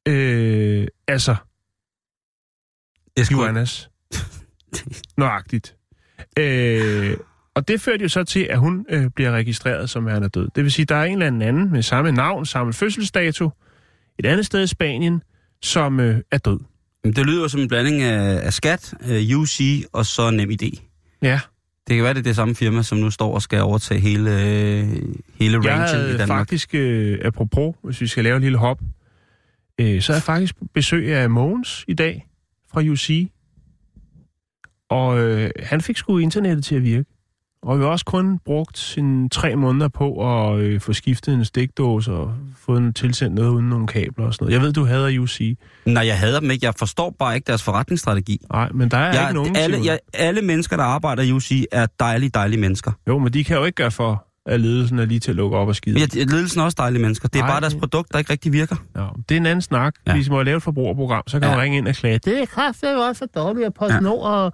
øh, 0.08 0.88
altså 1.08 1.36
Jeg 3.18 3.32
Johannes. 3.32 3.90
Nøjagtigt. 5.18 5.76
Øh, 6.40 7.18
og 7.56 7.68
det 7.68 7.82
førte 7.82 8.04
jo 8.04 8.10
så 8.10 8.24
til, 8.24 8.44
at 8.44 8.60
hun 8.60 8.86
øh, 8.90 9.10
bliver 9.16 9.32
registreret 9.32 9.90
som 9.90 10.06
værende 10.06 10.30
død. 10.30 10.50
Det 10.56 10.64
vil 10.64 10.72
sige, 10.72 10.86
der 10.86 10.96
er 10.96 11.04
en 11.04 11.14
eller 11.14 11.28
anden 11.28 11.42
anden 11.42 11.72
med 11.72 11.82
samme 11.82 12.12
navn, 12.12 12.46
samme 12.46 12.74
fødselsdato, 12.74 13.50
et 14.20 14.26
andet 14.26 14.46
sted 14.46 14.64
i 14.64 14.68
Spanien, 14.68 15.22
som 15.62 16.00
øh, 16.00 16.22
er 16.32 16.38
død. 16.38 16.60
Det 17.04 17.26
lyder 17.26 17.48
som 17.48 17.60
en 17.62 17.68
blanding 17.68 18.02
af, 18.02 18.46
af 18.46 18.54
skat, 18.54 18.94
uh, 19.02 19.40
UC 19.42 19.84
og 19.94 20.06
så 20.06 20.32
NemID. 20.32 20.72
Ja, 21.22 21.40
Det 21.88 21.96
kan 21.96 22.04
være, 22.04 22.14
det 22.14 22.20
er 22.20 22.24
det 22.24 22.36
samme 22.36 22.56
firma, 22.56 22.84
som 22.84 22.98
nu 22.98 23.10
står 23.10 23.34
og 23.34 23.42
skal 23.42 23.62
overtage 23.62 24.00
hele, 24.00 24.32
øh, 24.32 24.88
hele 25.36 25.60
jeg 25.64 25.72
rangen 25.72 25.88
i 25.88 25.90
havde 25.90 26.18
Danmark. 26.18 26.40
faktisk, 26.40 26.76
øh, 26.76 27.20
apropos, 27.24 27.76
hvis 27.84 28.02
vi 28.02 28.08
skal 28.08 28.24
lave 28.24 28.36
et 28.36 28.42
lille 28.42 28.58
hop, 28.58 28.80
øh, 29.80 30.02
så 30.02 30.12
er 30.12 30.16
jeg 30.16 30.24
faktisk 30.24 30.56
besøg 30.74 31.16
af 31.16 31.30
Mogens 31.30 31.86
i 31.88 31.94
dag 31.94 32.28
fra 32.72 32.82
UC. 32.82 33.32
Og 34.90 35.20
øh, 35.20 35.52
han 35.60 35.82
fik 35.82 35.98
sgu 35.98 36.18
internettet 36.18 36.66
til 36.66 36.76
at 36.76 36.84
virke. 36.84 37.06
Og 37.64 37.80
vi 37.80 37.84
har 37.84 37.90
også 37.92 38.06
kun 38.06 38.40
brugt 38.46 38.78
sin 38.78 39.30
tre 39.30 39.56
måneder 39.56 39.88
på 39.88 40.14
at 40.54 40.60
øh, 40.60 40.80
få 40.82 40.94
skiftet 40.94 41.34
en 41.34 41.46
stikdåse 41.46 42.12
og 42.12 42.34
fået 42.58 42.78
en 42.82 42.94
tilsendt 42.94 43.36
noget 43.36 43.50
uden 43.50 43.70
nogle 43.70 43.88
kabler 43.88 44.26
og 44.26 44.34
sådan 44.34 44.46
noget. 44.46 44.54
Jeg 44.54 44.62
ved, 44.62 44.74
du 44.74 44.86
hader 44.86 45.20
UC. 45.20 45.58
Nej, 45.86 46.06
jeg 46.08 46.20
hader 46.20 46.40
dem 46.40 46.52
ikke. 46.52 46.66
Jeg 46.66 46.74
forstår 46.80 47.16
bare 47.20 47.36
ikke 47.36 47.48
deres 47.48 47.64
forretningsstrategi. 47.64 48.38
Nej, 48.54 48.70
men 48.74 48.92
der 48.92 48.98
er 48.98 49.14
Jeg, 49.14 49.22
ikke 49.30 49.34
nogen, 49.34 49.56
alle, 49.56 49.78
jeg, 49.86 50.00
alle 50.14 50.42
mennesker, 50.42 50.78
der 50.78 50.84
arbejder 50.84 51.24
i 51.24 51.32
UC, 51.32 51.64
er 51.72 51.88
dejlige, 52.00 52.30
dejlige 52.30 52.60
mennesker. 52.60 52.92
Jo, 53.08 53.18
men 53.20 53.34
de 53.34 53.44
kan 53.44 53.58
jo 53.58 53.64
ikke 53.66 53.76
gøre 53.76 53.92
for, 53.92 54.26
at 54.46 54.60
ledelsen 54.62 55.00
er 55.00 55.06
lige 55.06 55.20
til 55.20 55.32
at 55.32 55.36
lukke 55.36 55.58
op 55.58 55.68
og 55.68 55.76
skide. 55.76 55.94
Men 55.94 56.10
jeg, 56.16 56.26
ledelsen 56.30 56.60
er 56.60 56.64
også 56.64 56.76
dejlige 56.80 57.02
mennesker. 57.02 57.28
Det 57.28 57.40
er 57.40 57.44
Nej. 57.44 57.52
bare 57.52 57.62
deres 57.62 57.76
produkt, 57.76 58.12
der 58.12 58.20
ikke 58.20 58.32
rigtig 58.32 58.54
virker. 58.54 58.76
Ja, 58.96 59.06
det 59.30 59.36
er 59.36 59.40
en 59.40 59.46
anden 59.46 59.62
snak. 59.62 59.94
Ja. 60.08 60.12
Ja. 60.12 60.16
Hvis 60.18 60.30
man 60.30 60.36
må 60.38 60.44
lave 60.44 60.58
et 60.58 60.64
forbrugerprogram, 60.64 61.24
så 61.28 61.40
kan 61.40 61.50
Ja. 61.50 61.56
man 61.56 61.64
ringe 61.64 61.78
ind 61.78 61.88
og 61.88 61.96
klage. 61.96 62.18
Det 62.26 62.42
er 62.42 62.46
kraftigt 62.46 62.92
også 62.92 63.20
for 63.20 63.42
dårligt, 63.42 63.66
at 63.66 63.74
PostNord 63.74 64.24
og 64.24 64.54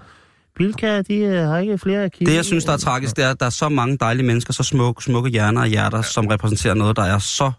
Bilka, 0.58 1.02
de 1.02 1.16
øh, 1.16 1.48
har 1.48 1.58
ikke 1.58 1.78
flere 1.78 2.10
kilder. 2.10 2.32
Det, 2.32 2.38
jeg 2.38 2.46
synes, 2.46 2.66
der 2.66 2.74
er 2.74 2.78
tragisk, 2.78 3.16
det 3.16 3.26
er, 3.26 3.30
at 3.32 3.40
der 3.40 3.46
er 3.46 3.50
så 3.50 3.70
mange 3.70 3.98
dejlige 3.98 4.26
mennesker, 4.26 4.54
så 4.54 4.64
smukke, 4.64 5.04
smukke 5.04 5.30
hjerner 5.30 5.62
og 5.62 5.68
hjerter, 5.68 5.98
ja. 5.98 6.02
som 6.04 6.28
repræsenterer 6.28 6.74
noget, 6.74 6.96
der 6.96 7.04
er 7.04 7.20
så... 7.20 7.52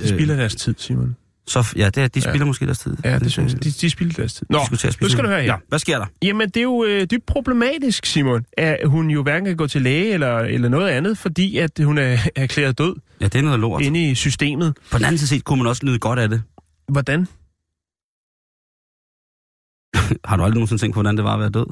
De 0.00 0.08
spilder 0.08 0.36
deres 0.36 0.54
tid, 0.56 0.74
Simon. 0.78 1.16
så 1.46 1.72
ja, 1.76 1.86
det, 1.86 2.02
er- 2.02 2.08
de 2.08 2.20
spilder 2.20 2.38
Ja. 2.38 2.44
måske 2.44 2.66
deres 2.66 2.78
tid. 2.78 2.96
Ja, 3.04 3.18
det 3.18 3.32
synes 3.32 3.52
jeg. 3.52 3.64
De, 3.64 3.70
de 3.70 3.90
spilder 3.90 4.14
deres 4.14 4.34
tid. 4.34 4.46
Nå, 4.50 4.58
de 4.70 4.88
nu 5.02 5.08
skal 5.08 5.24
du 5.24 5.28
høre 5.28 5.40
her. 5.42 5.46
Ja, 5.52 5.56
hvad 5.68 5.78
sker 5.78 5.98
der? 5.98 6.06
Jamen, 6.22 6.48
det 6.48 6.56
er 6.56 6.62
jo 6.62 6.84
øh, 6.84 7.06
dybt 7.10 7.26
problematisk, 7.26 8.06
Simon, 8.06 8.44
at 8.56 8.78
hun 8.88 9.10
jo 9.10 9.22
hverken 9.22 9.46
kan 9.46 9.56
gå 9.56 9.66
til 9.66 9.82
læge 9.82 10.12
eller, 10.12 10.38
eller 10.38 10.68
noget 10.68 10.88
andet, 10.88 11.18
fordi 11.18 11.58
at 11.58 11.70
hun 11.84 11.98
er 11.98 12.18
erklæret 12.36 12.78
død 12.78 12.96
Ja, 13.20 13.24
det 13.24 13.34
er 13.38 13.42
noget 13.42 13.60
lort. 13.60 13.82
inde 13.82 14.10
i 14.10 14.14
systemet. 14.14 14.76
På 14.90 14.98
den 14.98 15.04
anden 15.06 15.18
side 15.18 15.28
set 15.28 15.44
kunne 15.44 15.58
man 15.58 15.66
også 15.66 15.86
nyde 15.86 15.98
godt 15.98 16.18
af 16.18 16.28
det. 16.28 16.42
Hvordan? 16.88 17.20
Har 20.28 20.36
du 20.36 20.42
aldrig 20.42 20.54
nogensinde 20.54 20.82
tænkt 20.82 20.94
på, 20.94 21.00
hvordan 21.02 21.16
det 21.16 21.24
var 21.24 21.34
at 21.34 21.40
være 21.40 21.50
død? 21.50 21.66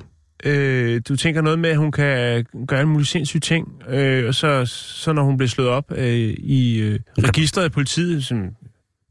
Øh, 0.45 1.01
du 1.09 1.17
tænker 1.17 1.41
noget 1.43 1.59
med, 1.59 1.71
at 1.71 1.77
hun 1.77 1.93
kan 1.93 2.45
gøre 2.67 2.79
alle 2.81 2.89
mulige 2.89 3.07
sindssyge 3.07 3.41
ting, 3.41 3.69
øh, 3.89 4.29
og 4.29 4.35
så, 4.35 4.67
så 4.67 5.13
når 5.13 5.23
hun 5.23 5.37
bliver 5.37 5.49
slået 5.49 5.69
op 5.69 5.93
øh, 5.93 6.07
i 6.39 6.79
øh, 6.79 7.01
registret 7.19 7.65
af 7.65 7.73
politiet, 7.73 8.25
som, 8.25 8.39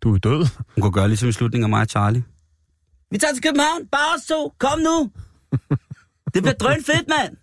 du 0.02 0.14
er 0.14 0.18
død. 0.18 0.48
Hun 0.76 0.82
kunne 0.82 0.92
gøre 0.92 1.08
ligesom 1.08 1.30
i 1.30 1.32
slutningen 1.32 1.64
af 1.64 1.70
mig 1.70 1.82
og 1.82 1.88
Charlie. 1.88 2.24
Vi 3.12 3.18
tager 3.18 3.34
til 3.34 3.44
København, 3.44 3.88
bare 3.92 4.16
os 4.18 4.26
to. 4.26 4.54
Kom 4.60 4.80
nu. 4.80 5.12
Det 6.34 6.44
bliver 6.44 6.54
drøn 6.54 6.84
fedt, 6.86 7.08
mand. 7.08 7.38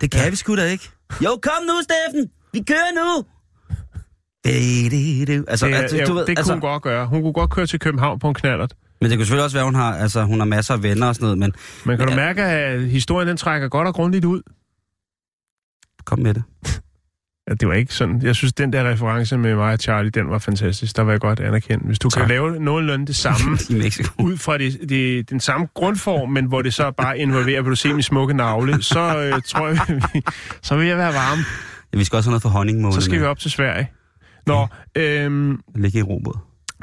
Det 0.00 0.10
kan 0.10 0.24
ja. 0.24 0.30
vi 0.30 0.36
sgu 0.36 0.56
da 0.56 0.64
ikke. 0.64 0.88
Jo, 1.24 1.38
kom 1.42 1.64
nu, 1.66 1.72
Steffen. 1.82 2.30
Vi 2.52 2.62
kører 2.68 2.92
nu. 2.94 3.24
Altså, 4.44 5.26
Det, 5.26 5.44
altså, 5.48 5.66
ja, 5.96 6.04
du 6.04 6.12
ved, 6.12 6.20
det 6.20 6.26
kunne 6.26 6.38
altså, 6.38 6.52
hun 6.52 6.60
godt 6.60 6.82
gøre. 6.82 7.06
Hun 7.06 7.22
kunne 7.22 7.32
godt 7.32 7.50
køre 7.50 7.66
til 7.66 7.78
København 7.78 8.18
på 8.18 8.28
en 8.28 8.34
knallert. 8.34 8.74
Men 9.02 9.10
det 9.10 9.18
kan 9.18 9.26
selvfølgelig 9.26 9.44
også 9.44 9.56
være, 9.56 9.62
at 9.62 9.66
hun 9.66 9.74
har, 9.74 9.94
altså, 9.96 10.22
hun 10.24 10.38
har 10.38 10.46
masser 10.46 10.74
af 10.74 10.82
venner 10.82 11.06
og 11.06 11.14
sådan 11.14 11.24
noget, 11.24 11.38
men 11.38 11.52
Men 11.86 11.98
kan 11.98 12.08
Ja. 12.08 12.14
du 12.14 12.16
mærke, 12.20 12.42
at 12.42 12.80
historien 12.80 13.28
den 13.28 13.36
trækker 13.36 13.68
godt 13.68 13.88
og 13.88 13.94
grundigt 13.94 14.24
ud? 14.24 14.42
kom 16.04 16.18
med 16.18 16.34
det. 16.34 16.42
Ja, 17.48 17.54
det 17.54 17.68
var 17.68 17.74
ikke 17.74 17.94
sådan. 17.94 18.22
Jeg 18.22 18.34
synes, 18.36 18.52
den 18.52 18.72
der 18.72 18.90
reference 18.90 19.38
med 19.38 19.54
mig 19.54 19.72
og 19.72 19.78
Charlie, 19.78 20.10
den 20.10 20.30
var 20.30 20.38
fantastisk. 20.38 20.96
Der 20.96 21.02
var 21.02 21.10
jeg 21.12 21.20
godt 21.20 21.40
anerkendt. 21.40 21.86
Hvis 21.86 21.98
du 21.98 22.10
tak. 22.10 22.20
Kan 22.20 22.28
lave 22.28 22.60
nogenlunde 22.60 23.06
det 23.06 23.16
samme, 23.16 23.58
I 23.70 23.74
Mexico. 23.74 24.22
ud 24.22 24.36
fra 24.36 24.58
det, 24.58 24.88
det, 24.88 25.30
den 25.30 25.40
samme 25.40 25.66
grundform, 25.74 26.30
men 26.30 26.44
hvor 26.46 26.62
det 26.62 26.74
så 26.74 26.90
bare 26.90 27.18
involverer, 27.18 27.62
vil 27.62 27.70
du 27.70 27.76
se 27.76 27.92
min 27.94 28.02
smukke 28.02 28.34
navle, 28.34 28.82
så 28.82 29.00
øh, 29.18 29.42
tror 29.46 29.68
jeg, 29.68 29.78
vi, 30.14 30.22
så 30.62 30.76
vil 30.76 30.86
jeg 30.86 30.96
være 30.98 31.12
varm. 31.12 31.38
Ja, 31.92 31.98
vi 31.98 32.04
skal 32.04 32.16
også 32.16 32.28
have 32.28 32.32
noget 32.32 32.42
for 32.42 32.48
honningmålen. 32.48 32.94
Så 32.94 33.00
skal 33.00 33.20
vi 33.20 33.24
op 33.24 33.38
til 33.38 33.50
Sverige. 33.50 33.90
Nå, 34.46 34.66
øhm, 34.96 35.60
Ligge 35.74 35.98
i 35.98 36.02
robot. 36.02 36.36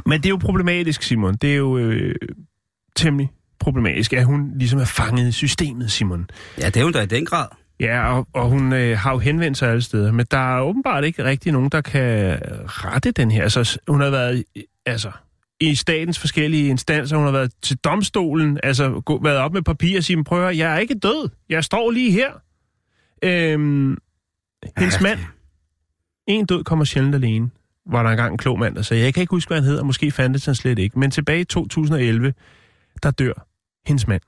Men 0.06 0.18
det 0.18 0.26
er 0.26 0.30
jo 0.30 0.38
problematisk, 0.38 1.04
Simon. 1.04 1.36
Det 1.36 1.52
er 1.52 1.56
jo 1.56 1.78
øh, 1.78 2.16
temmelig 2.96 3.32
problematisk, 3.60 4.14
at 4.14 4.26
hun 4.26 4.52
ligesom 4.56 4.80
er 4.80 4.86
fanget 4.86 5.28
i 5.28 5.32
systemet, 5.32 5.92
Simon. 5.92 6.30
Ja, 6.58 6.66
det 6.66 6.78
er 6.78 6.84
hun 6.84 6.94
da 6.94 7.02
i 7.02 7.06
den 7.06 7.26
grad. 7.26 7.48
Ja, 7.80 8.14
og, 8.18 8.28
og 8.34 8.50
hun 8.50 8.74
øh, 8.74 8.98
har 8.98 9.12
jo 9.12 9.18
henvendt 9.18 9.58
sig 9.58 9.70
alle 9.70 9.82
steder, 9.82 10.12
men 10.12 10.26
der 10.32 10.58
er 10.58 10.62
åbenbart 10.62 11.04
ikke 11.04 11.24
rigtig 11.24 11.52
nogen, 11.52 11.70
der 11.70 11.82
kan 11.82 12.40
rette 12.68 13.12
den 13.12 13.32
her. 13.32 13.44
Altså, 13.44 13.80
hun 13.88 14.02
har 14.02 14.10
været 14.10 14.44
altså, 14.86 15.12
i 15.60 15.76
statens 15.76 16.20
forskellige 16.20 16.68
instanser, 16.68 17.18
hun 17.18 17.26
har 17.26 17.32
været 17.32 17.52
til 17.62 17.78
domstolen, 17.78 18.60
altså 18.64 19.02
gå, 19.06 19.24
været 19.24 19.38
op 19.38 19.54
med 19.54 19.62
papir 19.62 19.98
og 19.98 20.04
sige, 20.04 20.16
"Men 20.16 20.24
prøv 20.24 20.48
at 20.48 20.58
jeg 20.58 20.74
er 20.76 20.78
ikke 20.78 20.96
død, 20.96 21.30
jeg 21.50 21.64
står 21.64 21.92
lige 21.92 22.12
her. 22.12 22.32
Øhm, 23.24 23.98
hendes 24.78 25.02
mand, 25.02 25.20
en 26.28 26.46
død 26.46 26.64
kommer 26.64 26.86
sjældent 26.86 27.16
alene, 27.16 27.50
var 27.86 28.04
der 28.04 28.10
engang 28.10 28.32
en 28.32 28.38
klog 28.38 28.60
mand, 28.60 28.76
der 28.76 28.82
sagde, 28.82 29.04
jeg 29.04 29.14
kan 29.14 29.22
ikke 29.22 29.32
huske, 29.32 29.50
hvad 29.50 29.58
han 29.58 29.64
hedder, 29.64 29.84
måske 29.84 30.12
fandtes 30.12 30.46
han 30.46 30.56
slet 30.56 30.80
ikke, 30.80 31.00
men 31.00 31.12
tilbage 31.12 31.42
i 31.42 31.44
2011, 31.44 32.34
der 33.04 33.12
dør 33.12 33.48
hendes 33.88 34.08
mand. 34.08 34.22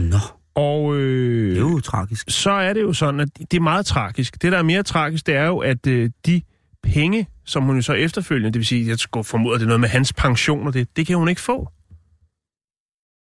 Nå, 0.00 0.16
Og 0.54 0.96
øh, 0.96 1.50
det 1.50 1.56
er 1.56 1.60
jo 1.60 1.80
tragisk. 1.80 2.30
så 2.30 2.50
er 2.50 2.72
det 2.72 2.82
jo 2.82 2.92
sådan, 2.92 3.20
at 3.20 3.28
det 3.38 3.54
er 3.54 3.60
meget 3.60 3.86
tragisk. 3.86 4.42
Det, 4.42 4.52
der 4.52 4.58
er 4.58 4.62
mere 4.62 4.82
tragisk, 4.82 5.26
det 5.26 5.34
er 5.34 5.46
jo, 5.46 5.58
at 5.58 5.86
øh, 5.86 6.10
de 6.26 6.42
penge, 6.82 7.26
som 7.44 7.62
hun 7.62 7.76
jo 7.76 7.82
så 7.82 7.92
efterfølgende, 7.92 8.52
det 8.52 8.58
vil 8.58 8.66
sige, 8.66 8.88
jeg 8.88 8.98
skulle 8.98 9.24
formode, 9.24 9.54
at 9.54 9.60
det 9.60 9.64
er 9.64 9.68
noget 9.68 9.80
med 9.80 9.88
hans 9.88 10.12
pension 10.12 10.66
og 10.66 10.74
det, 10.74 10.96
det 10.96 11.06
kan 11.06 11.16
hun 11.16 11.28
ikke 11.28 11.40
få. 11.40 11.68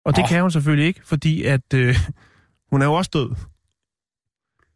Og 0.05 0.15
det 0.15 0.23
Åh. 0.23 0.29
kan 0.29 0.41
hun 0.41 0.51
selvfølgelig 0.51 0.87
ikke, 0.87 1.01
fordi 1.03 1.43
at 1.43 1.73
øh, 1.73 1.95
hun 2.71 2.81
er 2.81 2.85
jo 2.85 2.93
også 2.93 3.11
død. 3.13 3.29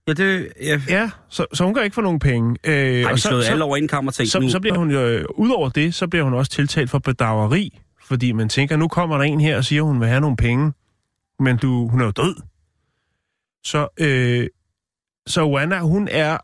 Ja, 0.08 0.14
det... 0.14 0.54
Ja. 0.62 0.82
Ja, 0.90 1.10
så, 1.30 1.46
så 1.54 1.64
hun 1.64 1.74
kan 1.74 1.84
ikke 1.84 1.94
få 1.94 2.02
nogen 2.02 2.20
penge. 2.20 2.58
Øh, 2.64 3.04
Har 3.04 3.12
og 3.12 3.20
så, 3.20 3.42
så, 3.42 3.52
alle 3.52 3.64
over 3.64 3.78
en 3.78 3.88
tænkt, 3.88 4.32
så, 4.32 4.40
nu... 4.40 4.50
så 4.50 4.60
bliver 4.60 4.78
hun 4.78 4.92
jo, 4.92 5.00
øh, 5.00 5.26
udover 5.36 5.70
det, 5.70 5.94
så 5.94 6.08
bliver 6.08 6.24
hun 6.24 6.34
også 6.34 6.52
tiltalt 6.52 6.90
for 6.90 7.00
bedrageri, 7.00 7.80
fordi 8.04 8.32
man 8.32 8.50
tænker, 8.50 8.78
nu 8.78 8.88
kommer 8.88 9.18
der 9.18 9.24
en 9.24 9.42
her 9.42 9.58
og 9.58 9.66
siger, 9.66 9.82
hun 9.82 10.00
vil 10.00 10.08
have 10.08 10.22
nogle 10.22 10.38
penge, 10.38 10.74
men 11.40 11.58
du, 11.58 11.88
hun 11.88 12.02
er 12.02 12.06
jo 12.06 12.12
død. 12.12 12.36
Så, 13.64 13.88
øh, 14.00 14.48
så 15.28 15.50
Wanna, 15.50 15.80
hun 15.80 16.08
er, 16.12 16.38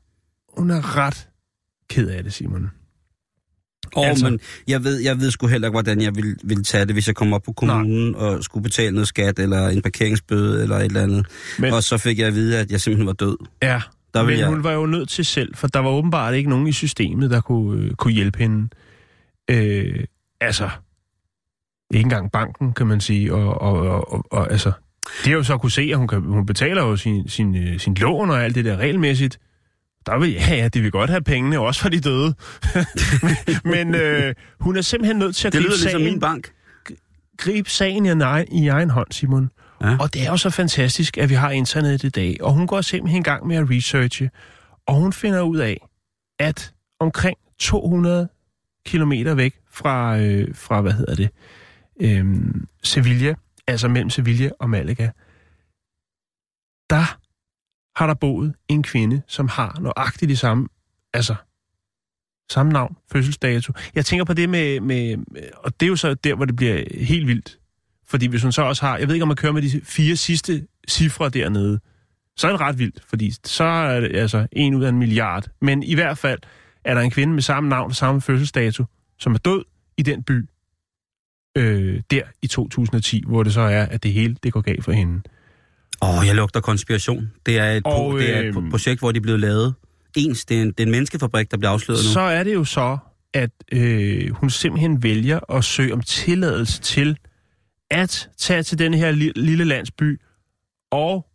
hun 0.58 0.72
er 0.72 0.98
ret 0.98 1.30
ked 1.90 2.10
af 2.10 2.24
det, 2.24 2.34
Simon. 2.34 2.72
Åh, 3.96 4.08
altså- 4.08 4.30
men 4.30 4.40
jeg 4.68 4.84
ved, 4.84 5.00
jeg 5.00 5.20
ved 5.20 5.32
sgu 5.32 5.48
heller 5.48 5.68
ikke, 5.68 5.76
hvordan 5.76 6.02
jeg 6.02 6.16
ville, 6.16 6.36
ville 6.44 6.64
tage 6.64 6.86
det, 6.86 6.96
hvis 6.96 7.08
jeg 7.08 7.16
kom 7.16 7.34
op 7.34 7.44
på 7.44 7.52
kommunen 7.52 8.12
Nej. 8.12 8.22
og 8.22 8.44
skulle 8.44 8.64
betale 8.64 8.92
noget 8.92 9.08
skat, 9.08 9.40
eller 9.40 9.68
en 9.68 9.82
parkeringsbøde, 9.82 10.64
eller 10.64 10.76
et 10.78 10.86
eller 10.86 11.04
andet. 11.04 11.26
Men-. 11.60 11.74
Og 11.74 11.84
så 11.84 11.98
fik 11.98 12.20
jeg 12.20 12.28
at 12.28 12.34
vide, 12.36 12.60
at 12.60 12.72
jeg 12.72 12.82
simpelthen 12.82 13.08
var 13.08 13.14
død. 13.14 13.38
Ja, 13.62 13.82
Der 14.14 14.24
men 14.24 14.40
jeg... 14.40 14.48
hun 14.48 14.64
var 14.64 14.72
jo 14.72 14.86
nødt 14.86 15.10
til 15.10 15.26
selv, 15.26 15.56
for 15.56 15.68
der 15.68 15.80
var 15.80 15.90
åbenbart 15.90 16.34
ikke 16.34 16.50
nogen 16.50 16.68
i 16.68 16.72
systemet, 16.72 17.32
der 17.32 17.42
kunne, 17.42 17.82
øh, 17.82 17.92
kunne 17.92 18.14
hjælpe 18.14 18.40
hende. 18.40 18.70
Øh, 19.50 20.04
altså, 20.42 20.70
ikke 21.94 22.06
engang 22.06 22.32
banken, 22.32 22.74
kan 22.74 22.88
man 22.88 23.02
sige, 23.02 23.34
og, 23.34 23.62
og, 23.62 23.80
og, 23.80 24.14
og, 24.14 24.26
og 24.32 24.52
altså, 24.52 24.72
de 25.26 25.30
har 25.30 25.38
jo 25.38 25.44
så 25.44 25.58
kunne 25.58 25.72
se, 25.72 25.82
at 25.92 25.98
hun, 25.98 26.08
kan, 26.08 26.22
hun 26.22 26.46
betaler 26.46 26.82
jo 26.84 26.96
sin, 26.96 27.30
sin, 27.30 27.56
øh, 27.56 27.80
sin 27.80 27.94
lån 27.94 28.30
og 28.30 28.44
alt 28.44 28.56
det 28.56 28.66
der 28.66 28.78
regelmæssigt. 28.78 29.40
Der 30.06 30.20
vil, 30.20 30.32
ja, 30.34 30.56
ja, 30.56 30.68
de 30.68 30.82
vil 30.82 30.92
godt 30.92 31.10
have 31.10 31.22
pengene, 31.22 31.60
også 31.60 31.82
for 31.82 31.90
de 31.90 32.00
døde. 32.00 32.36
men 33.76 33.96
øh, 33.96 34.36
hun 34.60 34.78
er 34.78 34.82
simpelthen 34.82 35.18
nødt 35.20 35.36
til 35.36 35.48
at 35.48 35.54
Det 35.54 35.60
gribe 35.62 35.70
lyder 35.70 35.78
ligesom 35.84 36.00
sagen, 36.02 36.12
min 36.12 36.20
bank. 36.20 36.52
gribe 37.38 37.70
sagen 37.70 38.06
i, 38.06 38.10
en 38.10 38.22
egen, 38.22 38.48
i 38.52 38.68
egen 38.68 38.90
hånd, 38.90 39.12
Simon. 39.12 39.52
Ja. 39.82 39.98
Og 40.00 40.14
det 40.14 40.22
er 40.26 40.30
jo 40.30 40.38
så 40.38 40.50
fantastisk, 40.50 41.18
at 41.18 41.30
vi 41.30 41.34
har 41.36 41.52
internet 41.52 42.04
i 42.04 42.10
dag. 42.10 42.38
Og 42.42 42.54
hun 42.54 42.68
går 42.68 42.82
simpelthen 42.82 43.22
i 43.22 43.24
gang 43.24 43.48
med 43.48 43.56
at 43.56 43.70
researche. 43.70 44.30
Og 44.88 44.96
hun 44.96 45.14
finder 45.14 45.42
ud 45.42 45.58
af, 45.58 45.88
at 46.40 46.74
omkring 47.00 47.38
200 47.60 48.30
kilometer 48.86 49.34
væk 49.34 49.56
fra, 49.72 50.20
øh, 50.20 50.56
fra 50.56 50.82
hvad 50.82 50.92
hedder 50.92 51.16
det, 51.16 51.30
øhm, 52.02 52.68
Sevilla, 52.84 53.36
altså 53.68 53.88
mellem 53.88 54.10
Sevilla 54.10 54.50
og 54.60 54.70
Malaga, 54.70 55.10
der 56.90 57.18
har 57.96 58.08
der 58.08 58.14
boet 58.14 58.56
en 58.68 58.84
kvinde, 58.84 59.22
som 59.28 59.48
har 59.48 59.78
nøjagtigt 59.82 60.30
det 60.30 60.40
samme, 60.40 60.68
altså 61.14 61.36
samme 62.52 62.72
navn, 62.72 62.98
fødselsdato. 63.12 63.74
Jeg 63.96 64.06
tænker 64.06 64.26
på 64.26 64.34
det 64.34 64.50
med, 64.50 64.80
med, 64.80 65.18
og 65.56 65.80
det 65.80 65.86
er 65.86 65.90
jo 65.90 65.96
så 65.96 66.14
der, 66.14 66.36
hvor 66.36 66.46
det 66.46 66.56
bliver 66.56 66.84
helt 67.06 67.28
vildt. 67.28 67.60
Fordi 68.08 68.28
hvis 68.28 68.44
hun 68.44 68.52
så 68.52 68.62
også 68.62 68.86
har, 68.86 68.98
jeg 68.98 69.08
ved 69.08 69.16
ikke, 69.16 69.24
om 69.24 69.28
man 69.28 69.38
kører 69.38 69.54
med 69.54 69.62
de 69.62 69.82
fire 69.84 70.16
sidste 70.16 70.68
cifre 70.88 71.30
dernede, 71.30 71.80
så 72.38 72.48
er 72.48 72.52
det 72.52 72.62
ret 72.62 72.80
vildt, 72.80 73.04
fordi 73.10 73.32
så 73.44 73.64
er 73.64 74.00
det 74.00 74.16
altså 74.16 74.48
en 74.52 74.76
ud 74.76 74.84
af 74.84 74.90
en 74.90 75.00
milliard. 75.00 75.48
Men 75.62 75.84
i 75.84 75.96
hvert 75.96 76.18
fald 76.18 76.40
er 76.84 76.94
der 76.94 77.02
en 77.02 77.12
kvinde 77.12 77.34
med 77.34 77.42
samme 77.42 77.70
navn 77.70 77.90
og 77.90 77.96
samme 77.96 78.22
fødselsdato, 78.22 78.86
som 79.20 79.34
er 79.34 79.38
død 79.38 79.64
i 79.98 80.02
den 80.02 80.24
by 80.24 80.50
øh, 81.58 82.02
der 82.12 82.22
i 82.42 82.48
2010, 82.48 83.24
hvor 83.28 83.44
det 83.44 83.54
så 83.54 83.62
er, 83.62 83.86
at 83.86 84.04
det 84.04 84.14
hele 84.14 84.38
det 84.44 84.54
går 84.54 84.62
galt 84.62 84.84
for 84.84 84.92
hende. 84.92 85.22
Åh, 86.02 86.20
oh, 86.20 86.28
jeg 86.28 86.36
lugter 86.36 86.60
konspiration. 86.60 87.32
Det 87.46 87.58
er, 87.60 87.72
et 87.72 87.86
Og, 87.86 87.92
pro, 87.92 88.18
det 88.20 88.36
er 88.36 88.40
et 88.40 88.46
øhm, 88.46 88.58
pro- 88.68 88.70
projekt, 88.70 89.00
hvor 89.00 89.12
de 89.12 89.18
er 89.18 89.22
blevet 89.22 89.40
lavet 89.40 89.74
ens. 90.18 90.46
Det 90.46 90.58
er 90.58 90.62
en, 90.62 90.68
det 90.68 90.80
er 90.80 90.84
en 90.84 90.92
menneskefabrik, 90.92 91.52
der 91.52 91.58
bliver 91.58 91.72
afsløret 91.72 92.00
nu. 92.06 92.10
Så 92.14 92.20
er 92.20 92.44
det 92.44 92.54
jo 92.54 92.64
så, 92.64 92.98
at 93.34 93.50
øh, 93.72 94.30
hun 94.32 94.50
simpelthen 94.50 95.04
vælger 95.04 95.52
at 95.52 95.64
søge 95.64 95.94
om 95.94 96.02
tilladelse 96.02 96.82
til 96.82 97.18
at 97.92 98.30
tage 98.38 98.64
til 98.64 98.80
den 98.80 98.94
her 98.94 99.12
li- 99.12 99.32
lille 99.36 99.64
landsby 99.66 100.22
og 100.92 101.26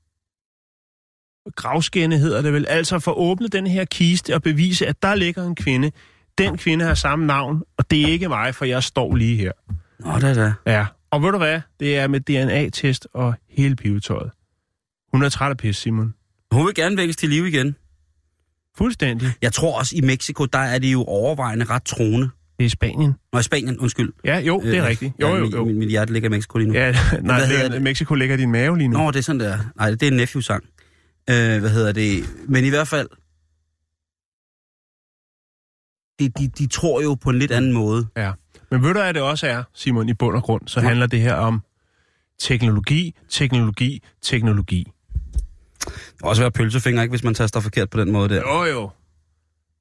gravskænde 1.56 2.18
hedder 2.18 2.42
det 2.42 2.52
vel, 2.52 2.66
altså 2.68 2.98
for 2.98 3.10
at 3.10 3.16
åbne 3.18 3.48
den 3.48 3.66
her 3.66 3.84
kiste 3.84 4.34
og 4.34 4.42
bevise, 4.42 4.86
at 4.86 5.02
der 5.02 5.14
ligger 5.14 5.44
en 5.46 5.54
kvinde. 5.54 5.90
Den 6.38 6.58
kvinde 6.58 6.84
har 6.84 6.94
samme 6.94 7.26
navn, 7.26 7.62
og 7.78 7.90
det 7.90 8.02
er 8.02 8.06
ikke 8.06 8.28
mig, 8.28 8.54
for 8.54 8.64
jeg 8.64 8.82
står 8.82 9.14
lige 9.14 9.36
her. 9.36 9.52
Nå, 9.98 10.14
det 10.16 10.24
er 10.38 10.44
det. 10.44 10.54
Ja, 10.66 10.86
og 11.10 11.22
ved 11.22 11.32
du 11.32 11.38
hvad? 11.38 11.60
Det 11.80 11.98
er 11.98 12.06
med 12.08 12.20
DNA-test 12.20 13.08
og 13.14 13.34
hele 13.50 13.76
pivetøjet. 13.76 14.30
Hun 15.12 15.22
er 15.22 15.28
træt 15.28 15.50
af 15.50 15.56
pis, 15.56 15.76
Simon. 15.76 16.14
Hun 16.52 16.66
vil 16.66 16.74
gerne 16.74 16.96
vækkes 16.96 17.16
til 17.16 17.28
live 17.28 17.48
igen. 17.48 17.76
Fuldstændig. 18.78 19.28
Jeg 19.42 19.52
tror 19.52 19.78
også, 19.78 19.96
i 19.96 20.00
Mexico, 20.00 20.44
der 20.44 20.58
er 20.58 20.78
det 20.78 20.92
jo 20.92 21.04
overvejende 21.04 21.64
ret 21.64 21.82
troende. 21.84 22.30
Det 22.58 22.64
er 22.64 22.66
i 22.66 22.68
Spanien. 22.68 23.14
Nå, 23.32 23.38
i 23.38 23.42
Spanien, 23.42 23.78
undskyld. 23.78 24.12
Ja, 24.24 24.38
jo, 24.38 24.60
det 24.60 24.76
er 24.76 24.82
Øh, 24.82 24.88
rigtigt. 24.88 25.12
Jo, 25.20 25.26
ja, 25.28 25.36
jo, 25.36 25.50
jo. 25.54 25.64
mit, 25.64 25.76
mit 25.76 25.88
hjerte 25.88 26.12
ligger 26.12 26.28
i 26.28 26.30
Mexico 26.30 26.58
lige 26.58 26.68
nu. 26.68 26.74
Ja, 26.74 26.90
nej, 27.22 27.46
Hvad 27.46 27.62
det, 27.64 27.72
det? 27.72 27.82
Mexico 27.82 28.14
ligger 28.14 28.36
i 28.36 28.40
din 28.40 28.52
mave 28.52 28.78
lige 28.78 28.88
nu. 28.88 28.98
Nå, 28.98 29.10
det 29.10 29.18
er 29.18 29.22
sådan 29.22 29.40
der. 29.40 29.58
Nej, 29.76 29.90
det 29.90 30.02
er 30.02 30.08
en 30.08 30.16
nephew-sang. 30.16 30.64
Øh, 31.30 31.60
hvad 31.60 31.70
hedder 31.70 31.92
det? 31.92 32.24
Men 32.48 32.64
i 32.64 32.68
hvert 32.68 32.88
fald, 32.88 33.08
de, 36.20 36.28
de, 36.28 36.48
de 36.48 36.66
tror 36.66 37.02
jo 37.02 37.14
på 37.14 37.30
en 37.30 37.38
lidt 37.38 37.50
anden 37.50 37.72
måde. 37.72 38.06
Ja. 38.16 38.32
Men 38.70 38.82
ved 38.82 38.94
du, 38.94 39.00
hvad 39.00 39.14
det 39.14 39.22
også 39.22 39.46
er, 39.46 39.62
Simon, 39.74 40.08
i 40.08 40.14
bund 40.14 40.36
og 40.36 40.42
grund? 40.42 40.68
Så 40.68 40.80
Ja. 40.80 40.86
handler 40.88 41.06
det 41.06 41.20
her 41.20 41.34
om 41.34 41.62
teknologi, 42.38 43.14
teknologi, 43.28 44.02
teknologi. 44.22 44.90
Det 45.84 46.22
også 46.22 46.42
være 46.42 46.50
pølsefinger, 46.50 47.02
ikke, 47.02 47.12
hvis 47.12 47.24
man 47.24 47.34
taster 47.34 47.60
forkert 47.60 47.90
på 47.90 48.00
den 48.00 48.12
måde 48.12 48.28
der. 48.28 48.40
Jo, 48.40 48.64
jo. 48.64 48.90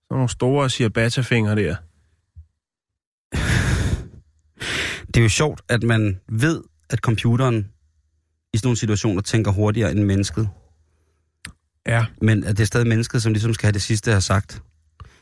Sådan 0.03 0.17
nogle 0.17 0.29
store 0.29 0.69
ciabatta-fingre 0.69 1.55
der. 1.55 1.75
Det 5.07 5.17
er 5.17 5.21
jo 5.21 5.29
sjovt, 5.29 5.61
at 5.69 5.83
man 5.83 6.19
ved, 6.27 6.63
at 6.89 6.99
computeren 6.99 7.71
i 8.53 8.57
sådan 8.57 8.67
nogle 8.67 8.77
situationer 8.77 9.21
tænker 9.21 9.51
hurtigere 9.51 9.91
end 9.91 10.03
mennesket. 10.03 10.49
Ja. 11.87 12.05
Men 12.21 12.43
at 12.43 12.57
det 12.57 12.63
er 12.63 12.67
stadig 12.67 12.87
mennesket, 12.87 13.21
som 13.21 13.33
ligesom 13.33 13.53
skal 13.53 13.67
have 13.67 13.73
det 13.73 13.81
sidste, 13.81 14.09
jeg 14.09 14.15
har 14.15 14.21
sagt. 14.21 14.61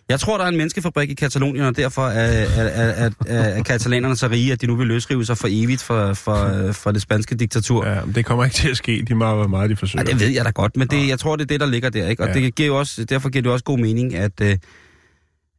Jeg 0.10 0.20
tror, 0.20 0.38
der 0.38 0.46
er 0.46 0.50
en 0.50 0.58
menneskefabrik 0.58 1.10
i 1.10 1.14
Katalonien, 1.14 1.66
og 1.66 1.78
derfor 1.78 2.08
er, 2.08 2.10
er, 2.12 2.64
er, 2.64 3.06
er, 3.06 3.10
er, 3.28 3.40
er 3.44 3.64
katalanerne 3.64 4.16
så 4.16 4.28
rige, 4.28 4.52
at 4.52 4.62
de 4.62 4.68
nu 4.68 4.76
vil 4.76 4.88
løsrive 4.88 5.26
sig 5.26 5.38
for 5.38 5.48
evigt 5.52 5.84
fra, 5.84 6.14
fra, 6.14 6.72
fra 6.72 6.92
det 6.92 7.02
spanske 7.02 7.36
diktatur. 7.36 7.86
ja, 7.88 8.06
men 8.06 8.16
det 8.16 8.26
kommer 8.26 8.44
ikke 8.44 8.54
til 8.56 8.70
at 8.70 8.78
ske. 8.78 9.06
De 9.08 9.16
må 9.16 9.36
hvor 9.36 9.48
meget 9.48 9.70
de 9.70 9.76
forsøger. 9.76 10.04
Ja, 10.08 10.12
det 10.14 10.20
ved 10.22 10.28
jeg 10.30 10.46
da 10.46 10.50
godt, 10.50 10.78
men 10.78 10.88
det, 10.88 11.08
jeg 11.08 11.20
tror, 11.20 11.36
det 11.36 11.44
er 11.44 11.48
det, 11.48 11.60
der 11.60 11.66
ligger 11.66 11.90
der. 11.90 12.08
Ikke? 12.10 12.24
Og 12.24 12.30
Ja. 12.30 12.34
det 12.34 12.56
giver 12.56 12.68
jo 12.68 12.80
også, 12.80 13.06
derfor 13.06 13.30
giver 13.30 13.42
det 13.44 13.52
også 13.52 13.64
god 13.66 13.80
mening, 13.80 14.16
at, 14.16 14.32
øh, 14.42 14.58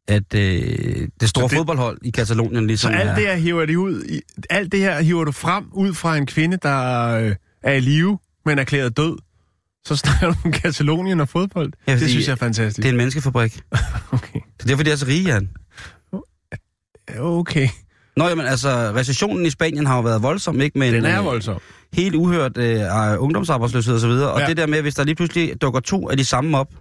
at 0.08 0.34
øh, 0.34 1.08
det 1.20 1.28
store 1.28 1.42
det- 1.42 1.50
det, 1.50 1.56
fodboldhold 1.58 1.98
i 2.04 2.10
Katalonien 2.10 2.54
Så 2.62 2.66
ligesom 2.66 2.92
alt 2.92 3.08
er... 3.10 3.14
det 3.14 3.24
her 3.26 3.34
hiver 3.36 3.66
de 3.66 3.78
ud 3.78 4.04
i, 4.04 4.20
alt 4.50 4.72
det 4.72 4.80
her 4.80 5.02
hiver 5.02 5.24
du 5.24 5.32
frem 5.32 5.64
ud 5.72 5.94
fra 5.94 6.16
en 6.16 6.26
kvinde, 6.26 6.58
der 6.62 7.08
øh, 7.18 7.34
er 7.62 7.72
i 7.72 7.80
live, 7.80 8.18
men 8.44 8.58
erklæret 8.58 8.96
død. 8.96 9.16
Så 9.86 9.96
snakker 9.96 10.26
du 10.26 10.34
om 10.44 10.52
Katalonien 10.52 11.20
og 11.20 11.28
fodbold. 11.28 11.72
Ja, 11.86 11.92
det 11.92 12.10
synes 12.10 12.26
jeg 12.26 12.32
er 12.32 12.36
fantastisk. 12.36 12.76
Det 12.76 12.84
er 12.84 12.90
en 12.90 12.96
menneskefabrik. 12.96 13.60
Okay. 14.12 14.40
Det 14.56 14.62
er 14.62 14.66
derfor, 14.66 14.82
de 14.84 14.90
er 14.90 14.96
så 14.96 15.06
rige, 15.06 15.32
Jan. 15.32 15.48
Okay. 17.18 17.68
Nå, 18.16 18.28
jamen 18.28 18.46
altså, 18.46 18.68
recessionen 18.68 19.46
i 19.46 19.50
Spanien 19.50 19.86
har 19.86 19.96
jo 19.96 20.02
været 20.02 20.22
voldsom, 20.22 20.60
ikke? 20.60 20.78
Men, 20.78 20.94
Den 20.94 21.04
er 21.04 21.18
øh, 21.18 21.24
voldsom. 21.24 21.60
Helt 21.92 22.14
uhørt 22.14 22.56
øh, 22.58 22.80
ungdomsarbejdsløshed 23.18 23.94
og 23.94 24.00
så 24.00 24.08
videre. 24.08 24.32
Og 24.32 24.40
Ja. 24.40 24.46
det 24.46 24.56
der 24.56 24.66
med, 24.66 24.82
hvis 24.82 24.94
der 24.94 25.04
lige 25.04 25.14
pludselig 25.14 25.62
dukker 25.62 25.80
to 25.80 26.08
af 26.10 26.16
de 26.16 26.24
samme 26.24 26.58
op. 26.58 26.72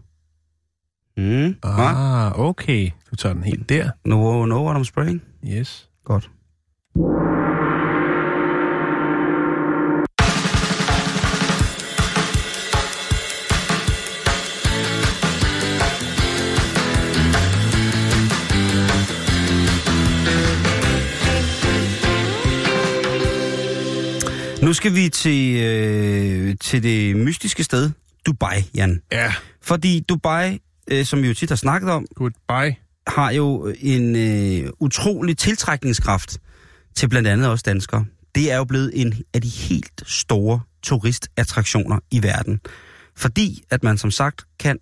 Mm, 1.18 1.56
ah. 1.64 2.26
Ah, 2.26 2.40
okay. 2.40 2.90
Du 3.12 3.16
tager 3.16 3.34
den 3.34 3.44
helt 3.44 3.70
der. 3.70 3.90
No, 4.06 4.46
know 4.46 4.66
what 4.70 4.82
I'm 4.82 4.84
spraying? 4.84 5.22
Yes. 5.48 5.90
Godt. 6.06 6.30
Nu 24.68 24.74
skal 24.74 24.96
vi 24.96 25.10
til, 25.10 25.64
øh, 25.64 26.56
til 26.62 26.84
det 26.84 27.16
mystiske 27.16 27.64
sted, 27.64 27.92
Dubai, 28.26 28.70
Jan. 28.76 29.02
Ja. 29.12 29.34
Fordi 29.62 30.00
Dubai, 30.10 30.62
øh, 30.92 31.06
som 31.06 31.22
vi 31.22 31.28
jo 31.28 31.34
tit 31.34 31.50
har 31.50 31.56
snakket 31.56 31.92
om, 31.92 32.06
Goodbye. 32.16 32.76
har 33.08 33.32
jo 33.32 33.74
en 33.80 34.16
øh, 34.16 34.70
utrolig 34.80 35.38
tiltrækningskraft 35.38 36.38
til 36.96 37.10
blandt 37.10 37.28
andet 37.28 37.50
også 37.50 37.64
danskere. 37.66 38.06
Det 38.36 38.52
er 38.52 38.58
jo 38.58 38.64
blevet 38.64 38.92
en 38.94 39.14
af 39.34 39.42
de 39.42 39.48
helt 39.48 40.04
store 40.06 40.60
turistattraktioner 40.84 42.00
i 42.12 42.24
verden. 42.24 42.62
Fordi 43.16 43.64
at 43.70 43.84
man 43.84 43.98
som 43.98 44.12
sagt 44.12 44.46
kan 44.60 44.80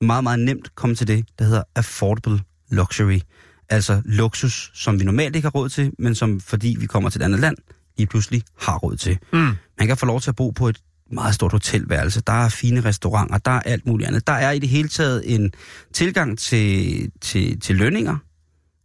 meget, 0.00 0.22
meget 0.24 0.38
nemt 0.38 0.74
komme 0.74 0.96
til 0.96 1.06
det, 1.06 1.24
der 1.38 1.44
hedder 1.44 1.62
affordable 1.74 2.40
luxury. 2.70 3.20
Altså 3.68 4.02
luksus, 4.04 4.70
som 4.74 5.00
vi 5.00 5.04
normalt 5.04 5.36
ikke 5.36 5.46
har 5.46 5.50
råd 5.50 5.68
til, 5.68 5.92
men 5.98 6.14
som 6.14 6.40
fordi 6.40 6.76
vi 6.80 6.86
kommer 6.86 7.10
til 7.10 7.20
et 7.20 7.24
andet 7.24 7.40
land, 7.40 7.56
lige 8.00 8.06
pludselig 8.06 8.42
har 8.58 8.78
råd 8.78 8.96
til. 8.96 9.18
Mm. 9.32 9.52
Man 9.78 9.86
kan 9.86 9.96
få 9.96 10.06
lov 10.06 10.20
til 10.20 10.30
at 10.30 10.36
bo 10.36 10.50
på 10.50 10.68
et 10.68 10.80
meget 11.12 11.34
stort 11.34 11.52
hotelværelse. 11.52 12.20
Der 12.20 12.32
er 12.32 12.48
fine 12.48 12.80
restauranter, 12.80 13.38
der 13.38 13.50
er 13.50 13.60
alt 13.60 13.86
muligt 13.86 14.08
andet. 14.08 14.26
Der 14.26 14.32
er 14.32 14.50
i 14.50 14.58
det 14.58 14.68
hele 14.68 14.88
taget 14.88 15.34
en 15.34 15.52
tilgang 15.92 16.38
til, 16.38 17.10
til, 17.20 17.60
til 17.60 17.76
lønninger 17.76 18.16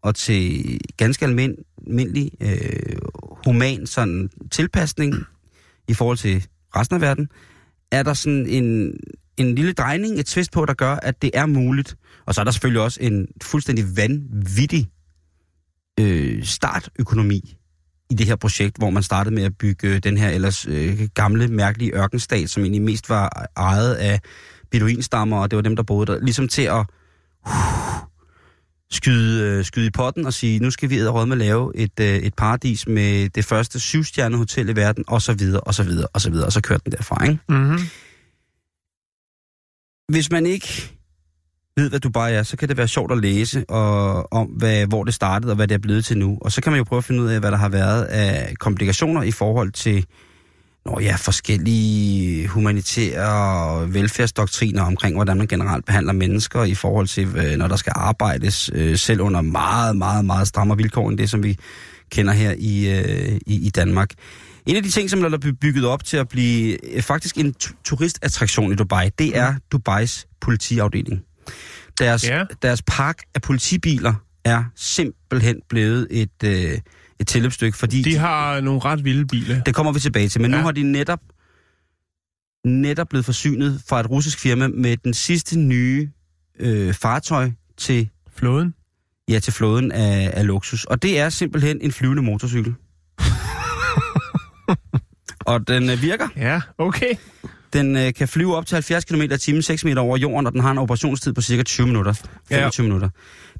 og 0.01 0.15
til 0.15 0.79
ganske 0.97 1.25
almin, 1.25 1.55
almindelig 1.87 2.31
øh, 2.41 2.97
human 3.45 3.87
sådan, 3.87 4.29
tilpasning 4.51 5.15
i 5.87 5.93
forhold 5.93 6.17
til 6.17 6.45
resten 6.75 6.95
af 6.95 7.01
verden. 7.01 7.29
Er 7.91 8.03
der 8.03 8.13
sådan 8.13 8.47
en, 8.47 8.93
en 9.37 9.55
lille 9.55 9.73
drejning, 9.73 10.19
et 10.19 10.25
twist 10.25 10.51
på, 10.51 10.65
der 10.65 10.73
gør, 10.73 10.95
at 10.95 11.21
det 11.21 11.31
er 11.33 11.45
muligt. 11.45 11.97
Og 12.25 12.35
så 12.35 12.41
er 12.41 12.45
der 12.45 12.51
selvfølgelig 12.51 12.81
også 12.81 12.99
en 13.01 13.27
fuldstændig 13.43 13.85
vanvittig 13.97 14.89
øh, 15.99 16.43
startøkonomi 16.43 17.57
i 18.09 18.13
det 18.13 18.25
her 18.25 18.35
projekt, 18.35 18.77
hvor 18.77 18.89
man 18.89 19.03
startede 19.03 19.35
med 19.35 19.43
at 19.43 19.57
bygge 19.57 19.99
den 19.99 20.17
her 20.17 20.29
ellers 20.29 20.65
øh, 20.67 21.07
gamle, 21.13 21.47
mærkelige 21.47 21.95
ørkenstat, 21.95 22.49
som 22.49 22.63
egentlig 22.63 22.81
mest 22.81 23.09
var 23.09 23.47
ejet 23.57 23.93
af 23.93 24.19
beduinstammer, 24.71 25.37
og 25.37 25.51
det 25.51 25.57
var 25.57 25.63
dem, 25.63 25.75
der 25.75 25.83
boede 25.83 26.05
der, 26.05 26.19
ligesom 26.19 26.47
til 26.47 26.61
at 26.61 26.85
uh, 27.47 27.51
skyde, 28.91 29.43
øh, 29.43 29.65
skyde 29.65 29.87
i 29.87 29.89
potten 29.89 30.25
og 30.25 30.33
sige, 30.33 30.59
nu 30.59 30.71
skal 30.71 30.89
vi 30.89 31.07
råd 31.07 31.25
med 31.25 31.37
lave 31.37 31.77
et, 31.77 31.99
øh, 31.99 32.15
et 32.15 32.33
paradis 32.35 32.87
med 32.87 33.29
det 33.29 33.45
første 33.45 33.79
syvstjernede 33.79 34.37
hotel 34.37 34.69
i 34.69 34.75
verden, 34.75 35.03
og 35.07 35.21
så 35.21 35.33
videre, 35.33 35.61
og 35.61 35.73
så 35.73 35.83
videre, 35.83 36.07
og 36.13 36.21
så 36.21 36.29
videre, 36.29 36.45
og 36.45 36.51
så 36.51 36.61
kørte 36.61 36.81
den 36.85 36.91
derfra, 36.91 37.23
ikke? 37.23 37.39
Mm-hmm. 37.49 37.79
Hvis 40.09 40.31
man 40.31 40.45
ikke 40.45 40.93
ved, 41.77 41.89
hvad 41.89 41.99
Dubai 41.99 42.33
er, 42.33 42.43
så 42.43 42.57
kan 42.57 42.69
det 42.69 42.77
være 42.77 42.87
sjovt 42.87 43.11
at 43.11 43.17
læse 43.17 43.65
og, 43.69 44.33
om, 44.33 44.47
hvad, 44.47 44.87
hvor 44.87 45.03
det 45.03 45.13
startede 45.13 45.51
og 45.51 45.55
hvad 45.55 45.67
det 45.67 45.75
er 45.75 45.79
blevet 45.79 46.05
til 46.05 46.17
nu. 46.17 46.37
Og 46.41 46.51
så 46.51 46.61
kan 46.61 46.71
man 46.71 46.77
jo 46.77 46.83
prøve 46.83 46.97
at 46.97 47.03
finde 47.03 47.21
ud 47.21 47.27
af, 47.27 47.39
hvad 47.39 47.51
der 47.51 47.57
har 47.57 47.69
været 47.69 48.03
af 48.03 48.55
komplikationer 48.59 49.23
i 49.23 49.31
forhold 49.31 49.71
til 49.71 50.05
når 50.85 50.99
ja, 50.99 51.15
forskellige 51.15 52.47
humanitære 52.47 53.93
velfærdsdoktriner 53.93 54.81
omkring, 54.83 55.15
hvordan 55.15 55.37
man 55.37 55.47
generelt 55.47 55.85
behandler 55.85 56.13
mennesker 56.13 56.63
i 56.63 56.75
forhold 56.75 57.07
til, 57.07 57.27
øh, 57.37 57.57
når 57.57 57.67
der 57.67 57.75
skal 57.75 57.93
arbejdes, 57.95 58.69
øh, 58.73 58.97
selv 58.97 59.21
under 59.21 59.41
meget, 59.41 59.97
meget, 59.97 60.25
meget 60.25 60.47
strammere 60.47 60.77
vilkår 60.77 61.09
end 61.09 61.17
det, 61.17 61.29
som 61.29 61.43
vi 61.43 61.57
kender 62.09 62.33
her 62.33 62.53
i, 62.57 62.89
øh, 62.89 63.39
i, 63.47 63.67
i 63.67 63.69
Danmark. 63.69 64.09
En 64.65 64.75
af 64.75 64.83
de 64.83 64.89
ting, 64.89 65.09
som 65.09 65.23
er 65.23 65.37
blevet 65.37 65.59
bygget 65.59 65.85
op 65.85 66.03
til 66.03 66.17
at 66.17 66.27
blive 66.29 66.77
faktisk 67.01 67.37
en 67.37 67.53
tu- 67.63 67.73
turistattraktion 67.85 68.71
i 68.71 68.75
Dubai, 68.75 69.09
det 69.19 69.37
er 69.37 69.53
Dubais 69.71 70.27
politiafdeling. 70.41 71.21
Deres, 71.99 72.27
Ja. 72.27 72.43
deres 72.61 72.81
park 72.87 73.17
af 73.35 73.41
politibiler 73.41 74.13
er 74.43 74.63
simpelthen 74.75 75.59
blevet 75.69 76.07
et, 76.11 76.43
øh, 76.43 76.79
et 77.19 77.27
tilløbsstykke, 77.27 77.77
fordi 77.77 78.01
De 78.01 78.17
har 78.17 78.61
nogle 78.61 78.79
ret 78.79 79.03
vilde 79.03 79.27
biler. 79.27 79.63
det 79.63 79.75
kommer 79.75 79.91
vi 79.91 79.99
tilbage 79.99 80.29
til. 80.29 80.41
Men 80.41 80.51
ja. 80.51 80.57
Nu 80.57 80.63
har 80.63 80.71
de 80.71 80.83
netop, 80.83 81.19
netop 82.65 83.07
blevet 83.09 83.25
forsynet 83.25 83.81
fra 83.89 83.99
et 83.99 84.09
russisk 84.09 84.39
firma 84.39 84.67
med 84.67 84.97
den 84.97 85.13
sidste 85.13 85.59
nye 85.59 86.09
øh, 86.59 86.93
fartøj 86.93 87.51
til, 87.77 88.09
Flåden. 88.35 88.73
ja, 89.29 89.39
til 89.39 89.53
flåden 89.53 89.91
af, 89.91 90.31
af 90.33 90.47
luksus. 90.47 90.85
Og 90.85 91.01
det 91.01 91.19
er 91.19 91.29
simpelthen 91.29 91.81
en 91.81 91.91
flyvende 91.91 92.21
motorcykel. 92.21 92.73
og 95.51 95.67
den 95.67 95.89
øh, 95.89 96.01
virker. 96.01 96.27
Ja, 96.35 96.61
okay. 96.77 97.13
Den 97.73 97.97
øh, 97.97 98.13
kan 98.13 98.27
flyve 98.27 98.55
op 98.55 98.65
til 98.65 98.75
70 98.75 99.05
km 99.05 99.21
i 99.21 99.27
timen, 99.37 99.61
6 99.61 99.85
meter 99.85 100.01
over 100.01 100.17
jorden, 100.17 100.47
og 100.47 100.53
den 100.53 100.61
har 100.61 100.71
en 100.71 100.77
operationstid 100.77 101.33
på 101.33 101.41
cirka 101.41 101.63
20 101.63 101.87
minutter. 101.87 102.13
25 102.13 102.59
ja. 102.77 102.81
minutter. 102.83 103.09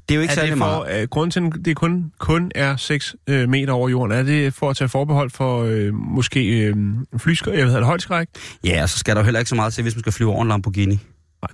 Det 0.08 0.14
er 0.14 0.16
jo 0.16 0.20
ikke 0.22 0.32
Er 0.32 0.34
særlig 0.34 0.52
for, 0.52 0.84
meget. 0.86 1.02
uh, 1.02 1.08
grunden 1.08 1.30
til, 1.30 1.58
at 1.58 1.64
det 1.64 1.76
kun, 1.76 2.12
kun 2.18 2.50
er 2.54 2.76
6 2.76 3.14
uh, 3.30 3.34
meter 3.48 3.72
over 3.72 3.88
jorden, 3.88 4.18
er 4.18 4.22
det 4.22 4.54
for 4.54 4.70
at 4.70 4.76
tage 4.76 4.88
forbehold 4.88 5.30
for 5.30 5.62
uh, 5.64 5.94
måske 5.94 6.72
uh, 6.76 7.18
flyskræk, 7.20 7.58
jeg 7.58 7.66
ved 7.66 7.74
det, 7.74 7.84
højdeskræk? 7.84 8.26
Ja, 8.64 8.82
og 8.82 8.88
så 8.88 8.98
skal 8.98 9.14
der 9.16 9.20
jo 9.20 9.24
heller 9.24 9.38
ikke 9.40 9.48
så 9.48 9.54
meget 9.54 9.72
til, 9.74 9.82
hvis 9.82 9.94
man 9.96 10.00
skal 10.00 10.12
flyve 10.12 10.30
over 10.30 10.42
en 10.42 10.48
Lamborghini. 10.48 10.94
Nej, 10.94 11.00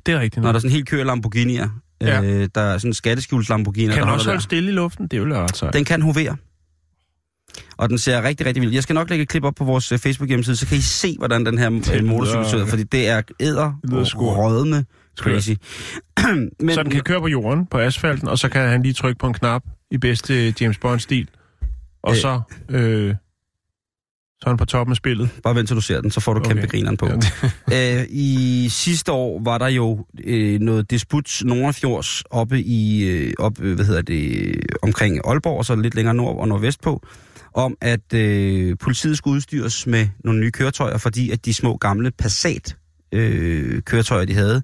det 0.07 0.15
er 0.15 0.21
rigtigt. 0.21 0.43
Når 0.43 0.53
der 0.53 0.57
er 0.57 0.61
sådan 0.61 0.71
en 0.71 0.75
helt 0.75 0.89
kø 0.89 1.01
af 1.01 1.07
Lamborghinier, 1.07 1.69
Ja. 2.01 2.23
øh, 2.23 2.49
der 2.55 2.61
er 2.61 2.79
sådan 2.79 2.91
en 2.91 2.95
skatteskjult 2.95 3.49
Lamborghini, 3.49 3.87
kan 3.89 3.97
der 3.99 4.05
den 4.05 4.13
også 4.15 4.25
der. 4.25 4.31
holde 4.31 4.43
stille 4.43 4.69
i 4.71 4.73
luften? 4.75 5.07
Det 5.07 5.21
vil 5.21 5.29
jeg 5.29 5.39
ret 5.39 5.57
sejt. 5.57 5.73
Den 5.75 5.85
kan 5.85 6.03
hovere. 6.03 6.37
Og 7.77 7.89
den 7.89 7.99
ser 7.99 8.23
rigtig, 8.23 8.47
rigtig 8.47 8.61
vild. 8.61 8.73
Jeg 8.73 8.83
skal 8.83 8.95
nok 8.95 9.11
lægge 9.11 9.23
et 9.23 9.29
klip 9.29 9.45
op 9.45 9.55
på 9.55 9.65
vores 9.65 9.93
øh, 9.93 9.99
Facebook-hjemmeside, 9.99 10.57
så 10.57 10.67
kan 10.67 10.79
I 10.79 10.81
se, 10.81 11.17
hvordan 11.19 11.47
den 11.47 11.59
her 11.59 11.67
øh, 11.95 12.05
motorcykel 12.05 12.47
ser 12.47 12.63
ud, 12.63 12.67
fordi 12.67 12.83
det 12.83 13.09
er 13.09 13.23
æder 13.41 13.73
og 13.83 14.39
rødme 14.39 14.85
crazy. 15.21 15.51
Men, 16.61 16.75
Så 16.75 16.83
den 16.83 16.91
kan 16.91 17.01
køre 17.01 17.21
på 17.21 17.29
jorden, 17.29 17.67
på 17.67 17.79
asfalten, 17.79 18.29
og 18.29 18.39
så 18.39 18.49
kan 18.49 18.69
han 18.69 18.83
lige 18.83 18.93
trykke 18.93 19.19
på 19.19 19.27
en 19.27 19.35
knap 19.35 19.63
i 19.91 19.99
bedste 19.99 20.55
James 20.61 20.79
Bond-stil. 20.79 21.29
Og 22.03 22.13
Øh. 22.13 22.17
så, 22.17 22.41
øh, 22.71 23.15
Så 24.41 24.47
er 24.47 24.51
han 24.51 24.57
på 24.57 24.65
toppen 24.65 24.93
af 24.93 24.97
spillet. 24.97 25.31
Bare 25.43 25.55
vent 25.55 25.69
til 25.69 25.77
du 25.77 25.81
ser 25.81 26.01
den, 26.01 26.11
så 26.11 26.21
får 26.21 26.35
du 26.35 26.41
okay. 26.41 26.49
kæmpe 26.49 26.67
grineren 26.67 26.97
på. 26.97 27.09
Ja, 27.71 27.99
Øh, 28.01 28.07
I 28.11 28.67
sidste 28.71 29.13
år 29.13 29.41
var 29.45 29.59
der 29.59 29.69
jo 29.69 30.07
øh, 30.25 30.61
noget 30.61 30.91
disput 30.91 31.43
Nordfjords 31.45 32.23
oppe 32.31 32.61
i, 32.63 33.05
øh, 33.09 33.33
op, 33.39 33.61
øh, 33.61 33.75
hvad 33.75 33.85
hedder 33.85 34.03
det, 34.03 34.55
omkring 34.83 35.21
Aalborg, 35.29 35.59
og 35.59 35.65
så 35.65 35.77
lidt 35.77 35.95
længere 35.95 36.15
nord 36.15 36.39
og 36.41 36.49
nordvest 36.49 36.81
på, 36.81 37.03
om 37.55 37.77
at 37.81 38.15
øh, 38.15 38.77
politiet 38.81 39.19
skulle 39.19 39.35
udstyres 39.35 39.87
med 39.87 40.09
nogle 40.25 40.41
nye 40.41 40.51
køretøjer, 40.51 40.99
fordi 40.99 41.31
at 41.31 41.45
de 41.45 41.55
små 41.55 41.77
gamle 41.77 42.11
Passat 42.11 42.77
øh, 43.13 43.83
køretøjer, 43.83 44.25
de 44.25 44.35
havde, 44.35 44.63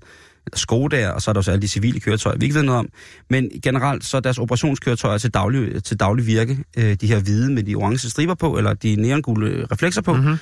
Skoda, 0.54 1.10
og 1.10 1.22
så 1.22 1.30
er 1.30 1.32
der 1.32 1.38
også 1.38 1.50
alle 1.50 1.62
de 1.62 1.68
civile 1.68 2.00
køretøjer, 2.00 2.38
vi 2.38 2.44
ikke 2.44 2.54
ved 2.54 2.62
noget 2.62 2.78
om. 2.78 2.88
Men 3.30 3.50
generelt 3.62 4.04
så 4.04 4.16
er 4.16 4.20
deres 4.20 4.38
operationskøretøjer 4.38 5.18
til 5.18 5.30
daglig, 5.30 5.84
til 5.84 6.00
daglig 6.00 6.26
virke, 6.26 6.58
øh, 6.76 6.94
de 7.00 7.06
her 7.06 7.20
hvide 7.20 7.52
med 7.52 7.62
de 7.62 7.74
orange 7.74 8.10
striber 8.10 8.34
på, 8.34 8.56
eller 8.58 8.74
de 8.74 8.96
neongule 8.96 9.66
reflekser 9.72 10.02
på, 10.02 10.14
mm-hmm 10.14 10.36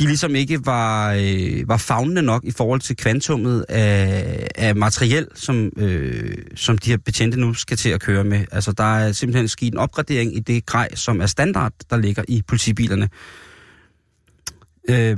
de 0.00 0.06
ligesom 0.06 0.34
ikke 0.34 0.66
var, 0.66 1.12
øh, 1.12 1.68
var 1.68 1.76
fagnende 1.76 2.22
nok 2.22 2.44
i 2.44 2.50
forhold 2.50 2.80
til 2.80 2.96
kvantummet 2.96 3.64
af, 3.68 4.48
af 4.54 4.76
materiel, 4.76 5.26
som, 5.34 5.72
øh, 5.76 6.34
som 6.56 6.78
de 6.78 6.90
her 6.90 6.96
betjente 6.96 7.40
nu 7.40 7.54
skal 7.54 7.76
til 7.76 7.88
at 7.88 8.00
køre 8.00 8.24
med. 8.24 8.44
Altså 8.52 8.72
der 8.72 8.98
er 8.98 9.12
simpelthen 9.12 9.48
sket 9.48 9.72
en 9.72 9.78
opgradering 9.78 10.36
i 10.36 10.40
det 10.40 10.66
grej, 10.66 10.94
som 10.94 11.20
er 11.20 11.26
standard, 11.26 11.72
der 11.90 11.96
ligger 11.96 12.22
i 12.28 12.42
politibilerne. 12.42 13.08
Øh, 14.88 15.16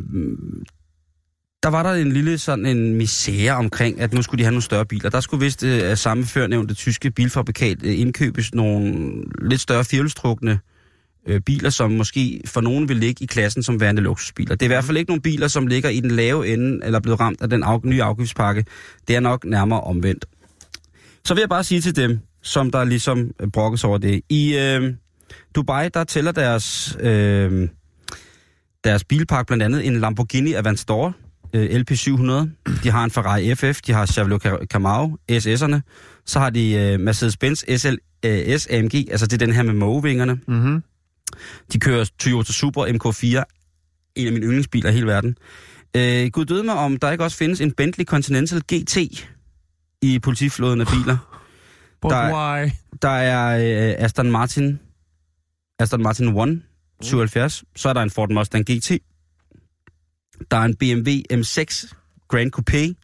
der 1.62 1.68
var 1.68 1.82
der 1.82 1.92
en 1.92 2.12
lille 2.12 2.38
sådan 2.38 2.66
en 2.66 2.94
misære 2.94 3.52
omkring, 3.52 4.00
at 4.00 4.12
nu 4.12 4.22
skulle 4.22 4.38
de 4.38 4.44
have 4.44 4.52
nogle 4.52 4.62
større 4.62 4.86
biler. 4.86 5.10
Der 5.10 5.20
skulle 5.20 5.44
vist 5.44 5.62
øh, 5.62 5.90
af 5.90 5.98
samme 5.98 6.24
førnævnte 6.24 6.74
tyske 6.74 7.10
bilfabrikat 7.10 7.78
øh, 7.84 8.00
indkøbes 8.00 8.54
nogle 8.54 9.14
lidt 9.42 9.60
større 9.60 9.84
fjælstrukne 9.84 10.50
øh, 10.50 10.71
Øh, 11.26 11.40
biler, 11.40 11.70
som 11.70 11.90
måske 11.90 12.40
for 12.46 12.60
nogen 12.60 12.88
vil 12.88 12.96
ligge 12.96 13.24
i 13.24 13.26
klassen 13.26 13.62
som 13.62 13.80
værende 13.80 14.02
luksusbiler. 14.02 14.54
Det 14.54 14.62
er 14.62 14.66
i 14.66 14.74
hvert 14.74 14.84
fald 14.84 14.96
ikke 14.96 15.10
nogle 15.10 15.22
biler, 15.22 15.48
som 15.48 15.66
ligger 15.66 15.88
i 15.90 16.00
den 16.00 16.10
lave 16.10 16.52
ende, 16.52 16.84
eller 16.84 16.98
er 16.98 17.02
blevet 17.02 17.20
ramt 17.20 17.42
af 17.42 17.50
den 17.50 17.62
af, 17.62 17.84
nye 17.84 18.02
afgiftspakke. 18.02 18.64
Det 19.08 19.16
er 19.16 19.20
nok 19.20 19.44
nærmere 19.44 19.80
omvendt. 19.80 20.24
Så 21.24 21.34
vil 21.34 21.40
jeg 21.40 21.48
bare 21.48 21.64
sige 21.64 21.80
til 21.80 21.96
dem, 21.96 22.18
som 22.42 22.70
der 22.70 22.84
ligesom 22.84 23.30
øh, 23.40 23.48
brokkes 23.48 23.84
over 23.84 23.98
det. 23.98 24.20
I 24.28 24.56
øh, 24.56 24.94
Dubai, 25.54 25.88
der 25.88 26.04
tæller 26.04 26.32
deres, 26.32 26.96
øh, 27.00 27.68
deres 28.84 29.04
bilpark 29.04 29.46
blandt 29.46 29.62
andet 29.62 29.86
en 29.86 30.00
Lamborghini 30.00 30.52
Aventador, 30.52 31.14
øh, 31.52 31.80
LP700. 31.80 32.32
De 32.82 32.90
har 32.90 33.04
en 33.04 33.10
Ferrari 33.10 33.54
FF, 33.54 33.80
de 33.80 33.92
har 33.92 34.06
Chevrolet 34.06 34.42
Camaro, 34.64 35.16
SS'erne. 35.32 35.80
Så 36.26 36.38
har 36.38 36.50
de 36.50 36.72
øh, 36.72 37.00
Mercedes-Benz 37.00 37.76
SL, 37.76 37.94
øh, 38.24 38.58
SAMG, 38.58 38.94
altså 39.10 39.26
det 39.26 39.42
er 39.42 39.46
den 39.46 39.54
her 39.54 39.62
med 39.62 39.74
mågevingerne. 39.74 40.40
Mm-hmm. 40.48 40.82
De 41.72 41.80
kører 41.80 42.10
Toyota 42.18 42.52
Supra 42.52 42.86
MK4, 42.88 43.26
en 44.14 44.26
af 44.26 44.32
mine 44.32 44.46
yndlingsbiler 44.46 44.90
i 44.90 44.92
hele 44.92 45.06
verden. 45.06 45.36
Øh, 45.96 46.30
Gud 46.30 46.44
døde 46.44 46.64
mig, 46.64 46.74
om 46.74 46.96
der 46.96 47.10
ikke 47.10 47.24
også 47.24 47.36
findes 47.36 47.60
en 47.60 47.72
Bentley 47.72 48.04
Continental 48.04 48.60
GT 48.72 48.96
i 50.02 50.18
politiflåden 50.18 50.80
af 50.80 50.86
biler. 50.86 51.42
But 52.00 52.10
Der- 52.10 52.32
why? 52.62 52.70
Der 53.02 53.08
er 53.08 53.56
øh, 53.90 54.04
Aston 54.04 54.30
Martin, 54.30 54.80
Aston 55.78 56.02
Martin 56.02 56.28
One 56.36 56.62
77. 57.02 57.64
Så 57.76 57.88
er 57.88 57.92
der 57.92 58.02
en 58.02 58.10
Ford 58.10 58.30
Mustang 58.30 58.64
GT. 58.64 58.90
Der 60.50 60.56
er 60.56 60.62
en 60.64 60.76
BMW 60.76 61.10
M6 61.32 61.92
Grand 62.28 62.52
Coupé. 62.56 62.94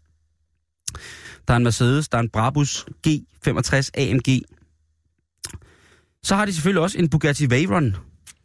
Der 1.48 1.54
er 1.54 1.56
en 1.56 1.62
Mercedes, 1.64 2.08
der 2.08 2.18
er 2.18 2.22
en 2.22 2.28
Brabus 2.30 2.86
G65 3.06 3.90
AMG. 3.94 4.42
Så 6.22 6.36
har 6.36 6.44
de 6.44 6.52
selvfølgelig 6.52 6.82
også 6.82 6.98
en 6.98 7.08
Bugatti 7.10 7.50
Veyron. 7.50 7.96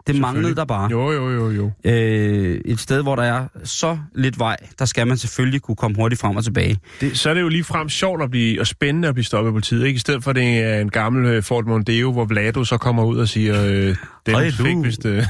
Det 0.08 0.22
manglede 0.22 0.56
der 0.56 0.66
bare. 0.66 0.92
Jo, 0.92 1.12
jo, 1.12 1.30
jo, 1.32 1.50
jo. 1.52 1.72
Øh, 1.86 2.62
et 2.66 2.80
sted, 2.80 3.02
hvor 3.02 3.16
der 3.16 3.24
er 3.24 3.48
så 3.64 3.98
lidt 4.16 4.40
vej, 4.40 4.58
der 4.80 4.86
skal 4.86 5.08
man 5.08 5.18
selvfølgelig 5.18 5.62
kunne 5.62 5.76
komme 5.76 5.96
hurtigt 5.96 6.22
frem 6.22 6.36
og 6.36 6.44
tilbage. 6.44 6.78
Det, 7.02 7.18
så 7.18 7.30
er 7.30 7.34
det 7.34 7.42
jo 7.42 7.48
lige 7.50 7.64
frem 7.64 7.90
sjovt 7.90 8.22
at 8.24 8.32
blive, 8.32 8.60
og 8.60 8.68
spændende 8.68 9.08
at 9.08 9.14
blive 9.14 9.26
stoppet 9.26 9.48
af 9.50 9.54
politiet, 9.54 9.86
ikke? 9.86 9.96
I 9.98 10.00
stedet 10.00 10.24
for, 10.24 10.30
at 10.30 10.36
det 10.36 10.58
er 10.58 10.80
en 10.80 10.90
gammel 10.90 11.26
øh, 11.26 11.44
Ford 11.44 11.66
Mondeo, 11.66 12.12
hvor 12.12 12.26
Vlado 12.26 12.64
så 12.64 12.78
kommer 12.78 13.04
ud 13.04 13.18
og 13.18 13.28
siger, 13.28 13.66
øh, 13.66 13.96
den 14.26 14.52
fik 14.52 14.58
du. 14.58 14.82
vist... 14.84 15.06
Øh, 15.06 15.24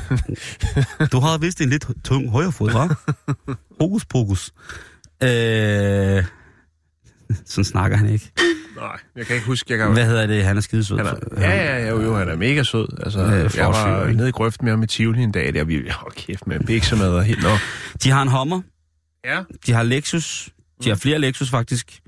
Du 1.12 1.20
har 1.20 1.38
vist 1.38 1.62
en 1.62 1.70
lidt 1.70 1.86
tung 2.04 2.30
højrefod, 2.30 2.70
hva'? 2.70 3.14
Hokus 3.82 4.06
pokus. 4.06 4.54
Øh, 5.24 6.24
sådan 7.46 7.64
snakker 7.64 7.98
han 7.98 8.10
ikke. 8.10 8.32
nej, 8.76 8.98
jeg 9.16 9.26
kan 9.26 9.36
ikke 9.36 9.48
huske, 9.48 9.66
jeg 9.70 9.80
kan... 9.80 9.94
Hvad 9.94 10.06
hedder 10.06 10.28
det? 10.28 10.44
Han 10.44 10.58
er 10.58 10.62
skidesød. 10.62 10.98
Han 10.98 11.06
er, 11.06 11.16
ja, 11.38 11.50
ja, 11.50 11.78
ja, 11.84 11.90
jo, 11.90 12.02
jo, 12.02 12.16
han 12.16 12.30
er 12.30 12.36
mega 12.36 12.64
sød. 12.64 12.88
Altså, 13.04 13.20
Øh, 13.20 13.58
jeg 13.58 13.68
var 13.68 14.08
nede 14.08 14.30
i 14.30 14.32
grøften 14.32 14.66
med 14.66 14.72
ham 14.72 14.84
i 14.84 14.88
Tivoli 14.88 15.22
en 15.24 15.32
dag, 15.32 15.54
der 15.54 15.64
vi, 15.64 15.82
hold 15.90 16.14
kæft, 16.14 16.48
med 16.48 16.60
biksemad 16.60 17.10
og 17.10 17.24
helt 17.24 17.44
nok. 17.44 17.60
De 18.04 18.10
har 18.10 18.22
en 18.22 18.28
Hummer. 18.28 18.62
Ja. 19.26 19.44
De 19.68 19.72
har 19.74 19.84
Lexus. 19.84 20.50
De 20.84 20.90
har 20.90 20.96
flere 20.96 21.20
Lexus, 21.20 21.50
faktisk. 21.50 22.00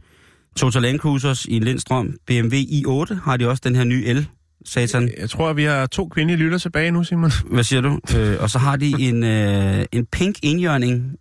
Total 0.57 0.81
Land 0.81 0.99
Cruisers 0.99 1.45
i 1.45 1.53
en 1.53 1.63
Lindstrøm. 1.63 2.13
BMW 2.27 2.55
i8 2.55 3.13
har 3.23 3.37
de 3.37 3.49
også 3.49 3.61
den 3.65 3.75
her 3.75 3.83
nye 3.83 4.05
el. 4.05 4.27
Satan. 4.65 5.11
Jeg 5.17 5.29
tror, 5.29 5.53
vi 5.53 5.63
har 5.63 5.85
to 5.85 6.07
kvindelige 6.07 6.37
lytter 6.37 6.57
tilbage 6.57 6.91
nu, 6.91 7.03
Simon. 7.03 7.31
Hvad 7.51 7.63
siger 7.63 7.81
du? 7.81 7.99
Øh, 8.17 8.35
og 8.39 8.49
så 8.49 8.59
har 8.59 8.75
de 8.75 8.93
en, 8.99 9.23
øh, 9.23 9.85
en 9.91 10.05
pink 10.05 10.35
indjørning, 10.43 11.15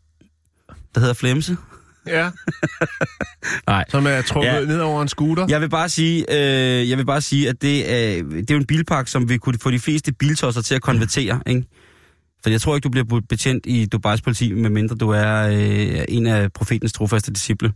der 0.95 1.01
hedder 1.01 1.14
Flemse. 1.14 1.57
Ja. 2.07 2.30
Nej. 3.66 3.84
Som 3.88 4.07
er 4.07 4.22
trukket 4.22 4.50
Ja. 4.52 4.61
ned 4.64 4.80
over 4.80 5.02
en 5.02 5.09
scooter. 5.09 5.46
Jeg 5.48 5.61
vil 5.61 5.68
bare 5.68 5.88
sige, 5.88 6.24
øh, 6.30 6.90
jeg 6.90 6.98
vil 6.98 7.07
bare 7.07 7.20
sige 7.20 7.48
at 7.48 7.62
det 7.62 7.92
er, 7.94 8.22
det 8.22 8.50
er 8.50 8.55
jo 8.55 8.61
en 8.61 8.66
bilpark, 8.66 9.09
som 9.09 9.28
vi 9.28 9.36
kunne 9.38 9.59
få 9.62 9.70
de 9.70 9.78
fleste 9.78 10.12
biltosser 10.12 10.62
til 10.62 10.74
at 10.74 10.82
konvertere, 10.82 11.40
ikke? 11.46 11.64
For 12.42 12.50
jeg 12.50 12.61
tror 12.61 12.74
ikke, 12.76 12.84
du 12.84 12.88
bliver 12.90 13.20
betjent 13.28 13.66
i 13.66 13.86
Dubais 13.86 14.20
politi, 14.22 14.52
medmindre 14.52 14.96
du 14.96 15.09
er 15.11 15.48
øh, 15.48 16.05
en 16.09 16.26
af 16.26 16.52
profetens 16.52 16.92
trofaste 16.92 17.32
disciple. 17.32 17.72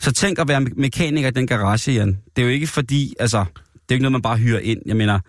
Så 0.00 0.12
tænk 0.12 0.38
at 0.38 0.48
være 0.48 0.60
me- 0.60 0.74
mekaniker 0.80 1.28
i 1.28 1.30
den 1.30 1.46
garage, 1.46 1.92
Jan. 1.92 2.18
Det 2.36 2.42
er 2.42 2.46
jo 2.46 2.52
ikke 2.52 2.66
fordi, 2.66 3.14
altså, 3.20 3.38
det 3.38 3.44
er 3.74 3.80
jo 3.90 3.94
ikke 3.94 4.02
noget, 4.02 4.12
man 4.12 4.22
bare 4.22 4.36
hyrer 4.36 4.58
ind. 4.60 4.80
Jeg 4.86 4.96
mener, 4.96 5.20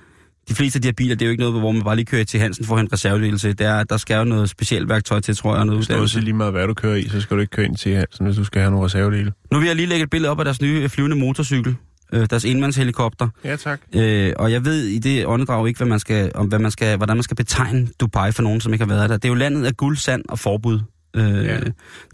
de 0.49 0.55
fleste 0.55 0.77
af 0.77 0.81
de 0.81 0.87
her 0.87 0.93
biler, 0.93 1.15
det 1.15 1.21
er 1.21 1.25
jo 1.25 1.31
ikke 1.31 1.43
noget, 1.43 1.59
hvor 1.59 1.71
man 1.71 1.83
bare 1.83 1.95
lige 1.95 2.05
kører 2.05 2.23
til 2.23 2.39
Hansen 2.39 2.65
for 2.65 2.73
at 2.75 2.79
hente 2.79 2.93
reservedel 2.93 3.39
til. 3.39 3.59
Der, 3.59 3.83
der 3.83 3.97
skal 3.97 4.17
jo 4.17 4.23
noget 4.23 4.49
specielt 4.49 4.89
værktøj 4.89 5.19
til, 5.19 5.35
tror 5.35 5.51
jeg, 5.53 5.59
og 5.59 5.65
noget 5.65 5.79
Hvis 5.79 5.87
du 5.87 5.93
også 5.93 5.97
uddannelse. 6.01 6.19
lige 6.19 6.33
meget, 6.33 6.53
hvad 6.53 6.67
du 6.67 6.73
kører 6.73 6.95
i, 6.95 7.09
så 7.09 7.21
skal 7.21 7.35
du 7.37 7.41
ikke 7.41 7.51
køre 7.51 7.65
ind 7.65 7.75
til 7.75 7.95
Hansen, 7.95 8.25
hvis 8.25 8.35
du 8.37 8.43
skal 8.43 8.61
have 8.61 8.71
nogle 8.71 8.85
reservedele. 8.85 9.33
Nu 9.51 9.59
vil 9.59 9.67
jeg 9.67 9.75
lige 9.75 9.85
lægge 9.85 10.03
et 10.03 10.09
billede 10.09 10.31
op 10.31 10.39
af 10.39 10.45
deres 10.45 10.61
nye 10.61 10.79
øh, 10.83 10.89
flyvende 10.89 11.15
motorcykel. 11.15 11.75
Øh, 12.13 12.27
deres 12.29 12.45
enmandshelikopter. 12.45 13.27
Ja, 13.43 13.55
tak. 13.55 13.79
Øh, 13.95 14.33
og 14.37 14.51
jeg 14.51 14.65
ved 14.65 14.83
i 14.83 14.99
det 14.99 15.25
åndedrag 15.25 15.67
ikke, 15.67 15.77
hvad 15.77 15.87
man 15.87 15.99
skal, 15.99 16.31
om 16.35 16.47
hvad 16.47 16.59
man 16.59 16.71
skal, 16.71 16.97
hvordan 16.97 17.15
man 17.17 17.23
skal 17.23 17.35
betegne 17.35 17.87
Dubai 17.99 18.31
for 18.31 18.43
nogen, 18.43 18.61
som 18.61 18.73
ikke 18.73 18.85
har 18.85 18.93
været 18.93 19.09
der. 19.09 19.15
Det 19.17 19.25
er 19.25 19.29
jo 19.29 19.35
landet 19.35 19.65
af 19.65 19.77
guld, 19.77 19.97
sand 19.97 20.23
og 20.29 20.39
forbud. 20.39 20.79
Øh, 21.15 21.45
Ja. 21.45 21.59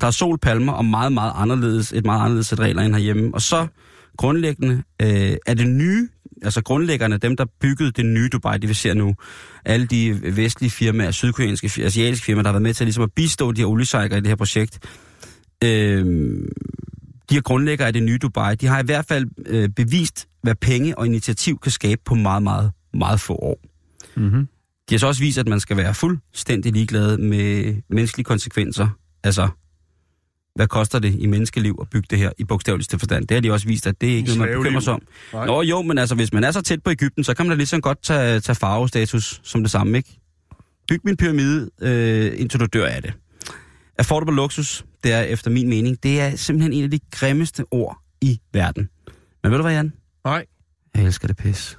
Der 0.01 0.07
er 0.07 0.11
sol, 0.11 0.38
palmer 0.39 0.73
og 0.73 0.86
meget, 0.86 1.11
meget 1.13 1.31
anderledes, 1.36 1.91
et 1.93 2.05
meget 2.05 2.19
anderledes 2.21 2.47
sæt 2.47 2.59
regler 2.59 2.81
end 2.81 2.93
herhjemme. 2.95 3.29
Og 3.34 3.41
så 3.41 3.67
grundlæggende 4.17 4.84
øh, 5.01 5.36
er 5.47 5.53
det 5.53 5.67
nye, 5.67 6.09
altså 6.44 6.64
grundlæggerne, 6.64 7.18
dem 7.18 7.38
der 7.38 7.46
byggede 7.60 7.91
det 7.91 8.06
nye 8.06 8.30
Dubai, 8.32 8.58
det 8.58 8.70
vi 8.70 8.74
ser 8.74 8.94
nu, 8.94 9.16
alle 9.66 9.86
de 9.86 10.20
vestlige 10.36 10.72
firmaer, 10.72 11.12
sydkoreanske, 11.12 11.84
asiatiske 11.84 12.26
firmaer, 12.26 12.44
der 12.44 12.50
har 12.50 12.54
været 12.54 12.62
med 12.62 12.74
til 12.74 12.86
ligesom 12.86 13.04
at 13.04 13.12
bistå 13.16 13.52
de 13.52 13.62
her 13.62 13.68
oliesejkere 13.68 14.18
i 14.18 14.22
det 14.22 14.30
her 14.30 14.36
projekt, 14.36 14.80
øh, 15.64 16.06
de 17.30 17.36
her 17.36 17.41
grundlæggere 17.41 17.88
af 17.88 17.94
det 17.94 18.04
nye 18.04 18.18
Dubai, 18.18 18.56
de 18.56 18.68
har 18.68 18.80
i 18.80 18.86
hvert 18.86 19.06
fald 19.06 19.26
øh, 19.46 19.70
bevist, 19.70 20.28
hvad 20.44 20.56
penge 20.56 20.98
og 20.98 21.06
initiativ 21.06 21.60
kan 21.60 21.72
skabe 21.72 22.02
på 22.06 22.16
meget, 22.16 22.44
meget, 22.44 22.72
meget 22.94 23.20
få 23.20 23.34
år. 23.34 23.60
Mm-hmm. 24.16 24.48
De 24.89 24.96
har 24.96 25.00
så 25.00 25.08
også 25.08 25.22
vist, 25.22 25.38
at 25.38 25.48
man 25.48 25.60
skal 25.60 25.78
være 25.78 25.94
fuldstændig 25.94 26.74
ligeglad 26.74 27.18
med 27.18 27.76
menneskelige 27.89 28.26
konsekvenser. 28.26 28.89
Altså, 29.24 29.48
hvad 30.56 30.68
koster 30.68 30.99
det 30.99 31.16
i 31.20 31.26
menneskeliv 31.26 31.78
at 31.82 31.89
bygge 31.89 32.08
det 32.10 32.18
her 32.18 32.32
i 32.38 32.43
bogstaveligste 32.43 32.99
forstand? 32.99 33.28
Det 33.28 33.36
har 33.36 33.41
de 33.41 33.51
også 33.51 33.68
vist, 33.68 33.88
at 33.88 34.01
det 34.01 34.12
er 34.12 34.16
ikke 34.16 34.36
noget, 34.36 34.51
man 34.51 34.60
bekymrer 34.60 34.80
sig 34.80 34.93
om. 34.93 35.01
Nej. 35.34 35.45
Nå 35.45 35.62
jo, 35.62 35.82
men 35.82 35.97
altså, 35.97 36.16
hvis 36.16 36.34
man 36.34 36.43
er 36.43 36.51
så 36.51 36.62
tæt 36.62 36.84
på 36.84 36.91
Ægypten, 36.91 37.24
så 37.24 37.34
kan 37.34 37.45
man 37.45 37.49
da 37.49 37.56
ligesom 37.56 37.82
godt 37.82 38.04
tage, 38.04 38.39
tage 38.39 38.56
farvestatus 38.56 39.41
som 39.43 39.62
det 39.62 39.72
samme, 39.72 39.97
ikke? 39.97 40.20
Byg 40.88 40.99
min 41.04 41.18
pyramide, 41.18 41.70
øh, 41.82 42.32
indtil 42.39 42.60
du 42.60 42.66
dør 42.66 42.86
af 42.86 43.01
det. 43.01 43.14
Affordable 43.97 44.36
luksus, 44.36 44.86
det 45.04 45.14
er 45.14 45.22
efter 45.22 45.51
min 45.51 45.70
mening, 45.70 46.04
det 46.04 46.22
er 46.22 46.36
simpelthen 46.36 46.74
en 46.74 46.84
af 46.84 46.91
de 46.91 46.99
grimmeste 47.12 47.66
ord 47.72 47.97
i 48.22 48.39
verden. 48.54 48.89
Men 49.43 49.51
ved 49.51 49.58
du 49.58 49.64
hvad, 49.64 49.74
Jan? 49.74 49.93
Nej. 50.26 50.45
Jeg 50.95 51.04
elsker 51.04 51.28
det 51.28 51.38
pis. 51.38 51.78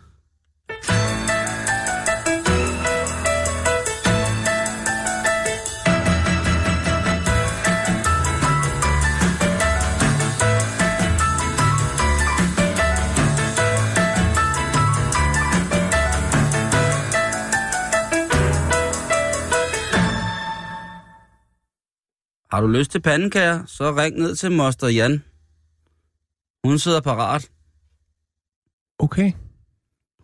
Har 22.55 22.61
du 22.61 22.67
lyst 22.67 22.91
til 22.91 23.01
pandekager, 23.01 23.63
så 23.67 23.97
ring 23.97 24.19
ned 24.19 24.37
til 24.37 24.53
Moster 24.53 24.89
Jan. 24.89 25.23
Hun 26.65 26.79
sidder 26.79 27.01
parat. 27.01 27.49
Okay. 28.99 29.33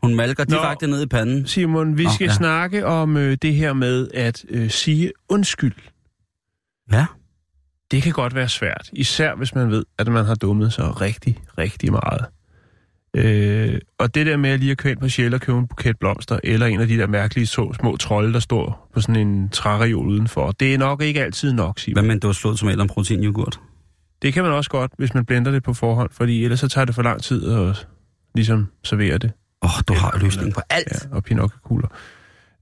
Hun 0.02 0.14
malker 0.14 0.44
Nå. 0.48 0.56
direkte 0.56 0.86
ned 0.86 1.02
i 1.02 1.06
panden. 1.06 1.46
Simon, 1.46 1.98
vi 1.98 2.04
Nå, 2.04 2.10
skal 2.10 2.24
ja. 2.24 2.32
snakke 2.32 2.86
om 2.86 3.16
øh, 3.16 3.38
det 3.42 3.54
her 3.54 3.72
med 3.72 4.08
at 4.14 4.44
øh, 4.48 4.70
sige 4.70 5.12
undskyld. 5.28 5.74
Ja. 6.92 7.06
Det 7.90 8.02
kan 8.02 8.12
godt 8.12 8.34
være 8.34 8.48
svært, 8.48 8.90
især 8.92 9.34
hvis 9.34 9.54
man 9.54 9.70
ved, 9.70 9.84
at 9.98 10.08
man 10.08 10.24
har 10.24 10.34
dummet 10.34 10.72
sig 10.72 11.00
rigtig, 11.00 11.42
rigtig 11.58 11.92
meget. 11.92 12.26
Øh, 13.14 13.78
og 13.98 14.14
det 14.14 14.26
der 14.26 14.36
med 14.36 14.58
lige 14.58 14.70
at 14.70 14.78
køre 14.78 14.92
ind 14.92 15.00
på 15.00 15.08
Shell 15.08 15.34
og 15.34 15.40
købe 15.40 15.58
en 15.58 15.66
buket 15.66 15.98
blomster, 15.98 16.38
eller 16.44 16.66
en 16.66 16.80
af 16.80 16.88
de 16.88 16.98
der 16.98 17.06
mærkelige 17.06 17.46
så, 17.46 17.72
små 17.80 17.96
trolde, 17.96 18.32
der 18.32 18.40
står 18.40 18.90
på 18.94 19.00
sådan 19.00 19.16
en 19.16 19.48
træreol 19.48 20.08
udenfor, 20.08 20.52
det 20.52 20.74
er 20.74 20.78
nok 20.78 21.02
ikke 21.02 21.24
altid 21.24 21.52
nok, 21.52 21.78
Simon. 21.78 21.94
Hvad 21.94 22.02
med 22.02 22.14
en 22.14 22.20
dåse 22.20 22.40
flådsomel 22.40 22.78
og 22.78 22.82
en 22.82 22.88
proteinyoghurt? 22.88 23.60
Det 24.22 24.32
kan 24.32 24.42
man 24.42 24.52
også 24.52 24.70
godt, 24.70 24.92
hvis 24.98 25.14
man 25.14 25.24
blender 25.24 25.50
det 25.50 25.62
på 25.62 25.74
forhånd, 25.74 26.10
fordi 26.12 26.44
ellers 26.44 26.60
så 26.60 26.68
tager 26.68 26.84
det 26.84 26.94
for 26.94 27.02
lang 27.02 27.22
tid 27.22 27.52
at 27.52 27.86
ligesom 28.34 28.68
servere 28.84 29.18
det. 29.18 29.32
Åh, 29.62 29.78
oh, 29.78 29.82
du 29.88 29.94
har 29.94 30.18
løsning 30.22 30.54
på 30.54 30.60
alt. 30.70 31.06
Ja, 31.10 31.16
og 31.16 31.24
pinocchio-kugler. 31.24 31.88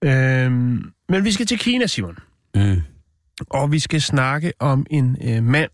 Øhm, 0.05 0.93
men 1.09 1.25
vi 1.25 1.33
skal 1.33 1.47
til 1.47 1.59
Kina, 1.59 1.87
Simon. 1.87 2.19
Mm. 2.55 2.83
Og 3.51 3.73
vi 3.73 3.79
skal 3.79 4.01
snakke 4.01 4.53
om 4.61 4.87
en 4.91 5.17
øh, 5.25 5.43
mand, 5.43 5.71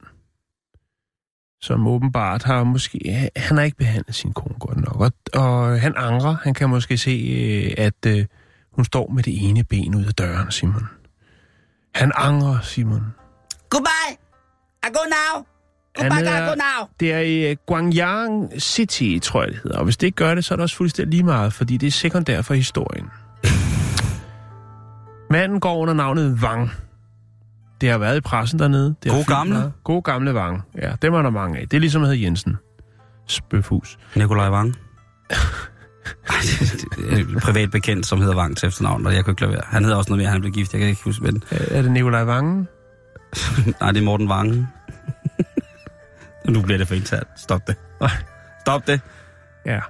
som 1.65 1.87
åbenbart 1.87 2.43
har 2.43 2.65
måske... 2.65 3.31
Han 3.37 3.57
har 3.57 3.65
ikke 3.65 3.77
behandlet 3.77 4.15
sin 4.15 4.33
kone 4.33 4.55
godt 4.59 4.79
nok. 4.79 5.01
Og, 5.01 5.13
og 5.35 5.81
han 5.81 5.95
angrer. 5.97 6.37
Han 6.43 6.55
kan 6.55 6.71
måske 6.71 6.99
se, 6.99 7.11
øh, 7.11 7.85
at 7.85 8.07
øh, 8.07 8.27
hun 8.73 8.85
står 8.85 9.11
med 9.11 9.23
det 9.23 9.49
ene 9.49 9.65
ben 9.65 9.95
ud 9.95 10.05
af 10.05 10.15
døren, 10.15 10.51
Simon. 10.51 10.89
Han 11.95 12.13
angrer, 12.15 12.61
Simon. 12.61 13.15
Goodbye! 13.71 14.15
I 14.87 14.89
go 14.93 15.05
now! 15.09 15.45
Han 15.97 16.13
er, 16.27 16.91
det 17.01 17.13
er 17.13 17.19
i 17.19 17.51
øh, 17.51 17.57
Guangyang 17.67 18.53
City, 18.59 19.19
tror 19.23 19.43
jeg 19.43 19.53
det 19.53 19.61
hedder. 19.63 19.79
Og 19.79 19.85
hvis 19.85 19.97
det 19.97 20.07
ikke 20.07 20.17
gør 20.17 20.35
det, 20.35 20.45
så 20.45 20.55
er 20.55 20.57
det 20.57 20.63
også 20.63 20.77
fuldstændig 20.77 21.11
lige 21.11 21.23
meget, 21.23 21.53
fordi 21.53 21.77
det 21.77 21.87
er 21.87 21.91
sekundært 21.91 22.45
for 22.45 22.55
historien. 22.55 23.11
Manden 25.31 25.61
går 25.61 25.77
under 25.77 25.95
navnet 25.95 26.39
Wang. 26.43 26.71
Det 27.81 27.91
har 27.91 27.99
været 27.99 28.17
i 28.17 28.21
pressen 28.21 28.59
dernede. 28.59 28.95
Det 29.03 29.11
God 29.11 29.19
fyldt 29.19 29.29
gamle? 29.29 29.55
meget. 29.55 29.73
God 29.85 30.03
gamle 30.03 30.35
Wang. 30.35 30.63
Ja, 30.83 30.93
dem 31.03 31.15
er 31.15 31.23
der 31.23 31.31
mange 31.31 31.59
af. 31.59 31.69
Det 31.69 31.77
er 31.77 31.81
ligesom 31.81 32.03
hedde 32.03 32.23
Jensen. 32.23 32.57
Spøfhus. 33.27 33.99
Nikolaj 34.17 34.49
en 37.19 37.41
privat 37.43 37.71
bekendt, 37.71 38.07
som 38.07 38.21
hedder 38.21 38.37
Wang 38.37 38.57
til 38.57 38.67
efternavn, 38.67 39.07
og 39.07 39.15
jeg 39.15 39.25
kunne 39.25 39.33
ikke 39.33 39.43
lade 39.43 39.53
være. 39.53 39.63
Han 39.67 39.85
hedder 39.85 39.97
også 39.97 40.11
noget 40.11 40.23
mere, 40.23 40.31
han 40.31 40.41
blev 40.41 40.53
gift, 40.53 40.73
jeg 40.73 40.81
kan 40.81 40.89
ikke 40.89 41.03
huske, 41.05 41.25
men... 41.25 41.43
Er 41.51 41.79
er 41.79 41.83
det 41.83 41.91
Nikolaj 41.91 42.25
Wangen? 42.25 42.69
Nej, 43.81 43.93
det 43.93 44.01
er 44.01 44.05
Morten 44.05 44.31
Wangen. 44.31 44.69
nu 46.49 46.63
bliver 46.63 46.79
det 46.79 46.89
for 46.89 46.95
internt. 46.95 47.29
Stop 47.37 47.67
det. 47.67 47.77
Stop 48.61 48.87
det. 48.87 49.01
Ja. 49.67 49.81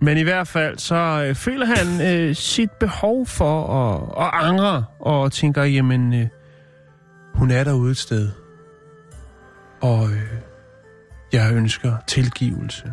Men 0.00 0.18
i 0.18 0.22
hvert 0.22 0.48
fald, 0.48 0.78
så 0.78 1.24
øh, 1.28 1.34
føler 1.34 1.66
han 1.66 2.16
øh, 2.16 2.34
sit 2.34 2.70
behov 2.70 3.26
for 3.26 3.74
at, 3.74 4.24
at 4.26 4.46
angre, 4.48 4.84
og 5.00 5.32
tænker, 5.32 5.64
jamen, 5.64 6.14
øh, 6.14 6.26
hun 7.38 7.50
er 7.50 7.64
derude 7.64 7.90
et 7.90 7.96
sted. 7.96 8.28
Og 9.80 10.10
øh, 10.10 10.32
jeg 11.32 11.54
ønsker 11.54 11.96
tilgivelse. 12.06 12.92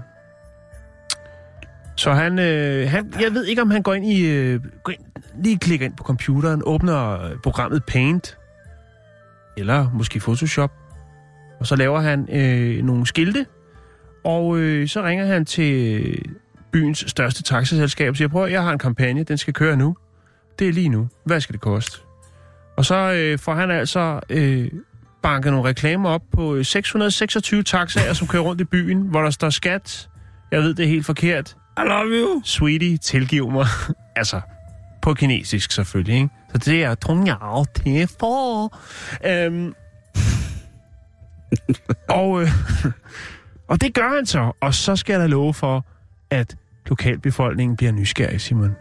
Så 1.95 2.13
han, 2.13 2.39
øh, 2.39 2.89
han, 2.89 3.13
jeg 3.21 3.33
ved 3.33 3.45
ikke, 3.45 3.61
om 3.61 3.71
han 3.71 3.81
går 3.81 3.93
ind 3.93 4.05
i, 4.05 4.25
øh, 4.25 4.61
går 4.83 4.91
ind, 4.91 5.01
lige 5.43 5.57
klikker 5.57 5.85
ind 5.85 5.95
på 5.95 6.03
computeren, 6.03 6.61
åbner 6.65 7.21
øh, 7.21 7.31
programmet 7.43 7.83
Paint, 7.83 8.37
eller 9.57 9.91
måske 9.93 10.19
Photoshop, 10.19 10.71
og 11.59 11.67
så 11.67 11.75
laver 11.75 11.99
han 11.99 12.29
øh, 12.31 12.83
nogle 12.83 13.05
skilte, 13.05 13.45
og 14.23 14.57
øh, 14.57 14.87
så 14.87 15.03
ringer 15.03 15.25
han 15.25 15.45
til 15.45 16.01
øh, 16.05 16.17
byens 16.71 17.05
største 17.07 17.43
taxaselskab 17.43 18.09
og 18.09 18.15
siger, 18.15 18.27
prøv 18.27 18.47
jeg 18.47 18.63
har 18.63 18.71
en 18.71 18.79
kampagne, 18.79 19.23
den 19.23 19.37
skal 19.37 19.53
køre 19.53 19.77
nu. 19.77 19.97
Det 20.59 20.69
er 20.69 20.73
lige 20.73 20.89
nu. 20.89 21.07
Hvad 21.25 21.41
skal 21.41 21.53
det 21.53 21.61
koste? 21.61 22.04
Og 22.77 22.85
så 22.85 22.95
øh, 22.95 23.39
får 23.39 23.53
han 23.53 23.71
altså 23.71 24.19
øh, 24.29 24.71
banket 25.23 25.51
nogle 25.51 25.69
reklamer 25.69 26.09
op 26.09 26.21
på 26.33 26.55
øh, 26.55 26.65
626 26.65 27.63
taxaer, 27.63 28.13
som 28.13 28.27
kører 28.27 28.43
rundt 28.43 28.61
i 28.61 28.63
byen, 28.63 29.01
hvor 29.01 29.21
der 29.21 29.29
står 29.29 29.49
skat. 29.49 30.09
Jeg 30.51 30.61
ved, 30.61 30.73
det 30.73 30.83
er 30.83 30.89
helt 30.89 31.05
forkert. 31.05 31.57
I 31.77 31.81
love 31.81 32.09
you. 32.11 32.41
Sweetie, 32.43 32.97
tilgiv 32.97 33.51
mig. 33.51 33.65
altså, 34.15 34.41
på 35.01 35.13
kinesisk 35.13 35.71
selvfølgelig, 35.71 36.15
ikke? 36.15 36.29
Så 36.51 36.57
det 36.57 36.83
er 36.83 36.95
Trungyao 36.95 37.65
til 37.75 38.09
for. 38.19 38.77
Øhm, 39.25 39.73
og, 42.19 42.41
øh, 42.41 42.51
og 43.69 43.81
det 43.81 43.93
gør 43.93 44.15
han 44.15 44.25
så. 44.25 44.51
Og 44.61 44.73
så 44.73 44.95
skal 44.95 45.13
jeg 45.13 45.21
da 45.21 45.27
love 45.27 45.53
for, 45.53 45.85
at 46.29 46.55
lokalbefolkningen 46.85 47.77
bliver 47.77 47.91
nysgerrig, 47.91 48.41
Simon. 48.41 48.75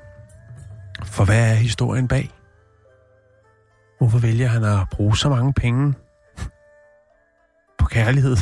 For 1.05 1.25
hvad 1.25 1.51
er 1.51 1.55
historien 1.55 2.09
bag? 2.09 2.31
Hvorfor 4.05 4.19
vælger 4.19 4.49
han 4.49 4.65
at 4.65 4.79
bruge 4.91 5.17
så 5.17 5.29
mange 5.29 5.53
penge 5.53 5.95
på 7.79 7.87
kærlighed? 7.87 8.37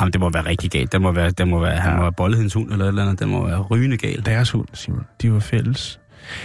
Jamen, 0.00 0.12
det 0.12 0.20
må 0.20 0.30
være 0.30 0.46
rigtig 0.46 0.70
galt. 0.70 0.92
Det 0.92 1.00
må 1.02 1.12
være, 1.12 1.30
det 1.30 1.48
må 1.48 1.60
være, 1.60 1.76
han 1.76 1.90
Ja. 1.90 1.96
må 1.96 2.02
være 2.02 2.12
bollet 2.12 2.38
hendes 2.38 2.54
hund 2.54 2.70
eller 2.72 2.84
et 2.84 2.88
eller 2.88 3.02
andet. 3.02 3.18
Det 3.18 3.28
må 3.28 3.46
være 3.46 3.60
rygende 3.60 3.96
galt. 3.96 4.26
Deres 4.26 4.50
hund, 4.50 4.68
Simon. 4.74 5.06
De 5.22 5.32
var 5.32 5.38
fælles. 5.40 6.00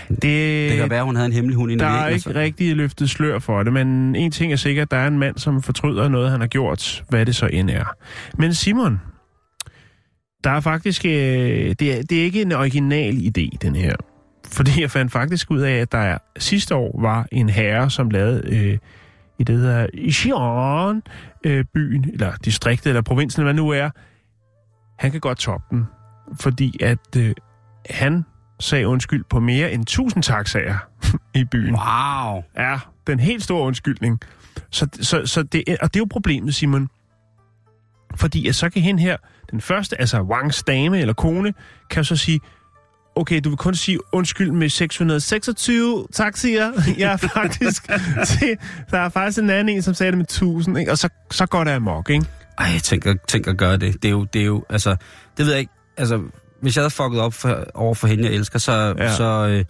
Det, 0.09 0.21
Det 0.21 0.77
kan 0.77 0.89
være, 0.89 1.03
hun 1.03 1.15
havde 1.15 1.25
en 1.25 1.33
hemmelig 1.33 1.57
hund 1.57 1.71
i 1.71 1.75
Der 1.77 1.85
er 1.85 2.07
ikke 2.07 2.35
rigtig 2.35 2.75
løftet 2.75 3.09
slør 3.09 3.39
for 3.39 3.63
det, 3.63 3.73
men 3.73 4.15
en 4.15 4.31
ting 4.31 4.51
er 4.51 4.55
sikkert, 4.55 4.91
der 4.91 4.97
er 4.97 5.07
en 5.07 5.19
mand, 5.19 5.37
som 5.37 5.61
fortryder 5.61 6.07
noget, 6.07 6.31
han 6.31 6.39
har 6.39 6.47
gjort, 6.47 7.03
hvad 7.09 7.25
det 7.25 7.35
så 7.35 7.45
end 7.45 7.69
er. 7.69 7.85
Men 8.37 8.53
Simon, 8.53 9.01
der 10.43 10.49
er 10.49 10.59
faktisk, 10.59 11.05
øh, 11.05 11.11
det, 11.11 11.81
er, 11.97 12.03
det 12.09 12.11
er 12.19 12.23
ikke 12.23 12.41
en 12.41 12.51
original 12.51 13.13
idé, 13.15 13.49
den 13.61 13.75
her. 13.75 13.95
Fordi 14.47 14.81
jeg 14.81 14.91
fandt 14.91 15.11
faktisk 15.11 15.51
ud 15.51 15.59
af, 15.59 15.73
at 15.73 15.91
der 15.91 15.97
er, 15.97 16.17
sidste 16.37 16.75
år 16.75 17.01
var 17.01 17.27
en 17.31 17.49
herre, 17.49 17.89
som 17.89 18.09
lavede 18.09 18.55
øh, 18.55 18.77
i 19.39 19.43
det 19.43 19.57
hedder 19.57 19.87
Xi'an, 19.93 21.01
øh, 21.43 21.65
byen, 21.73 22.09
eller 22.13 22.35
distriktet, 22.45 22.89
eller 22.89 23.01
provinsen, 23.01 23.41
eller 23.41 23.53
hvad 23.53 23.63
nu 23.63 23.69
er. 23.69 23.89
Han 24.99 25.11
kan 25.11 25.19
godt 25.19 25.37
toppe 25.37 25.75
den, 25.75 25.85
fordi 26.39 26.83
at 26.83 27.17
øh, 27.17 27.33
han 27.89 28.25
sagde 28.59 28.87
undskyld 28.87 29.23
på 29.29 29.39
mere 29.39 29.71
end 29.71 29.81
1000 29.81 30.23
taxaer 30.23 30.77
i 31.35 31.43
byen. 31.43 31.75
Wow. 31.75 32.43
Ja, 32.57 32.79
den 33.07 33.19
helt 33.19 33.43
store 33.43 33.61
undskyldning. 33.63 34.19
Så, 34.71 34.87
så, 35.01 35.25
så 35.25 35.43
det, 35.43 35.63
og 35.81 35.93
det 35.93 35.99
er 35.99 36.01
jo 36.01 36.07
problemet, 36.09 36.55
Simon. 36.55 36.89
Fordi 38.15 38.47
at 38.47 38.55
så 38.55 38.69
kan 38.69 38.81
hende 38.81 39.01
her, 39.01 39.17
den 39.51 39.61
første, 39.61 39.99
altså 39.99 40.21
Wangs 40.21 40.63
dame 40.63 40.99
eller 40.99 41.13
kone, 41.13 41.53
kan 41.89 42.03
så 42.03 42.15
sige, 42.15 42.39
okay, 43.17 43.41
du 43.43 43.49
vil 43.49 43.57
kun 43.57 43.75
sige 43.75 43.99
undskyld 44.11 44.51
med 44.51 44.69
626 44.69 46.07
taxier. 46.13 46.71
Jeg 46.97 47.11
er 47.13 47.17
faktisk... 47.41 47.83
til, 48.27 48.57
der 48.91 48.97
er 48.99 49.09
faktisk 49.09 49.39
en 49.39 49.49
anden 49.49 49.75
en, 49.75 49.81
som 49.81 49.93
sagde 49.93 50.11
det 50.11 50.17
med 50.17 50.25
1000, 50.25 50.79
ikke? 50.79 50.91
og 50.91 50.97
så, 50.97 51.09
så 51.31 51.45
går 51.45 51.63
det 51.63 51.71
amok, 51.71 52.09
ikke? 52.09 52.25
Ej, 52.57 52.79
tænk 52.83 53.05
at, 53.05 53.17
tænk 53.27 53.47
at 53.47 53.57
gøre 53.57 53.77
det. 53.77 53.93
Det 53.93 54.05
er 54.05 54.11
jo, 54.11 54.23
det 54.33 54.41
er 54.41 54.45
jo, 54.45 54.65
altså, 54.69 54.95
det 55.37 55.45
ved 55.45 55.53
jeg 55.53 55.59
ikke, 55.59 55.71
altså, 55.97 56.21
hvis 56.61 56.75
jeg 56.75 56.81
havde 56.81 56.89
fucket 56.93 57.19
op 57.21 57.33
for, 57.33 57.63
over 57.73 57.93
for 57.95 58.07
hende, 58.07 58.23
jeg 58.25 58.33
elsker, 58.33 58.59
så, 58.59 58.93
Ja. 58.97 59.15
så, 59.15 59.47
øh, 59.49 59.65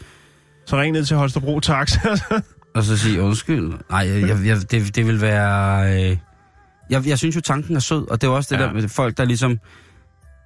Så 0.66 0.78
ring 0.82 0.92
ned 0.92 1.06
til 1.06 1.18
Holstebro 1.18 1.60
Taxa. 1.60 2.00
og 2.76 2.84
så 2.84 2.98
sige 2.98 3.22
undskyld. 3.22 3.74
Nej, 3.90 4.08
jeg, 4.30 4.46
jeg, 4.46 4.72
det, 4.72 4.96
det 4.96 5.08
vil 5.08 5.22
være, 5.22 5.94
øh, 6.12 6.18
jeg, 6.90 7.08
jeg 7.08 7.18
synes 7.18 7.36
jo, 7.36 7.42
tanken 7.42 7.76
er 7.76 7.80
sød, 7.80 8.12
og 8.12 8.22
det 8.22 8.28
er 8.28 8.32
også 8.32 8.56
det 8.56 8.62
ja. 8.62 8.66
der 8.68 8.74
med 8.74 8.88
folk, 8.90 9.18
der 9.18 9.26
ligesom, 9.26 9.60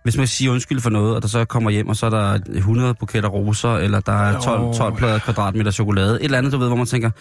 hvis 0.04 0.18
man 0.18 0.28
siger 0.28 0.52
undskyld 0.52 0.80
for 0.80 0.90
noget, 0.90 1.16
og 1.16 1.22
der 1.22 1.28
så 1.28 1.46
kommer 1.46 1.70
hjem, 1.70 1.90
og 1.90 1.96
så 1.96 2.06
er 2.06 2.10
der 2.10 2.40
100 2.50 2.94
buketter 2.94 3.30
roser, 3.30 3.70
eller 3.70 4.00
der 4.00 4.12
er 4.12 4.42
12, 4.42 4.62
Åh. 4.62 4.76
12 4.76 4.96
plader 4.96 5.20
kvadratmeter 5.20 5.72
chokolade, 5.72 6.16
et 6.16 6.24
eller 6.24 6.38
andet, 6.38 6.54
du 6.54 6.58
ved, 6.58 6.68
hvor 6.68 6.76
man 6.76 6.86
tænker, 6.86 7.12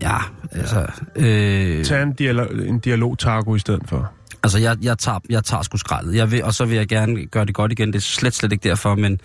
ja, 0.00 0.16
altså, 0.52 0.86
øh, 1.16 1.84
Tag 1.84 2.02
en, 2.02 2.12
dialog, 2.12 2.46
en 2.66 2.78
dialog-taco 2.78 3.54
i 3.54 3.58
stedet 3.58 3.82
for. 3.86 4.12
Altså, 4.42 4.58
jeg, 4.58 4.76
jeg, 4.82 4.98
tager, 4.98 5.18
jeg 5.30 5.44
tager 5.44 5.62
sgu 5.62 5.76
skraldet. 5.76 6.14
Jeg 6.14 6.30
vil, 6.30 6.44
og 6.44 6.54
så 6.54 6.64
vil 6.64 6.76
jeg 6.76 6.88
gerne 6.88 7.26
gøre 7.26 7.44
det 7.44 7.54
godt 7.54 7.72
igen. 7.72 7.88
Det 7.88 7.96
er 7.96 8.00
slet, 8.00 8.34
slet 8.34 8.52
ikke 8.52 8.68
derfor, 8.68 8.94
men, 8.94 9.20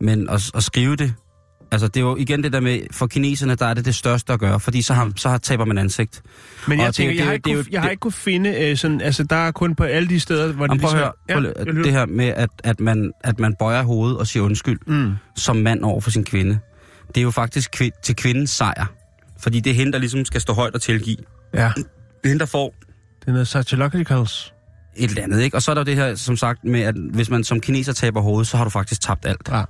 men 0.00 0.28
at, 0.30 0.50
at 0.54 0.62
skrive 0.62 0.96
det... 0.96 1.14
Altså, 1.72 1.88
det 1.88 1.96
er 1.96 2.00
jo 2.04 2.16
igen 2.16 2.42
det 2.42 2.52
der 2.52 2.60
med, 2.60 2.80
for 2.90 3.06
kineserne, 3.06 3.54
der 3.54 3.66
er 3.66 3.74
det 3.74 3.84
det 3.84 3.94
største 3.94 4.32
at 4.32 4.40
gøre, 4.40 4.60
fordi 4.60 4.82
så, 4.82 4.94
har, 4.94 5.12
så 5.16 5.28
har, 5.28 5.38
taber 5.38 5.64
man 5.64 5.78
ansigt. 5.78 6.22
Men 6.68 6.78
jeg 6.78 6.88
Og 6.88 6.94
tænker, 6.94 7.12
det- 7.12 7.18
jeg, 7.18 7.24
har 7.24 7.30
det- 7.30 7.34
ikke 7.36 7.48
det 7.58 7.64
kunne, 7.64 7.72
jeg 7.72 7.82
har 7.82 7.88
ikke 7.90 8.00
kunne 8.00 8.12
finde 8.12 8.50
øh, 8.70 8.76
sådan, 8.76 9.00
altså 9.00 9.22
der 9.24 9.36
er 9.36 9.50
kun 9.50 9.74
på 9.74 9.84
alle 9.84 10.08
de 10.08 10.20
steder, 10.20 10.52
hvor 10.52 10.66
det 10.66 10.76
ligesom- 10.76 10.98
høre, 10.98 11.12
prøv, 11.32 11.44
Ja, 11.66 11.82
det 11.82 11.92
her 11.92 12.06
med, 12.06 12.26
at, 12.26 12.50
at, 12.64 12.80
man, 12.80 13.12
at 13.24 13.38
man 13.38 13.54
bøjer 13.58 13.82
hovedet 13.82 14.18
og 14.18 14.26
siger 14.26 14.42
undskyld 14.42 14.78
Mm. 14.86 15.12
som 15.36 15.56
mand 15.56 15.82
over 15.82 16.00
for 16.00 16.10
sin 16.10 16.24
kvinde. 16.24 16.58
Det 17.08 17.16
er 17.16 17.22
jo 17.22 17.30
faktisk 17.30 17.76
kvi- 17.82 18.00
til 18.02 18.16
kvindens 18.16 18.50
sejr. 18.50 18.86
Fordi 19.40 19.60
det 19.60 19.70
er 19.70 19.74
hende, 19.74 19.92
der 19.92 19.98
ligesom 19.98 20.24
skal 20.24 20.40
stå 20.40 20.52
højt 20.52 20.74
og 20.74 20.80
tilgive. 20.80 21.16
Ja, 21.54 21.72
Det 21.76 21.84
er 22.24 22.28
hende, 22.28 22.38
der 22.40 22.46
får 22.46 22.74
det 23.20 23.28
er 23.28 23.32
noget 23.32 23.46
psychologicals. 23.46 24.52
et 24.96 25.08
eller 25.10 25.22
andet, 25.22 25.40
ikke? 25.42 25.56
Og 25.56 25.62
så 25.62 25.70
er 25.70 25.74
der 25.74 25.84
det 25.84 25.96
her, 25.96 26.14
som 26.14 26.36
sagt, 26.36 26.64
med, 26.64 26.80
at 26.80 26.94
hvis 27.12 27.30
man 27.30 27.44
som 27.44 27.60
kineser 27.60 27.92
taber 27.92 28.20
hovedet, 28.20 28.46
så 28.46 28.56
har 28.56 28.64
du 28.64 28.70
faktisk 28.70 29.00
tabt 29.00 29.26
alt. 29.26 29.48
Ja. 29.50 29.62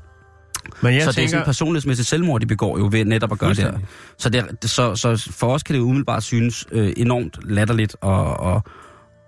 Men 0.83 0.95
jeg 0.95 1.03
så 1.03 1.07
det 1.07 1.09
er 1.09 1.13
tænker, 1.13 1.31
sådan 1.31 1.45
personlighedsmæssigt 1.45 2.09
selvmord, 2.09 2.41
de 2.41 2.47
begår 2.47 2.79
jo 2.79 2.89
ved 2.93 3.05
netop 3.05 3.33
at 3.33 3.39
gøre 3.39 3.51
det 3.51 3.59
her. 3.59 3.79
Så, 4.19 4.29
det, 4.31 4.41
er- 4.63 4.67
så, 4.67 4.95
så 4.95 5.31
for 5.33 5.55
os 5.55 5.63
kan 5.63 5.75
det 5.75 5.81
jo 5.81 5.85
umiddelbart 5.85 6.23
synes 6.23 6.67
øh, 6.73 6.93
enormt 6.97 7.39
latterligt 7.45 7.97
og, 8.01 8.37
og, 8.37 8.63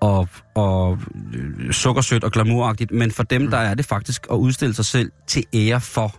og, 0.01 0.29
og 0.55 0.99
øh, 1.35 1.73
sukkersødt 1.73 2.25
og 2.25 2.33
glamouragtigt, 2.33 2.91
men 2.93 3.11
for 3.11 3.23
dem, 3.23 3.43
mm. 3.43 3.51
der 3.51 3.59
er 3.59 3.75
det 3.75 3.85
faktisk 3.87 4.27
at 4.31 4.37
udstille 4.37 4.75
sig 4.75 4.85
selv 4.85 5.11
til 5.27 5.45
ære 5.55 5.81
for 5.81 6.17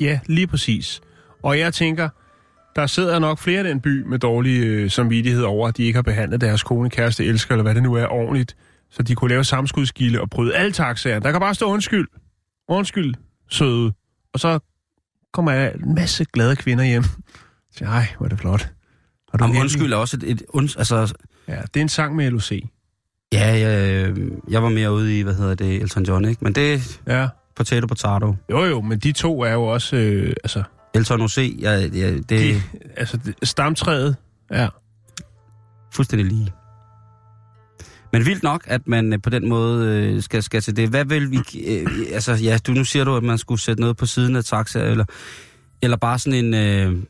Ja, 0.00 0.20
lige 0.26 0.46
præcis. 0.46 1.00
Og 1.42 1.58
jeg 1.58 1.74
tænker, 1.74 2.08
der 2.76 2.86
sidder 2.86 3.18
nok 3.18 3.38
flere 3.38 3.60
i 3.60 3.64
den 3.64 3.80
by 3.80 4.02
med 4.06 4.18
dårlig 4.18 4.64
øh, 4.64 4.90
samvittighed 4.90 5.42
over, 5.42 5.68
at 5.68 5.76
de 5.76 5.82
ikke 5.84 5.96
har 5.96 6.02
behandlet 6.02 6.40
deres 6.40 6.62
kone, 6.62 6.90
kæreste, 6.90 7.24
elsker, 7.24 7.54
eller 7.54 7.62
hvad 7.62 7.74
det 7.74 7.82
nu 7.82 7.94
er, 7.94 8.06
ordentligt. 8.06 8.56
Så 8.90 9.02
de 9.02 9.14
kunne 9.14 9.28
lave 9.30 9.44
samskudskilde 9.44 10.20
og 10.20 10.30
bryde 10.30 10.54
alle 10.56 10.72
taxaer. 10.72 11.18
Der 11.18 11.30
kan 11.30 11.40
bare 11.40 11.54
stå 11.54 11.66
undskyld. 11.66 12.06
Undskyld, 12.68 13.14
søde. 13.50 13.92
Og 14.34 14.40
så 14.40 14.58
kommer 15.32 15.52
jeg 15.52 15.74
en 15.74 15.94
masse 15.94 16.24
glade 16.24 16.56
kvinder 16.56 16.84
hjem. 16.84 17.04
Så 17.76 17.84
ej, 17.84 18.06
hvor 18.18 18.26
er 18.26 18.28
det 18.28 18.38
flot. 18.38 18.70
Har 19.30 19.38
du 19.38 19.44
Om 19.44 19.56
undskyld 19.56 19.92
er 19.92 19.96
også 19.96 20.16
et, 20.16 20.22
et 20.30 20.42
und, 20.48 20.68
altså, 20.78 21.14
Ja, 21.48 21.60
det 21.74 21.76
er 21.76 21.82
en 21.82 21.88
sang 21.88 22.16
med 22.16 22.30
LOC. 22.30 22.52
ja, 23.32 23.58
jeg, 23.58 24.14
jeg 24.50 24.62
var 24.62 24.68
mere 24.68 24.92
ude 24.92 25.18
i, 25.18 25.22
hvad 25.22 25.34
hedder 25.34 25.54
det, 25.54 25.82
Elton 25.82 26.02
John, 26.04 26.24
ikke? 26.24 26.44
Men 26.44 26.52
det 26.54 27.00
Ja. 27.06 27.28
potato 27.56 27.86
potato. 27.86 28.36
Jo 28.50 28.64
jo, 28.64 28.80
men 28.80 28.98
de 28.98 29.12
to 29.12 29.40
er 29.42 29.52
jo 29.52 29.64
også, 29.64 29.96
øh, 29.96 30.34
altså, 30.44 30.62
Elton 30.94 31.20
OC, 31.20 31.38
ja, 31.60 31.70
ja, 31.72 32.14
det 32.14 32.28
de, 32.30 32.62
altså 32.96 33.18
stamtræet. 33.42 34.16
Ja. 34.50 34.68
fuldstændig 35.92 36.26
lige. 36.26 36.52
Men 38.12 38.26
vildt 38.26 38.42
nok, 38.42 38.62
at 38.66 38.80
man 38.86 39.12
øh, 39.12 39.18
på 39.22 39.30
den 39.30 39.48
måde 39.48 39.86
øh, 39.88 40.22
skal, 40.22 40.42
skal 40.42 40.62
til 40.62 40.76
det. 40.76 40.88
Hvad 40.88 41.04
vil 41.04 41.30
vi... 41.30 41.38
Øh, 41.68 41.86
altså, 42.12 42.32
ja, 42.34 42.58
du, 42.66 42.72
nu 42.72 42.84
siger 42.84 43.04
du, 43.04 43.16
at 43.16 43.22
man 43.22 43.38
skulle 43.38 43.60
sætte 43.60 43.80
noget 43.80 43.96
på 43.96 44.06
siden 44.06 44.36
af 44.36 44.44
taxa, 44.44 44.80
eller, 44.80 45.04
eller 45.82 45.96
bare 45.96 46.18
sådan 46.18 46.44
en... 46.44 46.54
Øh, 46.54 47.02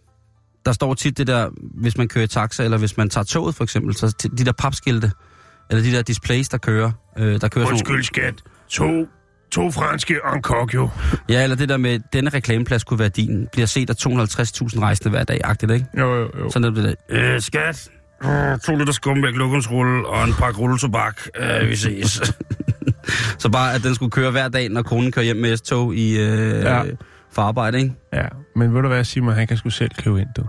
der 0.66 0.72
står 0.72 0.94
tit 0.94 1.18
det 1.18 1.26
der, 1.26 1.48
hvis 1.80 1.96
man 1.98 2.08
kører 2.08 2.24
i 2.24 2.28
taxa, 2.28 2.64
eller 2.64 2.78
hvis 2.78 2.96
man 2.96 3.10
tager 3.10 3.24
toget 3.24 3.54
for 3.54 3.64
eksempel, 3.64 3.94
så 3.94 4.28
de 4.38 4.44
der 4.44 4.52
papskilte, 4.52 5.10
eller 5.70 5.82
de 5.84 5.92
der 5.92 6.02
displays, 6.02 6.48
der 6.48 6.58
kører. 6.58 6.92
Øh, 7.18 7.40
der 7.40 7.48
kører 7.48 7.64
sådan 7.66 7.82
nogle- 7.88 8.04
skat. 8.04 8.34
To, 8.68 9.06
to 9.50 9.70
franske 9.70 10.14
en 10.34 10.42
kokjo. 10.42 10.88
Ja, 11.28 11.42
eller 11.42 11.56
det 11.56 11.68
der 11.68 11.76
med, 11.76 12.00
denne 12.12 12.30
reklameplads 12.30 12.84
kunne 12.84 12.98
være 12.98 13.08
din, 13.08 13.48
bliver 13.52 13.66
set 13.66 13.90
af 13.90 13.94
250.000 13.94 14.80
rejsende 14.80 15.10
hver 15.10 15.24
dag, 15.24 15.40
agtigt, 15.44 15.72
ikke? 15.72 15.86
Jo, 15.98 16.14
jo, 16.14 16.30
jo. 16.38 16.50
Sådan 16.50 16.64
er 16.64 16.82
det 16.82 16.96
der. 17.10 17.34
Øh, 17.34 17.40
skat, 17.40 17.88
to 18.66 18.76
liter 18.76 18.92
skummæk, 18.92 19.34
lokumsrulle 19.34 20.06
og 20.08 20.24
en 20.24 20.32
pakke 20.32 20.58
rulletobak. 20.60 21.20
Øh, 21.40 21.68
vi 21.68 21.76
ses. 21.76 22.22
så 23.42 23.48
bare, 23.48 23.74
at 23.74 23.82
den 23.82 23.94
skulle 23.94 24.10
køre 24.10 24.30
hver 24.30 24.48
dag, 24.48 24.68
når 24.68 24.82
konen 24.82 25.12
kører 25.12 25.24
hjem 25.24 25.36
med 25.36 25.56
S-tog 25.56 25.94
i 25.94 26.18
øh, 26.18 26.60
Ja. 26.62 26.76
ja. 26.76 26.90
for 27.32 27.42
arbejde, 27.42 27.78
ikke? 27.78 27.94
Ja, 28.12 28.26
men 28.56 28.74
ved 28.74 28.82
du 28.82 28.88
hvad, 28.88 29.04
Simon, 29.04 29.34
han 29.34 29.46
kan 29.46 29.56
sgu 29.56 29.70
selv 29.70 29.90
købe 29.98 30.20
ind, 30.20 30.28
du. 30.36 30.42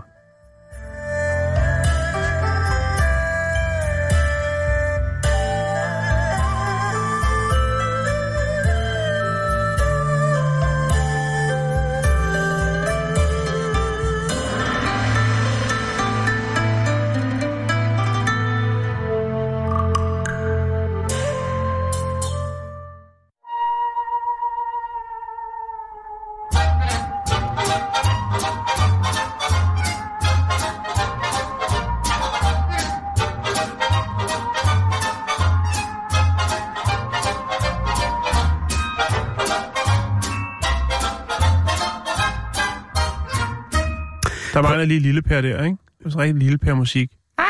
Der 44.52 44.62
mangler 44.62 44.84
lige 44.84 45.00
lille 45.00 45.22
Per 45.22 45.40
der, 45.40 45.64
ikke? 45.64 45.76
Det 45.98 46.06
er 46.06 46.10
så 46.10 46.18
rigtig 46.18 46.36
lille 46.36 46.58
Per 46.58 46.74
musik. 46.74 47.10
Hej. 47.38 47.46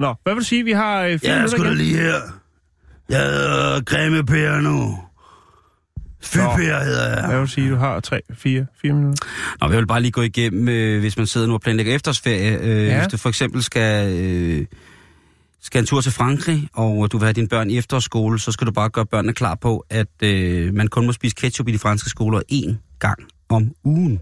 Nå, 0.00 0.14
hvad 0.22 0.34
vil 0.34 0.40
du 0.40 0.46
sige? 0.46 0.64
Vi 0.64 0.72
har 0.72 1.02
øh, 1.02 1.18
fire 1.18 1.36
minutter 1.36 1.64
igen. 1.64 1.76
lige 1.76 1.96
her. 1.96 2.20
Jeg 3.08 3.20
hedder 3.20 3.80
Grimme 3.80 4.24
Per 4.24 4.60
nu. 4.60 4.98
Fy 6.22 6.36
Nå. 6.36 6.42
Per 6.56 6.84
hedder 6.84 7.14
jeg. 7.16 7.26
Hvad 7.26 7.36
vil 7.38 7.46
du 7.46 7.50
sige? 7.52 7.70
Du 7.70 7.76
har 7.76 8.00
tre, 8.00 8.20
fire, 8.34 8.66
fire 8.82 8.92
minutter. 8.92 9.26
Nå, 9.60 9.68
jeg 9.68 9.78
vil 9.78 9.86
bare 9.86 10.00
lige 10.00 10.12
gå 10.12 10.22
igennem, 10.22 10.68
øh, 10.68 11.00
hvis 11.00 11.16
man 11.16 11.26
sidder 11.26 11.46
nu 11.46 11.52
og 11.54 11.60
planlægger 11.60 11.94
efterårsferie. 11.94 12.58
Øh, 12.58 12.68
Ja. 12.86 12.92
ja. 12.92 12.98
Hvis 12.98 13.10
du 13.12 13.16
for 13.16 13.28
eksempel 13.28 13.62
skal, 13.62 14.14
øh, 14.18 14.66
skal 15.62 15.78
en 15.80 15.86
tur 15.86 16.00
til 16.00 16.12
Frankrig, 16.12 16.68
og 16.74 17.12
du 17.12 17.18
vil 17.18 17.24
have 17.24 17.32
dine 17.32 17.48
børn 17.48 17.70
i 17.70 17.78
efterårsskole, 17.78 18.38
så 18.38 18.52
skal 18.52 18.66
du 18.66 18.72
bare 18.72 18.88
gøre 18.90 19.06
børnene 19.06 19.32
klar 19.32 19.54
på, 19.54 19.86
at 19.90 20.22
øh, 20.22 20.74
man 20.74 20.88
kun 20.88 21.06
må 21.06 21.12
spise 21.12 21.34
ketchup 21.34 21.68
i 21.68 21.72
de 21.72 21.78
franske 21.78 22.10
skoler 22.10 22.40
én 22.52 22.96
gang 22.98 23.18
om 23.48 23.72
ugen. 23.84 24.20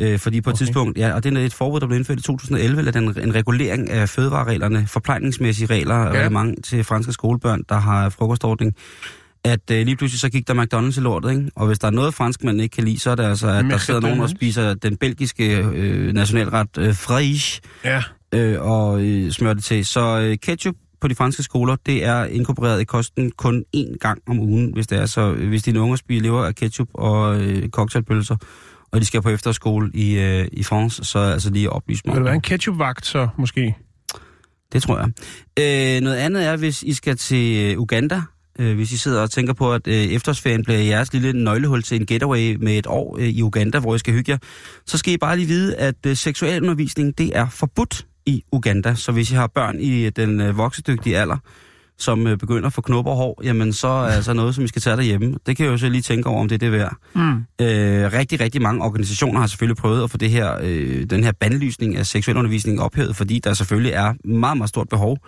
Øh, 0.00 0.18
fordi 0.18 0.40
på 0.40 0.50
et 0.50 0.54
Okay. 0.54 0.64
tidspunkt, 0.64 0.98
ja, 0.98 1.12
og 1.14 1.24
det 1.24 1.36
er 1.36 1.40
et 1.46 1.54
forbud, 1.54 1.80
der 1.80 1.86
blev 1.86 1.98
indført 1.98 2.18
i 2.18 2.22
2011, 2.22 2.78
eller 2.78 2.92
den, 2.92 3.04
en 3.22 3.34
regulering 3.34 3.90
af 3.90 4.08
fødevarereglerne, 4.08 4.86
forplejningsmæssige 4.86 5.66
regler 5.66 5.94
og 5.94 6.14
Ja. 6.14 6.22
McDonald's. 14.22 14.26
spiser 14.30 14.74
den 14.74 14.96
belgiske 14.96 15.56
øh, 15.58 16.12
nationalret 16.14 16.68
øh, 16.78 16.94
fraiche, 16.94 17.60
Ja. 17.84 18.02
øh, 18.34 18.56
og 18.62 19.02
øh, 19.02 19.30
smør 19.30 19.52
det 19.54 19.64
til. 19.64 19.86
Så 19.86 20.18
øh, 20.20 20.36
ketchup 20.42 20.74
på 21.00 21.08
de 21.08 21.14
franske 21.14 21.42
skoler, 21.42 21.76
det 21.86 22.04
er 22.04 22.24
inkorporeret 22.24 22.80
i 22.80 22.84
kosten 22.84 23.30
kun 23.30 23.64
én 23.76 23.96
gang 24.00 24.18
om 24.28 24.38
ugen, 24.40 24.72
hvis 24.74 24.86
det 24.86 24.98
er 24.98 25.06
så. 25.06 25.32
øh, 25.32 25.48
Hvis 25.48 25.62
dine 25.62 25.80
unger 25.80 25.96
spiser 25.96 26.22
lever 26.22 26.44
af 26.44 26.54
ketchup 26.54 26.88
og 26.94 27.40
øh, 27.42 27.68
cocktailpølser, 27.68 28.36
og 28.94 29.00
de 29.00 29.06
skal 29.06 29.22
på 29.22 29.28
efterskole 29.28 29.90
i, 29.94 30.18
øh, 30.18 30.48
i 30.52 30.62
France, 30.62 31.04
så 31.04 31.18
altså 31.18 31.50
lige 31.50 31.70
oplyse 31.70 32.02
mig. 32.04 32.14
Vil 32.14 32.20
du 32.20 32.24
være 32.24 32.34
en 32.34 32.40
det. 32.40 32.48
ketchupvagt 32.48 33.06
så, 33.06 33.28
måske? 33.38 33.76
Det 34.72 34.82
tror 34.82 34.98
jeg. 34.98 35.08
Øh, 35.96 36.02
noget 36.02 36.16
andet 36.16 36.46
er, 36.46 36.56
hvis 36.56 36.82
I 36.82 36.92
skal 36.92 37.16
til 37.16 37.72
øh, 37.72 37.80
Uganda, 37.80 38.22
øh, 38.58 38.74
hvis 38.76 38.92
I 38.92 38.96
sidder 38.96 39.22
og 39.22 39.30
tænker 39.30 39.52
på, 39.52 39.72
at 39.72 39.86
øh, 39.86 39.94
efterårsferien 39.94 40.64
bliver 40.64 40.80
jeres 40.80 41.12
lille 41.12 41.44
nøglehul 41.44 41.82
til 41.82 42.00
en 42.00 42.06
getaway 42.06 42.56
med 42.60 42.78
et 42.78 42.86
år 42.86 43.16
øh, 43.18 43.28
i 43.28 43.42
Uganda, 43.42 43.78
hvor 43.78 43.94
I 43.94 43.98
skal 43.98 44.14
hygge 44.14 44.32
jer, 44.32 44.38
så 44.86 44.98
skal 44.98 45.12
I 45.12 45.16
bare 45.16 45.36
lige 45.36 45.48
vide, 45.48 45.76
at 45.76 46.06
øh, 46.06 46.16
seksualundervisning, 46.16 47.18
det 47.18 47.36
er 47.36 47.48
forbudt 47.48 48.06
i 48.26 48.44
Uganda. 48.52 48.94
Så 48.94 49.12
hvis 49.12 49.30
I 49.30 49.34
har 49.34 49.46
børn 49.46 49.80
i 49.80 50.10
den 50.10 50.40
øh, 50.40 50.56
voksedygtige 50.56 51.18
alder, 51.18 51.36
som 51.98 52.26
øh, 52.26 52.38
begynder 52.38 52.66
at 52.66 52.72
få 52.72 52.80
knopper 52.80 53.12
og 53.12 53.16
hår, 53.16 53.40
jamen 53.44 53.72
så 53.72 53.88
er 53.88 54.08
altså 54.08 54.32
noget, 54.32 54.54
som 54.54 54.64
I 54.64 54.68
skal 54.68 54.82
tage 54.82 54.96
derhjemme. 54.96 55.34
Det 55.46 55.56
kan 55.56 55.66
jeg 55.66 55.72
jo 55.72 55.78
så 55.78 55.88
lige 55.88 56.02
tænke 56.02 56.28
over, 56.28 56.40
om 56.40 56.48
det 56.48 56.54
er 56.54 56.58
det 56.58 56.72
værd. 56.72 56.96
Mm. 57.14 57.32
Øh, 57.60 58.12
rigtig, 58.12 58.40
rigtig 58.40 58.62
mange 58.62 58.84
organisationer 58.84 59.40
har 59.40 59.46
selvfølgelig 59.46 59.76
prøvet 59.76 60.04
at 60.04 60.10
få 60.10 60.16
det 60.16 60.30
her, 60.30 60.58
øh, 60.62 61.04
den 61.10 61.24
her 61.24 61.32
bandlysning 61.32 61.96
af 61.96 62.06
seksualundervisning 62.06 62.80
ophævet, 62.80 63.16
fordi 63.16 63.38
der 63.38 63.54
selvfølgelig 63.54 63.92
er 63.92 64.14
meget, 64.24 64.56
meget 64.56 64.68
stort 64.68 64.88
behov 64.88 65.18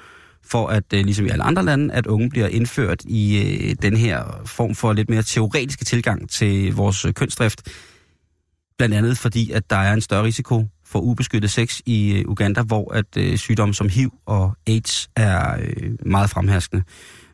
for, 0.44 0.66
at 0.66 0.84
øh, 0.94 1.04
ligesom 1.04 1.26
i 1.26 1.28
alle 1.28 1.44
andre 1.44 1.64
lande, 1.64 1.94
at 1.94 2.06
unge 2.06 2.30
bliver 2.30 2.48
indført 2.48 3.02
i 3.04 3.38
øh, 3.38 3.74
den 3.82 3.96
her 3.96 4.42
form 4.44 4.74
for 4.74 4.92
lidt 4.92 5.10
mere 5.10 5.22
teoretiske 5.22 5.84
tilgang 5.84 6.30
til 6.30 6.74
vores 6.74 7.04
øh, 7.04 7.12
kønsdrift. 7.12 7.62
Blandt 8.78 8.94
andet 8.94 9.18
fordi, 9.18 9.50
at 9.50 9.70
der 9.70 9.76
er 9.76 9.92
en 9.92 10.00
større 10.00 10.24
risiko 10.24 10.64
for 10.86 10.98
ubeskyttet 10.98 11.50
sex 11.50 11.80
i 11.86 12.12
øh, 12.12 12.28
Uganda, 12.28 12.62
hvor 12.62 12.94
at 12.94 13.16
øh, 13.16 13.36
sygdomme 13.36 13.74
som 13.74 13.88
HIV 13.88 14.12
og 14.26 14.56
AIDS 14.66 15.10
er 15.16 15.56
øh, 15.60 15.92
meget 16.06 16.30
fremherskende. 16.30 16.82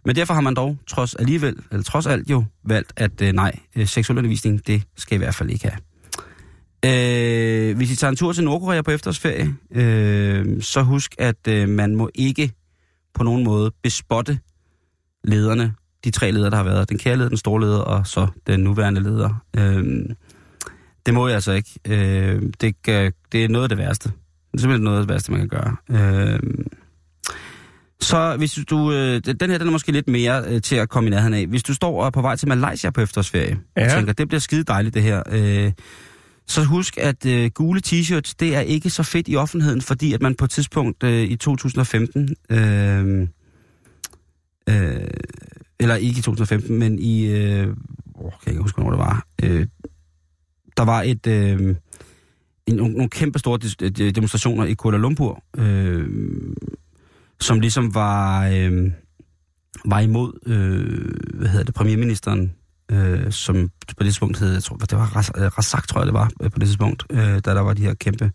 Men 0.05 0.17
derfor 0.17 0.35
har 0.35 0.41
man 0.41 0.55
dog 0.55 0.77
trods 0.87 1.15
alligevel, 1.15 1.57
eller 1.71 1.85
trods 1.85 2.07
alt 2.07 2.31
jo, 2.31 2.45
valgt, 2.65 2.93
at 2.97 3.23
øh, 3.23 3.33
nej, 3.33 3.53
øh, 3.77 3.87
seksualundervisning, 3.87 4.67
det 4.67 4.83
skal 4.97 5.15
i 5.15 5.19
hvert 5.19 5.35
fald 5.35 5.51
ikke 5.51 5.69
have. 5.69 5.79
Øh, 6.85 7.77
hvis 7.77 7.91
I 7.91 7.97
tager 7.97 8.11
en 8.11 8.17
tur 8.17 8.33
til 8.33 8.45
Nordkorea 8.45 8.83
på 8.83 8.91
efterårsferie, 8.91 9.55
øh, 9.71 10.63
så 10.63 10.83
husk, 10.83 11.15
at 11.19 11.49
øh, 11.49 11.69
man 11.69 11.97
må 11.97 12.11
ikke 12.15 12.53
på 13.15 13.25
nogen 13.25 13.45
måde 13.45 13.73
bespotte 13.83 14.39
lederne, 15.25 15.75
de 16.05 16.11
tre 16.11 16.31
ledere, 16.31 16.51
der 16.51 16.57
har 16.57 16.65
været. 16.65 16.89
Den 16.89 16.99
kære 16.99 17.17
leder, 17.17 17.29
den 17.29 17.39
store 17.39 17.61
leder 17.61 17.79
og 17.79 18.07
så 18.07 18.27
den 18.47 18.61
nuværende 18.61 19.01
leder. 19.01 19.45
Øh, 19.57 20.05
det 21.07 21.15
må 21.15 21.27
jeg 21.29 21.35
altså 21.35 21.53
ikke. 21.53 21.71
Øh, 21.89 22.43
det, 22.61 22.87
det 23.33 23.45
er 23.45 23.49
noget 23.49 23.63
af 23.63 23.69
det 23.69 23.79
værste. 23.79 24.09
Det 24.09 24.59
er 24.59 24.61
simpelthen 24.61 24.85
noget 24.85 24.99
af 24.99 25.03
det 25.03 25.15
værste, 25.15 25.33
man 25.33 25.41
kan 25.41 25.49
gøre. 25.49 25.77
Øh, 26.35 26.41
så 28.01 28.37
hvis 28.37 28.59
du, 28.71 28.93
øh, 28.93 29.21
den 29.41 29.51
her 29.51 29.59
den 29.59 29.67
er 29.69 29.73
måske 29.73 29.93
lidt 29.93 30.09
mere 30.09 30.45
øh, 30.49 30.63
til 30.63 30.77
at 30.77 30.89
komme 30.89 31.07
i 31.07 31.11
nærheden 31.11 31.35
af. 31.35 31.47
Hvis 31.47 31.63
du 31.63 31.75
står 31.75 32.01
og 32.01 32.07
er 32.07 32.11
på 32.11 32.21
vej 32.23 32.37
til 32.37 32.49
Malaysia 32.49 32.91
på 32.91 33.01
efterårsferie, 33.01 33.59
Ja. 33.77 33.85
og 33.85 33.91
tænker, 33.91 34.13
det 34.13 34.29
bliver 34.29 34.41
skide 34.41 34.63
dejligt 34.65 34.95
det 34.95 35.03
her, 35.03 35.23
øh, 35.31 35.73
så 36.47 36.65
husk, 36.65 36.99
at 36.99 37.27
øh, 37.27 37.51
gule 37.55 37.81
t-shirts, 37.87 38.35
det 38.41 38.57
er 38.57 38.61
ikke 38.61 38.91
så 38.91 39.03
fedt 39.03 39.29
i 39.29 39.37
offentligheden, 39.37 39.81
fordi 39.83 40.13
at 40.13 40.23
man 40.23 40.35
på 40.35 40.45
et 40.45 40.51
tidspunkt 40.51 41.03
øh, 41.03 41.23
i 41.23 41.37
2015, 41.37 42.29
øh, 42.51 43.29
øh, 44.69 45.07
eller 45.81 45.95
ikke 45.95 46.19
i 46.19 46.23
2015, 46.23 46.79
men 46.79 46.99
i, 46.99 47.27
øh, 47.27 47.67
åh, 48.15 48.31
kan 48.31 48.39
jeg 48.47 48.53
ikke 48.53 48.63
huske, 48.63 48.77
hvornår 48.83 48.91
det 48.91 48.99
var, 48.99 49.27
øh, 49.43 49.67
der 50.77 50.83
var 50.83 51.03
et, 51.03 51.27
øh, 51.27 51.77
en, 52.67 52.77
nogle, 52.77 52.93
nogle 52.93 53.09
kæmpe 53.09 53.39
store 53.39 53.59
øh, 53.83 54.15
demonstrationer 54.15 54.65
i 54.65 54.75
Kuala 54.75 54.99
Lumpur, 54.99 55.43
øh, 55.57 56.09
som 57.41 57.61
ligesom 57.61 57.95
var, 57.95 58.49
øh, 58.49 58.91
var 59.85 60.01
imod, 60.01 60.33
øh, 60.47 61.39
hvad 61.39 61.49
hedder 61.49 61.65
det, 61.65 61.75
premierministeren, 61.75 62.53
øh, 62.91 63.33
som 63.33 63.69
på 63.69 63.95
det 63.99 64.07
tidspunkt 64.07 64.39
hed, 64.39 64.53
jeg 64.53 64.63
tror, 64.63 64.77
det 64.77 64.93
var 64.93 65.31
øh, 65.37 65.59
Razak, 65.59 65.89
tror 65.89 66.01
jeg 66.01 66.07
det 66.07 66.15
var, 66.15 66.31
øh, 66.41 66.51
på 66.51 66.59
det 66.59 66.69
tidspunkt, 66.69 67.05
øh, 67.11 67.19
da 67.19 67.41
der 67.41 67.61
var 67.61 67.75
de 67.75 67.83
her 67.83 67.95
kæmpe 67.95 68.33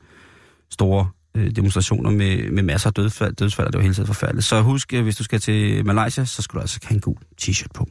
store 0.72 1.10
øh, 1.36 1.52
demonstrationer 1.56 2.12
med, 2.12 2.52
med 2.52 2.64
masser 2.64 2.90
af 2.90 2.94
dødsfald, 2.94 3.36
dødsfald, 3.36 3.68
og 3.68 3.74
det 3.74 3.78
var 3.78 3.84
hele 3.84 3.94
tiden 3.94 4.08
forfærdeligt. 4.08 4.46
Så 4.46 4.62
husk, 4.62 4.94
hvis 4.94 5.16
du 5.16 5.24
skal 5.24 5.40
til 5.40 5.86
Malaysia, 5.86 6.26
så 6.26 6.42
skal 6.42 6.58
du 6.58 6.62
altså 6.62 6.80
have 6.84 6.96
en 6.96 7.02
god 7.02 7.16
t-shirt 7.42 7.72
på. 7.74 7.88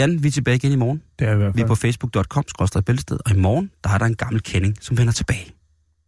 Jan, 0.00 0.22
vi 0.22 0.28
er 0.28 0.32
tilbage 0.32 0.56
igen 0.56 0.72
i 0.72 0.76
morgen. 0.76 1.02
Det 1.18 1.28
er 1.28 1.32
i 1.32 1.36
hvert 1.36 1.56
Vi 1.56 1.60
er 1.60 1.66
fald. 1.66 1.68
på 1.68 1.74
facebook.com, 1.74 2.44
og 3.26 3.32
i 3.36 3.38
morgen, 3.38 3.70
der 3.84 3.90
er 3.90 3.98
der 3.98 4.06
en 4.06 4.14
gammel 4.14 4.42
kending, 4.42 4.76
som 4.80 4.98
vender 4.98 5.12
tilbage. 5.12 5.46